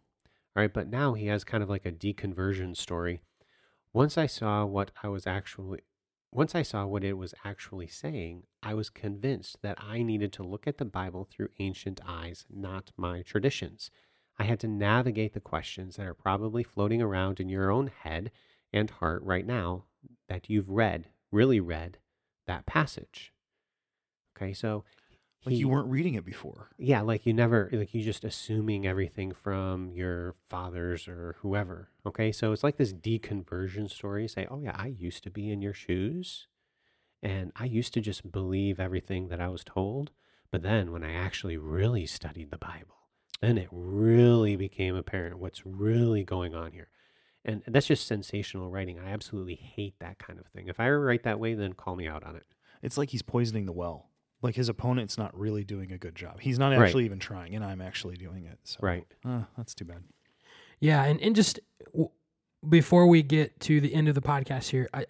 All 0.56 0.62
right, 0.62 0.74
but 0.74 0.90
now 0.90 1.14
he 1.14 1.28
has 1.28 1.44
kind 1.44 1.64
of 1.64 1.70
like 1.70 1.86
a 1.86 1.92
deconversion 1.92 2.76
story. 2.76 3.22
Once 3.94 4.18
I 4.18 4.26
saw 4.26 4.66
what 4.66 4.92
I 5.04 5.08
was 5.08 5.28
actually 5.28 5.82
once 6.34 6.56
I 6.56 6.62
saw 6.62 6.86
what 6.86 7.04
it 7.04 7.18
was 7.18 7.34
actually 7.44 7.88
saying, 7.88 8.44
I 8.64 8.74
was 8.74 8.90
convinced 8.90 9.62
that 9.64 9.78
I 9.84 10.02
needed 10.02 10.32
to 10.34 10.44
look 10.44 10.66
at 10.66 10.78
the 10.78 10.86
Bible 10.86 11.28
through 11.30 11.50
ancient 11.60 12.00
eyes, 12.08 12.46
not 12.50 12.92
my 12.96 13.22
traditions. 13.22 13.92
I 14.40 14.46
had 14.46 14.62
to 14.62 14.68
navigate 14.70 15.34
the 15.34 15.42
questions 15.42 15.98
that 15.98 16.08
are 16.08 16.14
probably 16.14 16.64
floating 16.64 17.02
around 17.02 17.42
in 17.42 17.50
your 17.50 17.70
own 17.70 17.88
head 17.88 18.32
and 18.72 18.90
heart 18.90 19.22
right 19.24 19.46
now 19.46 19.84
that 20.30 20.50
you've 20.50 20.70
read, 20.70 21.10
really 21.32 21.60
read 21.60 21.98
that 22.48 22.66
passage. 22.66 23.34
Okay, 24.38 24.54
so 24.54 24.86
Like 25.46 25.54
he- 25.54 25.60
you 25.60 25.70
weren't 25.70 25.90
reading 25.90 26.14
it 26.14 26.24
before. 26.26 26.70
yeah, 26.78 27.02
like 27.02 27.26
you 27.26 27.34
never, 27.34 27.70
like 27.74 27.94
you 27.94 28.04
just 28.04 28.24
assuming 28.24 28.86
everything 28.86 29.32
from 29.34 29.92
your 29.92 30.36
fathers 30.50 31.08
or 31.08 31.36
whoever. 31.40 31.90
Okay, 32.06 32.32
so 32.32 32.52
it's 32.52 32.64
like 32.64 32.78
this 32.78 32.94
deconversion 32.94 33.90
story. 33.90 34.28
Say, 34.28 34.48
oh 34.52 34.60
yeah, 34.60 34.76
I 34.78 34.88
used 34.88 35.24
to 35.24 35.32
be 35.32 35.52
in 35.52 35.62
your 35.62 35.74
shoes, 35.74 36.48
and 37.24 37.52
I 37.56 37.66
used 37.66 37.94
to 37.96 38.02
just 38.02 38.32
believe 38.32 38.80
everything 38.80 39.30
that 39.30 39.42
I 39.42 39.48
was 39.48 39.64
told. 39.64 40.12
But 40.52 40.64
then 40.64 40.92
when 40.92 41.04
I 41.04 41.14
actually 41.14 41.58
really 41.58 42.06
studied 42.06 42.52
the 42.52 42.58
Bible, 42.58 43.08
then 43.42 43.58
it 43.58 43.70
really 43.72 44.56
became 44.56 44.96
apparent 44.96 45.40
what's 45.40 45.66
really 45.66 46.24
going 46.24 46.54
on 46.54 46.72
here. 46.74 46.90
And 47.44 47.64
that's 47.66 47.88
just 47.88 48.06
sensational 48.06 48.70
writing. 48.70 49.00
I 49.00 49.10
absolutely 49.12 49.56
hate 49.56 49.96
that 50.00 50.20
kind 50.20 50.38
of 50.38 50.46
thing. 50.48 50.68
If 50.68 50.80
I 50.80 50.88
ever 50.88 51.00
write 51.02 51.24
that 51.24 51.40
way, 51.40 51.56
then 51.56 51.74
call 51.74 51.96
me 51.96 52.08
out 52.08 52.24
on 52.24 52.36
it. 52.36 52.46
It's 52.84 52.98
like 53.00 53.10
he's 53.10 53.24
poisoning 53.24 53.66
the 53.66 53.72
well. 53.72 54.11
Like 54.42 54.56
his 54.56 54.70
opponent's 54.70 55.18
not 55.18 55.38
really 55.38 55.64
doing 55.64 55.92
a 55.92 55.98
good 55.98 56.16
job. 56.16 56.40
He's 56.42 56.58
not 56.58 56.72
Right. 56.72 56.82
actually 56.86 57.06
even 57.06 57.20
trying, 57.20 57.54
and 57.56 57.64
I'm 57.64 57.82
actually 57.82 58.18
doing 58.18 58.46
it. 58.46 58.58
So, 58.64 58.78
Right. 58.82 59.06
uh, 59.24 59.44
that's 59.58 59.76
too 59.76 59.86
bad. 59.86 60.04
Yeah, 60.80 61.04
and, 61.04 61.22
and 61.22 61.36
just 61.36 61.60
w- 61.92 62.10
before 62.68 63.06
we 63.08 63.22
get 63.22 63.60
to 63.62 63.80
the 63.80 63.94
end 63.94 64.08
of 64.08 64.16
the 64.16 64.22
podcast 64.22 64.70
here, 64.70 64.90
I 64.94 65.06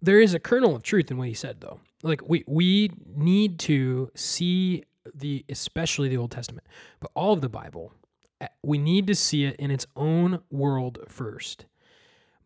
there 0.00 0.20
is 0.20 0.34
a 0.34 0.40
kernel 0.40 0.74
of 0.74 0.82
truth 0.82 1.10
in 1.10 1.16
what 1.18 1.28
he 1.28 1.34
said 1.34 1.60
though. 1.60 1.80
Like 2.02 2.28
we 2.28 2.42
we 2.46 2.90
need 3.14 3.58
to 3.60 4.10
see 4.14 4.84
the 5.14 5.44
especially 5.48 6.08
the 6.08 6.16
Old 6.16 6.30
Testament, 6.32 6.66
but 7.00 7.10
all 7.14 7.32
of 7.32 7.40
the 7.40 7.48
Bible. 7.48 7.92
uh, 8.40 8.48
We 8.64 8.78
need 8.78 9.06
to 9.06 9.14
see 9.14 9.44
it 9.44 9.56
in 9.56 9.70
its 9.70 9.86
own 9.94 10.40
world 10.50 10.98
first. 11.08 11.66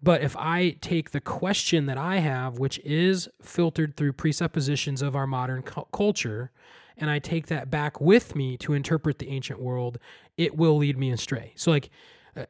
But 0.02 0.22
if 0.22 0.36
I 0.36 0.76
take 0.80 1.10
the 1.10 1.20
question 1.20 1.86
that 1.86 1.98
I 1.98 2.18
have, 2.18 2.58
which 2.58 2.78
is 2.80 3.28
filtered 3.42 3.96
through 3.96 4.12
presuppositions 4.12 5.02
of 5.02 5.16
our 5.16 5.26
modern 5.26 5.62
cu- 5.62 5.86
culture, 5.92 6.50
and 6.98 7.10
I 7.10 7.18
take 7.18 7.46
that 7.46 7.70
back 7.70 8.00
with 8.00 8.34
me 8.34 8.56
to 8.58 8.72
interpret 8.72 9.18
the 9.18 9.28
ancient 9.28 9.60
world, 9.60 9.98
it 10.36 10.56
will 10.56 10.76
lead 10.76 10.98
me 10.98 11.10
astray. 11.10 11.52
So, 11.56 11.70
like, 11.70 11.90
uh, 12.36 12.44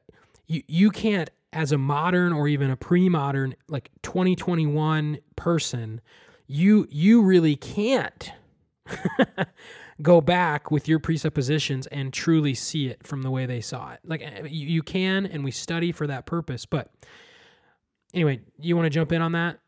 you 0.46 0.62
you 0.66 0.90
can't, 0.90 1.30
as 1.52 1.72
a 1.72 1.78
modern 1.78 2.32
or 2.32 2.48
even 2.48 2.70
a 2.70 2.76
pre-modern, 2.76 3.54
like 3.68 3.90
2021 4.02 5.18
person, 5.36 6.00
you 6.46 6.86
you 6.90 7.22
really 7.22 7.56
can't 7.56 8.32
go 10.02 10.20
back 10.20 10.70
with 10.70 10.88
your 10.88 10.98
presuppositions 10.98 11.86
and 11.88 12.12
truly 12.12 12.54
see 12.54 12.88
it 12.88 13.06
from 13.06 13.22
the 13.22 13.30
way 13.30 13.46
they 13.46 13.60
saw 13.60 13.92
it. 13.92 14.00
Like 14.04 14.22
uh, 14.22 14.44
you, 14.46 14.66
you 14.66 14.82
can, 14.82 15.26
and 15.26 15.44
we 15.44 15.50
study 15.50 15.92
for 15.92 16.06
that 16.06 16.26
purpose. 16.26 16.66
But 16.66 16.90
anyway, 18.14 18.40
you 18.58 18.76
want 18.76 18.86
to 18.86 18.90
jump 18.90 19.12
in 19.12 19.22
on 19.22 19.32
that? 19.32 19.58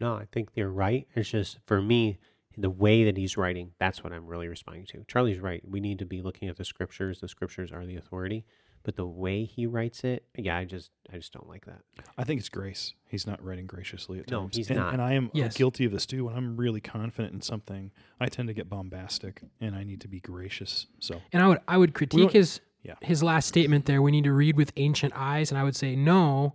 No, 0.00 0.14
I 0.14 0.26
think 0.32 0.54
they're 0.54 0.70
right. 0.70 1.06
It's 1.14 1.28
just 1.30 1.58
for 1.66 1.82
me, 1.82 2.18
the 2.56 2.70
way 2.70 3.04
that 3.04 3.16
he's 3.16 3.36
writing, 3.36 3.72
that's 3.78 4.02
what 4.02 4.12
I'm 4.12 4.26
really 4.26 4.48
responding 4.48 4.86
to. 4.86 5.04
Charlie's 5.08 5.38
right. 5.40 5.62
We 5.68 5.80
need 5.80 5.98
to 6.00 6.06
be 6.06 6.22
looking 6.22 6.48
at 6.48 6.56
the 6.56 6.64
scriptures. 6.64 7.20
The 7.20 7.28
scriptures 7.28 7.72
are 7.72 7.84
the 7.86 7.96
authority. 7.96 8.44
But 8.84 8.94
the 8.96 9.06
way 9.06 9.44
he 9.44 9.66
writes 9.66 10.04
it, 10.04 10.24
yeah, 10.36 10.56
I 10.56 10.64
just 10.64 10.92
I 11.12 11.16
just 11.16 11.32
don't 11.32 11.48
like 11.48 11.66
that. 11.66 11.80
I 12.16 12.22
think 12.24 12.38
it's 12.40 12.48
grace. 12.48 12.94
He's 13.08 13.26
not 13.26 13.42
writing 13.44 13.66
graciously 13.66 14.20
at 14.20 14.30
No, 14.30 14.42
times. 14.42 14.56
he's 14.56 14.70
and, 14.70 14.78
not. 14.78 14.92
And 14.92 15.02
I 15.02 15.12
am 15.14 15.30
Yes. 15.34 15.56
guilty 15.56 15.84
of 15.84 15.90
this 15.92 16.06
too. 16.06 16.26
When 16.26 16.36
I'm 16.36 16.56
really 16.56 16.80
confident 16.80 17.34
in 17.34 17.40
something, 17.42 17.90
I 18.20 18.26
tend 18.26 18.48
to 18.48 18.54
get 18.54 18.68
bombastic, 18.68 19.42
and 19.60 19.74
I 19.74 19.82
need 19.82 20.00
to 20.02 20.08
be 20.08 20.20
gracious. 20.20 20.86
So 21.00 21.20
And 21.32 21.42
I 21.42 21.48
would 21.48 21.58
I 21.66 21.76
would 21.76 21.92
critique 21.92 22.30
his 22.30 22.60
Yeah. 22.82 22.94
his 23.02 23.22
last 23.22 23.48
statement 23.48 23.84
there. 23.86 24.00
We 24.00 24.12
need 24.12 24.24
to 24.24 24.32
read 24.32 24.56
with 24.56 24.72
ancient 24.76 25.12
eyes, 25.16 25.50
and 25.50 25.58
I 25.58 25.64
would 25.64 25.76
say 25.76 25.96
no. 25.96 26.54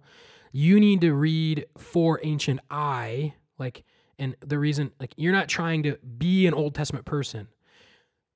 You 0.54 0.80
need 0.80 1.02
to 1.02 1.14
read 1.14 1.66
for 1.80 2.20
ancient 2.24 2.60
eye, 2.70 3.34
like, 3.58 3.84
and 4.20 4.36
the 4.40 4.60
reason 4.60 4.92
like 5.00 5.12
you're 5.18 5.34
not 5.34 5.50
trying 5.50 5.82
to 5.84 5.98
be 6.18 6.46
an 6.46 6.54
Old 6.54 6.76
Testament 6.76 7.06
person. 7.06 7.48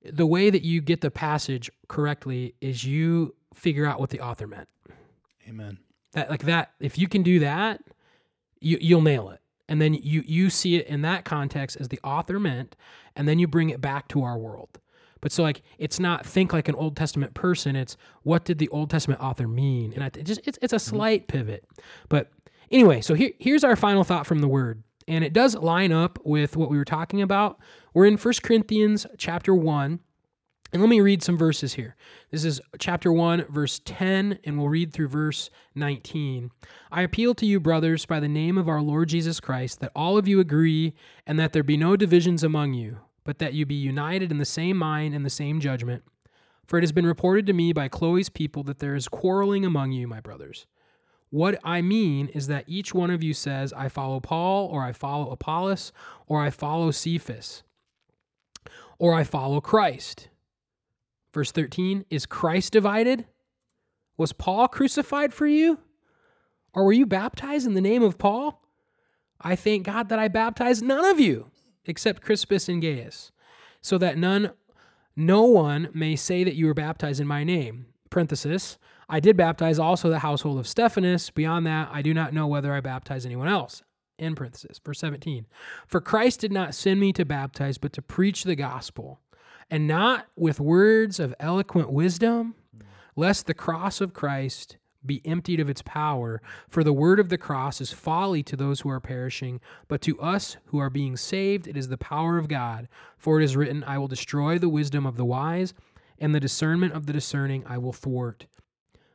The 0.03 0.25
way 0.25 0.49
that 0.49 0.63
you 0.63 0.81
get 0.81 1.01
the 1.01 1.11
passage 1.11 1.69
correctly 1.87 2.55
is 2.59 2.83
you 2.83 3.35
figure 3.53 3.85
out 3.85 3.99
what 3.99 4.09
the 4.09 4.19
author 4.19 4.47
meant. 4.47 4.67
Amen. 5.47 5.77
That 6.13 6.31
like 6.31 6.43
that. 6.43 6.71
If 6.79 6.97
you 6.97 7.07
can 7.07 7.21
do 7.21 7.39
that, 7.39 7.81
you 8.59 8.79
you'll 8.81 9.01
nail 9.01 9.29
it. 9.29 9.39
And 9.69 9.79
then 9.79 9.93
you 9.93 10.23
you 10.25 10.49
see 10.49 10.75
it 10.75 10.87
in 10.87 11.03
that 11.03 11.23
context 11.23 11.77
as 11.79 11.89
the 11.89 11.99
author 12.03 12.39
meant, 12.39 12.75
and 13.15 13.27
then 13.27 13.37
you 13.37 13.47
bring 13.47 13.69
it 13.69 13.79
back 13.79 14.07
to 14.09 14.23
our 14.23 14.39
world. 14.39 14.79
But 15.21 15.31
so 15.31 15.43
like 15.43 15.61
it's 15.77 15.99
not 15.99 16.25
think 16.25 16.53
like 16.53 16.67
an 16.67 16.75
Old 16.75 16.95
Testament 16.95 17.33
person. 17.33 17.75
It's 17.75 17.97
what 18.23 18.45
did 18.45 18.57
the 18.57 18.69
Old 18.69 18.89
Testament 18.89 19.21
author 19.21 19.47
mean? 19.47 19.93
And 19.93 20.03
I 20.03 20.07
it 20.07 20.23
just 20.23 20.41
it's 20.45 20.59
it's 20.61 20.73
a 20.73 20.77
mm-hmm. 20.77 20.95
slight 20.95 21.27
pivot. 21.27 21.65
But 22.09 22.31
anyway, 22.71 23.01
so 23.01 23.13
here 23.13 23.31
here's 23.39 23.63
our 23.63 23.75
final 23.75 24.03
thought 24.03 24.27
from 24.27 24.39
the 24.39 24.47
word. 24.47 24.83
And 25.07 25.23
it 25.23 25.33
does 25.33 25.55
line 25.55 25.93
up 25.93 26.19
with 26.25 26.57
what 26.57 26.69
we 26.69 26.77
were 26.77 26.85
talking 26.85 27.21
about. 27.21 27.59
We're 27.93 28.07
in 28.07 28.17
1 28.17 28.33
Corinthians 28.43 29.05
chapter 29.17 29.55
1. 29.55 29.99
And 30.73 30.81
let 30.81 30.89
me 30.89 30.99
read 30.99 31.23
some 31.23 31.37
verses 31.37 31.73
here. 31.75 31.95
This 32.29 32.43
is 32.43 32.59
chapter 32.77 33.11
1, 33.11 33.45
verse 33.49 33.79
10, 33.85 34.39
and 34.43 34.57
we'll 34.57 34.67
read 34.67 34.91
through 34.91 35.07
verse 35.07 35.49
19. 35.75 36.51
I 36.91 37.03
appeal 37.03 37.33
to 37.35 37.45
you, 37.45 37.61
brothers, 37.61 38.05
by 38.05 38.19
the 38.19 38.27
name 38.27 38.57
of 38.57 38.67
our 38.67 38.81
Lord 38.81 39.07
Jesus 39.07 39.39
Christ, 39.39 39.79
that 39.79 39.93
all 39.95 40.17
of 40.17 40.27
you 40.27 40.41
agree, 40.41 40.93
and 41.25 41.39
that 41.39 41.53
there 41.53 41.63
be 41.63 41.77
no 41.77 41.95
divisions 41.95 42.43
among 42.43 42.73
you, 42.73 42.97
but 43.27 43.39
that 43.39 43.53
you 43.53 43.65
be 43.65 43.75
united 43.75 44.31
in 44.31 44.37
the 44.37 44.45
same 44.45 44.77
mind 44.77 45.13
and 45.13 45.25
the 45.25 45.29
same 45.29 45.59
judgment. 45.59 46.01
For 46.65 46.79
it 46.79 46.81
has 46.81 46.93
been 46.93 47.05
reported 47.05 47.45
to 47.47 47.53
me 47.53 47.73
by 47.73 47.89
Chloe's 47.89 48.29
people 48.29 48.63
that 48.63 48.79
there 48.79 48.95
is 48.95 49.09
quarreling 49.09 49.65
among 49.65 49.91
you, 49.91 50.07
my 50.07 50.21
brothers. 50.21 50.65
What 51.29 51.59
I 51.61 51.81
mean 51.81 52.29
is 52.29 52.47
that 52.47 52.63
each 52.67 52.93
one 52.93 53.09
of 53.09 53.21
you 53.21 53.33
says, 53.33 53.73
I 53.73 53.89
follow 53.89 54.21
Paul, 54.21 54.67
or 54.67 54.81
I 54.81 54.93
follow 54.93 55.29
Apollos, 55.29 55.91
or 56.25 56.41
I 56.41 56.49
follow 56.49 56.89
Cephas, 56.89 57.63
or 58.97 59.13
I 59.13 59.25
follow 59.25 59.59
Christ. 59.59 60.29
Verse 61.33 61.51
13 61.51 62.05
Is 62.09 62.25
Christ 62.25 62.71
divided? 62.71 63.25
Was 64.15 64.31
Paul 64.31 64.69
crucified 64.69 65.33
for 65.33 65.47
you? 65.47 65.79
Or 66.73 66.85
were 66.85 66.93
you 66.93 67.05
baptized 67.05 67.67
in 67.67 67.73
the 67.73 67.81
name 67.81 68.03
of 68.03 68.17
Paul? 68.17 68.63
I 69.41 69.57
thank 69.57 69.85
God 69.85 70.07
that 70.07 70.17
I 70.17 70.29
baptized 70.29 70.81
none 70.81 71.03
of 71.03 71.19
you 71.19 71.51
except 71.87 72.21
Crispus 72.21 72.69
and 72.69 72.81
Gaius, 72.81 73.31
so 73.81 73.97
that 73.97 74.17
none 74.17 74.51
no 75.15 75.43
one 75.43 75.89
may 75.93 76.15
say 76.15 76.43
that 76.43 76.53
you 76.53 76.67
were 76.67 76.75
baptized 76.75 77.19
in 77.19 77.27
my 77.27 77.43
name. 77.43 77.87
Parenthesis. 78.11 78.77
I 79.09 79.19
did 79.19 79.35
baptize 79.35 79.79
also 79.79 80.09
the 80.09 80.19
household 80.19 80.59
of 80.59 80.67
Stephanas. 80.67 81.29
Beyond 81.31 81.65
that, 81.65 81.89
I 81.91 82.01
do 82.01 82.13
not 82.13 82.33
know 82.33 82.45
whether 82.45 82.73
I 82.73 82.81
baptized 82.81 83.25
anyone 83.25 83.47
else. 83.47 83.81
In 84.19 84.35
parenthesis. 84.35 84.79
Verse 84.83 84.99
17. 84.99 85.45
For 85.87 86.01
Christ 86.01 86.39
did 86.39 86.51
not 86.51 86.75
send 86.75 86.99
me 86.99 87.13
to 87.13 87.25
baptize, 87.25 87.77
but 87.77 87.93
to 87.93 88.01
preach 88.01 88.43
the 88.43 88.55
gospel, 88.55 89.19
and 89.69 89.87
not 89.87 90.27
with 90.35 90.59
words 90.59 91.19
of 91.19 91.35
eloquent 91.39 91.91
wisdom, 91.91 92.55
lest 93.15 93.45
the 93.45 93.53
cross 93.53 94.01
of 94.01 94.13
Christ 94.13 94.77
be 95.07 95.21
emptied 95.25 95.59
of 95.59 95.69
its 95.69 95.81
power. 95.81 96.41
For 96.69 96.83
the 96.83 96.93
word 96.93 97.19
of 97.19 97.29
the 97.29 97.37
cross 97.37 97.81
is 97.81 97.91
folly 97.91 98.43
to 98.43 98.55
those 98.55 98.81
who 98.81 98.89
are 98.89 98.99
perishing, 98.99 99.59
but 99.87 100.01
to 100.01 100.19
us 100.19 100.57
who 100.65 100.77
are 100.77 100.89
being 100.89 101.17
saved, 101.17 101.67
it 101.67 101.77
is 101.77 101.87
the 101.87 101.97
power 101.97 102.37
of 102.37 102.47
God. 102.47 102.87
For 103.17 103.39
it 103.39 103.43
is 103.43 103.55
written, 103.55 103.83
I 103.83 103.97
will 103.97 104.07
destroy 104.07 104.59
the 104.59 104.69
wisdom 104.69 105.05
of 105.05 105.17
the 105.17 105.25
wise, 105.25 105.73
and 106.19 106.35
the 106.35 106.39
discernment 106.39 106.93
of 106.93 107.05
the 107.05 107.13
discerning 107.13 107.63
I 107.67 107.77
will 107.77 107.93
thwart. 107.93 108.45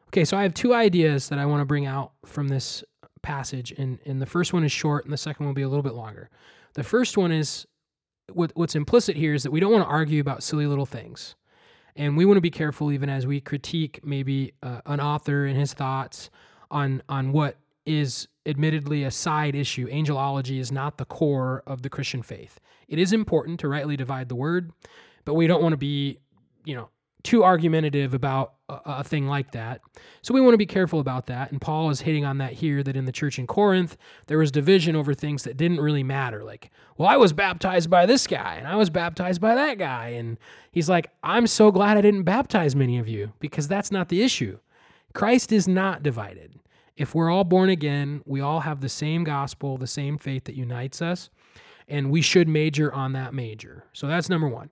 Okay, 0.09 0.25
so 0.25 0.37
I 0.37 0.43
have 0.43 0.55
two 0.55 0.75
ideas 0.75 1.29
that 1.29 1.39
I 1.39 1.47
want 1.47 1.61
to 1.61 1.67
bring 1.67 1.87
out 1.87 2.13
from 2.25 2.49
this 2.49 2.85
passage, 3.23 3.73
and, 3.73 3.99
and 4.05 4.21
the 4.21 4.27
first 4.27 4.53
one 4.53 4.65
is 4.65 4.73
short, 4.73 5.05
and 5.05 5.13
the 5.13 5.17
second 5.17 5.47
one 5.47 5.51
will 5.51 5.55
be 5.55 5.63
a 5.63 5.69
little 5.69 5.83
bit 5.83 5.95
longer. 5.95 6.29
The 6.75 6.83
first 6.83 7.17
one 7.17 7.33
is 7.33 7.67
what, 8.33 8.53
what's 8.55 8.75
implicit 8.75 9.17
here 9.17 9.35
is 9.35 9.43
that 9.43 9.51
we 9.51 9.61
don't 9.61 9.73
want 9.73 9.85
to 9.85 9.91
argue 9.91 10.21
about 10.21 10.43
silly 10.43 10.67
little 10.67 10.87
things. 10.87 11.35
And 11.97 12.17
we 12.17 12.25
want 12.25 12.37
to 12.37 12.43
be 12.43 12.51
careful 12.51 12.91
even 12.91 13.09
as 13.09 13.27
we 13.27 13.41
critique 13.41 14.01
maybe 14.05 14.53
uh, 14.63 14.81
an 14.87 15.01
author 15.01 15.47
and 15.47 15.59
his 15.59 15.73
thoughts 15.75 16.31
on 16.71 17.03
on 17.09 17.33
what 17.33 17.59
is 17.85 18.29
admittedly 18.47 19.05
a 19.05 19.11
side 19.11 19.55
issue. 19.55 19.89
Angelology 19.89 20.59
is 20.59 20.73
not 20.73 20.99
the 20.99 21.05
core 21.05 21.63
of 21.67 21.83
the 21.83 21.91
Christian 21.91 22.23
faith. 22.23 22.61
It 22.89 22.99
is 22.99 23.13
important 23.13 23.61
to 23.61 23.69
rightly 23.69 23.97
divide 23.97 24.29
the 24.29 24.35
word, 24.35 24.73
but 25.25 25.35
we 25.35 25.47
don't 25.47 25.63
want 25.63 25.73
to 25.73 25.79
be, 25.79 26.19
you 26.65 26.75
know, 26.75 26.89
too 27.23 27.45
argumentative 27.45 28.15
about 28.15 28.55
a, 28.69 28.81
a 28.87 29.05
thing 29.05 29.27
like 29.27 29.53
that. 29.53 29.81
So 30.23 30.35
we 30.35 30.41
want 30.41 30.55
to 30.55 30.59
be 30.59 30.67
careful 30.67 31.01
about 31.01 31.27
that. 31.27 31.51
And 31.51 31.61
Paul 31.61 31.91
is 31.91 32.01
hitting 32.01 32.25
on 32.25 32.39
that 32.39 32.53
here 32.53 32.83
that 32.83 32.97
in 32.97 33.05
the 33.05 33.13
church 33.13 33.39
in 33.39 33.47
Corinth, 33.47 33.97
there 34.27 34.39
was 34.39 34.51
division 34.51 34.97
over 34.97 35.15
things 35.15 35.45
that 35.45 35.57
didn't 35.57 35.81
really 35.81 36.03
matter. 36.03 36.43
Like, 36.43 36.71
well, 36.97 37.09
I 37.09 37.17
was 37.17 37.33
baptized 37.33 37.91
by 37.91 38.07
this 38.07 38.27
guy 38.27 38.57
and 38.57 38.67
I 38.67 38.77
was 38.77 38.91
baptized 38.91 39.41
by 39.41 39.55
that 39.55 39.79
guy. 39.79 40.09
And 40.09 40.39
he's 40.73 40.89
like, 40.89 41.11
I'm 41.23 41.47
so 41.47 41.71
glad 41.71 41.97
I 41.97 42.01
didn't 42.01 42.25
baptize 42.25 42.75
many 42.75 42.99
of 42.99 43.09
you 43.09 43.33
because 43.41 43.69
that's 43.69 43.93
not 43.93 44.09
the 44.09 44.23
issue. 44.23 44.59
Christ 45.13 45.53
is 45.53 45.69
not 45.69 46.03
divided. 46.03 46.59
If 46.97 47.15
we're 47.15 47.31
all 47.31 47.45
born 47.45 47.71
again, 47.71 48.23
we 48.27 48.41
all 48.41 48.61
have 48.61 48.81
the 48.81 48.89
same 48.89 49.25
gospel, 49.25 49.77
the 49.79 49.87
same 49.87 50.19
faith 50.19 50.45
that 50.45 50.55
unites 50.55 51.01
us, 51.01 51.31
and 51.89 52.11
we 52.11 52.21
should 52.21 52.49
major 52.49 52.93
on 52.93 53.13
that 53.15 53.35
major. 53.35 53.85
So 53.93 54.07
that's 54.07 54.29
number 54.29 54.49
one. 54.49 54.71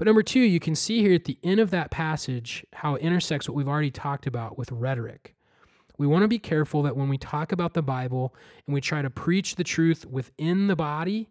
But 0.00 0.06
number 0.06 0.22
two, 0.22 0.40
you 0.40 0.60
can 0.60 0.74
see 0.74 1.02
here 1.02 1.12
at 1.12 1.26
the 1.26 1.36
end 1.44 1.60
of 1.60 1.68
that 1.72 1.90
passage 1.90 2.64
how 2.72 2.94
it 2.94 3.02
intersects 3.02 3.46
what 3.46 3.54
we've 3.54 3.68
already 3.68 3.90
talked 3.90 4.26
about 4.26 4.56
with 4.56 4.72
rhetoric. 4.72 5.34
We 5.98 6.06
want 6.06 6.22
to 6.22 6.28
be 6.28 6.38
careful 6.38 6.82
that 6.84 6.96
when 6.96 7.10
we 7.10 7.18
talk 7.18 7.52
about 7.52 7.74
the 7.74 7.82
Bible 7.82 8.34
and 8.66 8.72
we 8.72 8.80
try 8.80 9.02
to 9.02 9.10
preach 9.10 9.56
the 9.56 9.62
truth 9.62 10.06
within 10.06 10.68
the 10.68 10.74
body, 10.74 11.28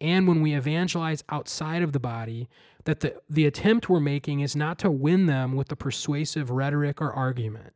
and 0.00 0.26
when 0.26 0.40
we 0.40 0.54
evangelize 0.54 1.22
outside 1.28 1.82
of 1.82 1.92
the 1.92 2.00
body, 2.00 2.48
that 2.84 3.00
the, 3.00 3.20
the 3.28 3.44
attempt 3.44 3.90
we're 3.90 4.00
making 4.00 4.40
is 4.40 4.56
not 4.56 4.78
to 4.78 4.90
win 4.90 5.26
them 5.26 5.54
with 5.54 5.68
the 5.68 5.76
persuasive 5.76 6.48
rhetoric 6.48 7.02
or 7.02 7.12
argument. 7.12 7.74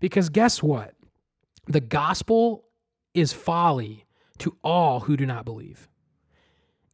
Because 0.00 0.28
guess 0.28 0.62
what? 0.62 0.92
The 1.64 1.80
gospel 1.80 2.66
is 3.14 3.32
folly 3.32 4.04
to 4.36 4.54
all 4.62 5.00
who 5.00 5.16
do 5.16 5.24
not 5.24 5.46
believe. 5.46 5.88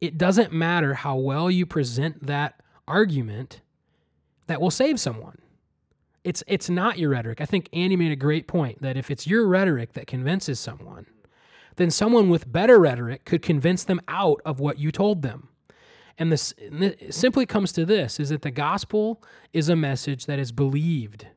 It 0.03 0.17
doesn't 0.17 0.51
matter 0.51 0.95
how 0.95 1.15
well 1.15 1.49
you 1.49 1.65
present 1.65 2.27
that 2.27 2.59
argument 2.89 3.61
that 4.47 4.59
will 4.59 4.69
save 4.69 4.99
someone. 4.99 5.37
It's 6.25 6.43
it's 6.45 6.69
not 6.69 6.99
your 6.99 7.11
rhetoric. 7.11 7.39
I 7.39 7.45
think 7.45 7.69
Andy 7.71 7.95
made 7.95 8.11
a 8.11 8.17
great 8.17 8.45
point 8.45 8.81
that 8.81 8.97
if 8.97 9.09
it's 9.09 9.25
your 9.25 9.47
rhetoric 9.47 9.93
that 9.93 10.05
convinces 10.05 10.59
someone, 10.59 11.05
then 11.77 11.89
someone 11.89 12.29
with 12.29 12.51
better 12.51 12.79
rhetoric 12.79 13.23
could 13.23 13.41
convince 13.41 13.85
them 13.85 14.01
out 14.09 14.41
of 14.43 14.59
what 14.59 14.77
you 14.77 14.91
told 14.91 15.21
them. 15.21 15.47
And 16.17 16.33
this 16.33 16.53
simply 17.09 17.45
comes 17.45 17.71
to 17.71 17.85
this 17.85 18.19
is 18.19 18.27
that 18.27 18.41
the 18.41 18.51
gospel 18.51 19.23
is 19.53 19.69
a 19.69 19.75
message 19.77 20.25
that 20.25 20.37
is 20.37 20.51
believed. 20.51 21.27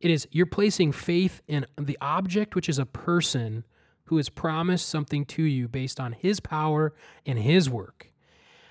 It 0.00 0.10
is 0.10 0.26
you're 0.30 0.46
placing 0.46 0.92
faith 0.92 1.42
in 1.46 1.66
the 1.76 1.98
object 2.00 2.54
which 2.54 2.70
is 2.70 2.78
a 2.78 2.86
person 2.86 3.64
who 4.10 4.16
has 4.16 4.28
promised 4.28 4.88
something 4.88 5.24
to 5.24 5.44
you 5.44 5.68
based 5.68 6.00
on 6.00 6.12
his 6.12 6.40
power 6.40 6.92
and 7.24 7.38
his 7.38 7.70
work. 7.70 8.10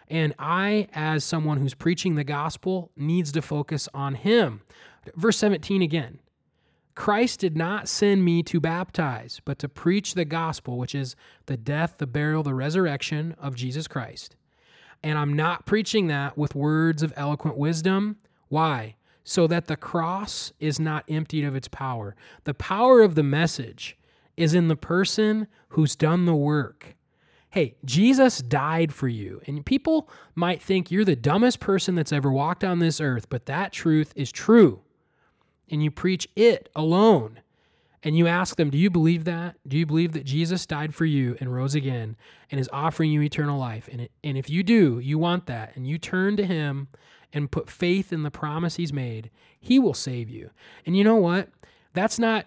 And 0.09 0.33
I, 0.37 0.89
as 0.91 1.23
someone 1.23 1.57
who's 1.59 1.73
preaching 1.73 2.15
the 2.15 2.25
gospel, 2.25 2.91
needs 2.97 3.31
to 3.31 3.41
focus 3.41 3.87
on 3.93 4.15
him. 4.15 4.61
Verse 5.15 5.37
17 5.37 5.81
again 5.81 6.19
Christ 6.93 7.39
did 7.39 7.55
not 7.55 7.87
send 7.87 8.25
me 8.25 8.43
to 8.43 8.59
baptize, 8.59 9.39
but 9.45 9.59
to 9.59 9.69
preach 9.69 10.13
the 10.13 10.25
gospel, 10.25 10.77
which 10.77 10.93
is 10.93 11.15
the 11.45 11.55
death, 11.55 11.95
the 11.99 12.07
burial, 12.07 12.43
the 12.43 12.53
resurrection 12.53 13.33
of 13.39 13.55
Jesus 13.55 13.87
Christ. 13.87 14.35
And 15.01 15.17
I'm 15.17 15.31
not 15.31 15.65
preaching 15.65 16.07
that 16.07 16.37
with 16.37 16.53
words 16.53 17.01
of 17.01 17.13
eloquent 17.15 17.55
wisdom. 17.55 18.17
Why? 18.49 18.97
So 19.23 19.47
that 19.47 19.67
the 19.67 19.77
cross 19.77 20.51
is 20.59 20.81
not 20.81 21.05
emptied 21.07 21.45
of 21.45 21.55
its 21.55 21.69
power. 21.69 22.17
The 22.43 22.53
power 22.53 23.01
of 23.01 23.15
the 23.15 23.23
message 23.23 23.95
is 24.39 24.53
in 24.53 24.69
the 24.69 24.75
person 24.75 25.47
who's 25.69 25.95
done 25.97 26.25
the 26.25 26.33
work. 26.33 26.95
Hey, 27.51 27.75
Jesus 27.83 28.39
died 28.39 28.93
for 28.93 29.09
you. 29.09 29.41
And 29.47 29.65
people 29.65 30.09
might 30.33 30.61
think 30.61 30.89
you're 30.89 31.03
the 31.03 31.15
dumbest 31.15 31.59
person 31.59 31.93
that's 31.95 32.13
ever 32.13 32.31
walked 32.31 32.63
on 32.63 32.79
this 32.79 33.01
earth, 33.01 33.27
but 33.29 33.47
that 33.47 33.73
truth 33.73 34.13
is 34.15 34.31
true. 34.31 34.81
And 35.69 35.83
you 35.83 35.91
preach 35.91 36.27
it 36.35 36.69
alone. 36.75 37.41
and 38.03 38.17
you 38.17 38.27
ask 38.27 38.55
them, 38.55 38.69
Do 38.69 38.77
you 38.77 38.89
believe 38.89 39.25
that? 39.25 39.55
Do 39.67 39.77
you 39.77 39.85
believe 39.85 40.13
that 40.13 40.23
Jesus 40.25 40.65
died 40.65 40.95
for 40.95 41.05
you 41.05 41.35
and 41.39 41.53
rose 41.53 41.75
again 41.75 42.15
and 42.49 42.59
is 42.59 42.69
offering 42.71 43.11
you 43.11 43.21
eternal 43.21 43.59
life? 43.59 43.89
And, 43.91 44.01
it, 44.01 44.11
and 44.23 44.37
if 44.37 44.49
you 44.49 44.63
do, 44.63 44.99
you 44.99 45.17
want 45.17 45.47
that, 45.47 45.75
and 45.75 45.85
you 45.87 45.97
turn 45.97 46.37
to 46.37 46.45
Him 46.45 46.87
and 47.33 47.51
put 47.51 47.69
faith 47.69 48.13
in 48.13 48.23
the 48.23 48.31
promise 48.31 48.77
He's 48.77 48.93
made, 48.93 49.29
He 49.59 49.79
will 49.79 49.93
save 49.93 50.29
you. 50.29 50.49
And 50.85 50.95
you 50.95 51.03
know 51.03 51.17
what? 51.17 51.49
That's 51.93 52.19
not 52.19 52.45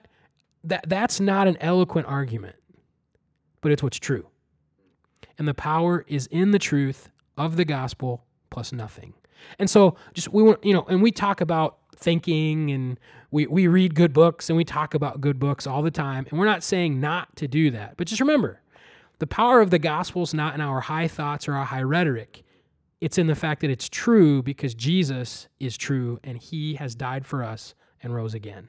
that 0.65 0.89
that's 0.89 1.21
not 1.21 1.49
an 1.49 1.57
eloquent 1.61 2.07
argument, 2.07 2.57
but 3.61 3.73
it's 3.73 3.83
what's 3.83 3.99
true. 3.99 4.27
And 5.39 5.49
the 5.49 5.55
power 5.55 6.05
is 6.07 6.27
in 6.29 6.51
the 6.51 6.59
truth 6.59 7.11
of 7.37 7.57
the 7.57 7.65
gospel 7.65 8.25
plus 8.51 8.73
nothing. 8.73 9.15
And 9.59 9.69
so 9.69 9.97
just 10.15 10.33
we 10.33 10.43
want 10.43 10.65
you 10.65 10.73
know, 10.73 10.85
and 10.89 11.03
we 11.03 11.11
talk 11.11 11.41
about 11.41 11.79
thinking 11.97 12.71
and 12.71 12.99
we, 13.31 13.47
we 13.47 13.67
read 13.67 13.95
good 13.95 14.13
books 14.13 14.51
and 14.51 14.57
we 14.57 14.65
talk 14.65 14.95
about 14.95 15.21
good 15.21 15.39
books 15.39 15.67
all 15.67 15.83
the 15.83 15.91
time. 15.91 16.27
And 16.31 16.39
we're 16.39 16.47
not 16.47 16.63
saying 16.63 17.01
not 17.01 17.35
to 17.37 17.49
do 17.49 17.71
that. 17.71 17.97
But 17.97 18.07
just 18.07 18.21
remember, 18.21 18.61
the 19.19 19.27
power 19.27 19.61
of 19.61 19.71
the 19.71 19.79
gospel 19.79 20.23
is 20.23 20.35
not 20.35 20.55
in 20.55 20.61
our 20.61 20.81
high 20.81 21.09
thoughts 21.09 21.49
or 21.49 21.55
our 21.55 21.65
high 21.65 21.83
rhetoric. 21.83 22.43
It's 23.01 23.19
in 23.19 23.27
the 23.27 23.35
fact 23.35 23.63
that 23.63 23.71
it's 23.71 23.89
true 23.89 24.43
because 24.43 24.75
Jesus 24.75 25.49
is 25.59 25.77
true 25.77 26.21
and 26.23 26.39
he 26.39 26.75
has 26.75 26.95
died 26.95 27.27
for 27.27 27.43
us 27.43 27.75
and 28.03 28.15
rose 28.15 28.35
again. 28.35 28.69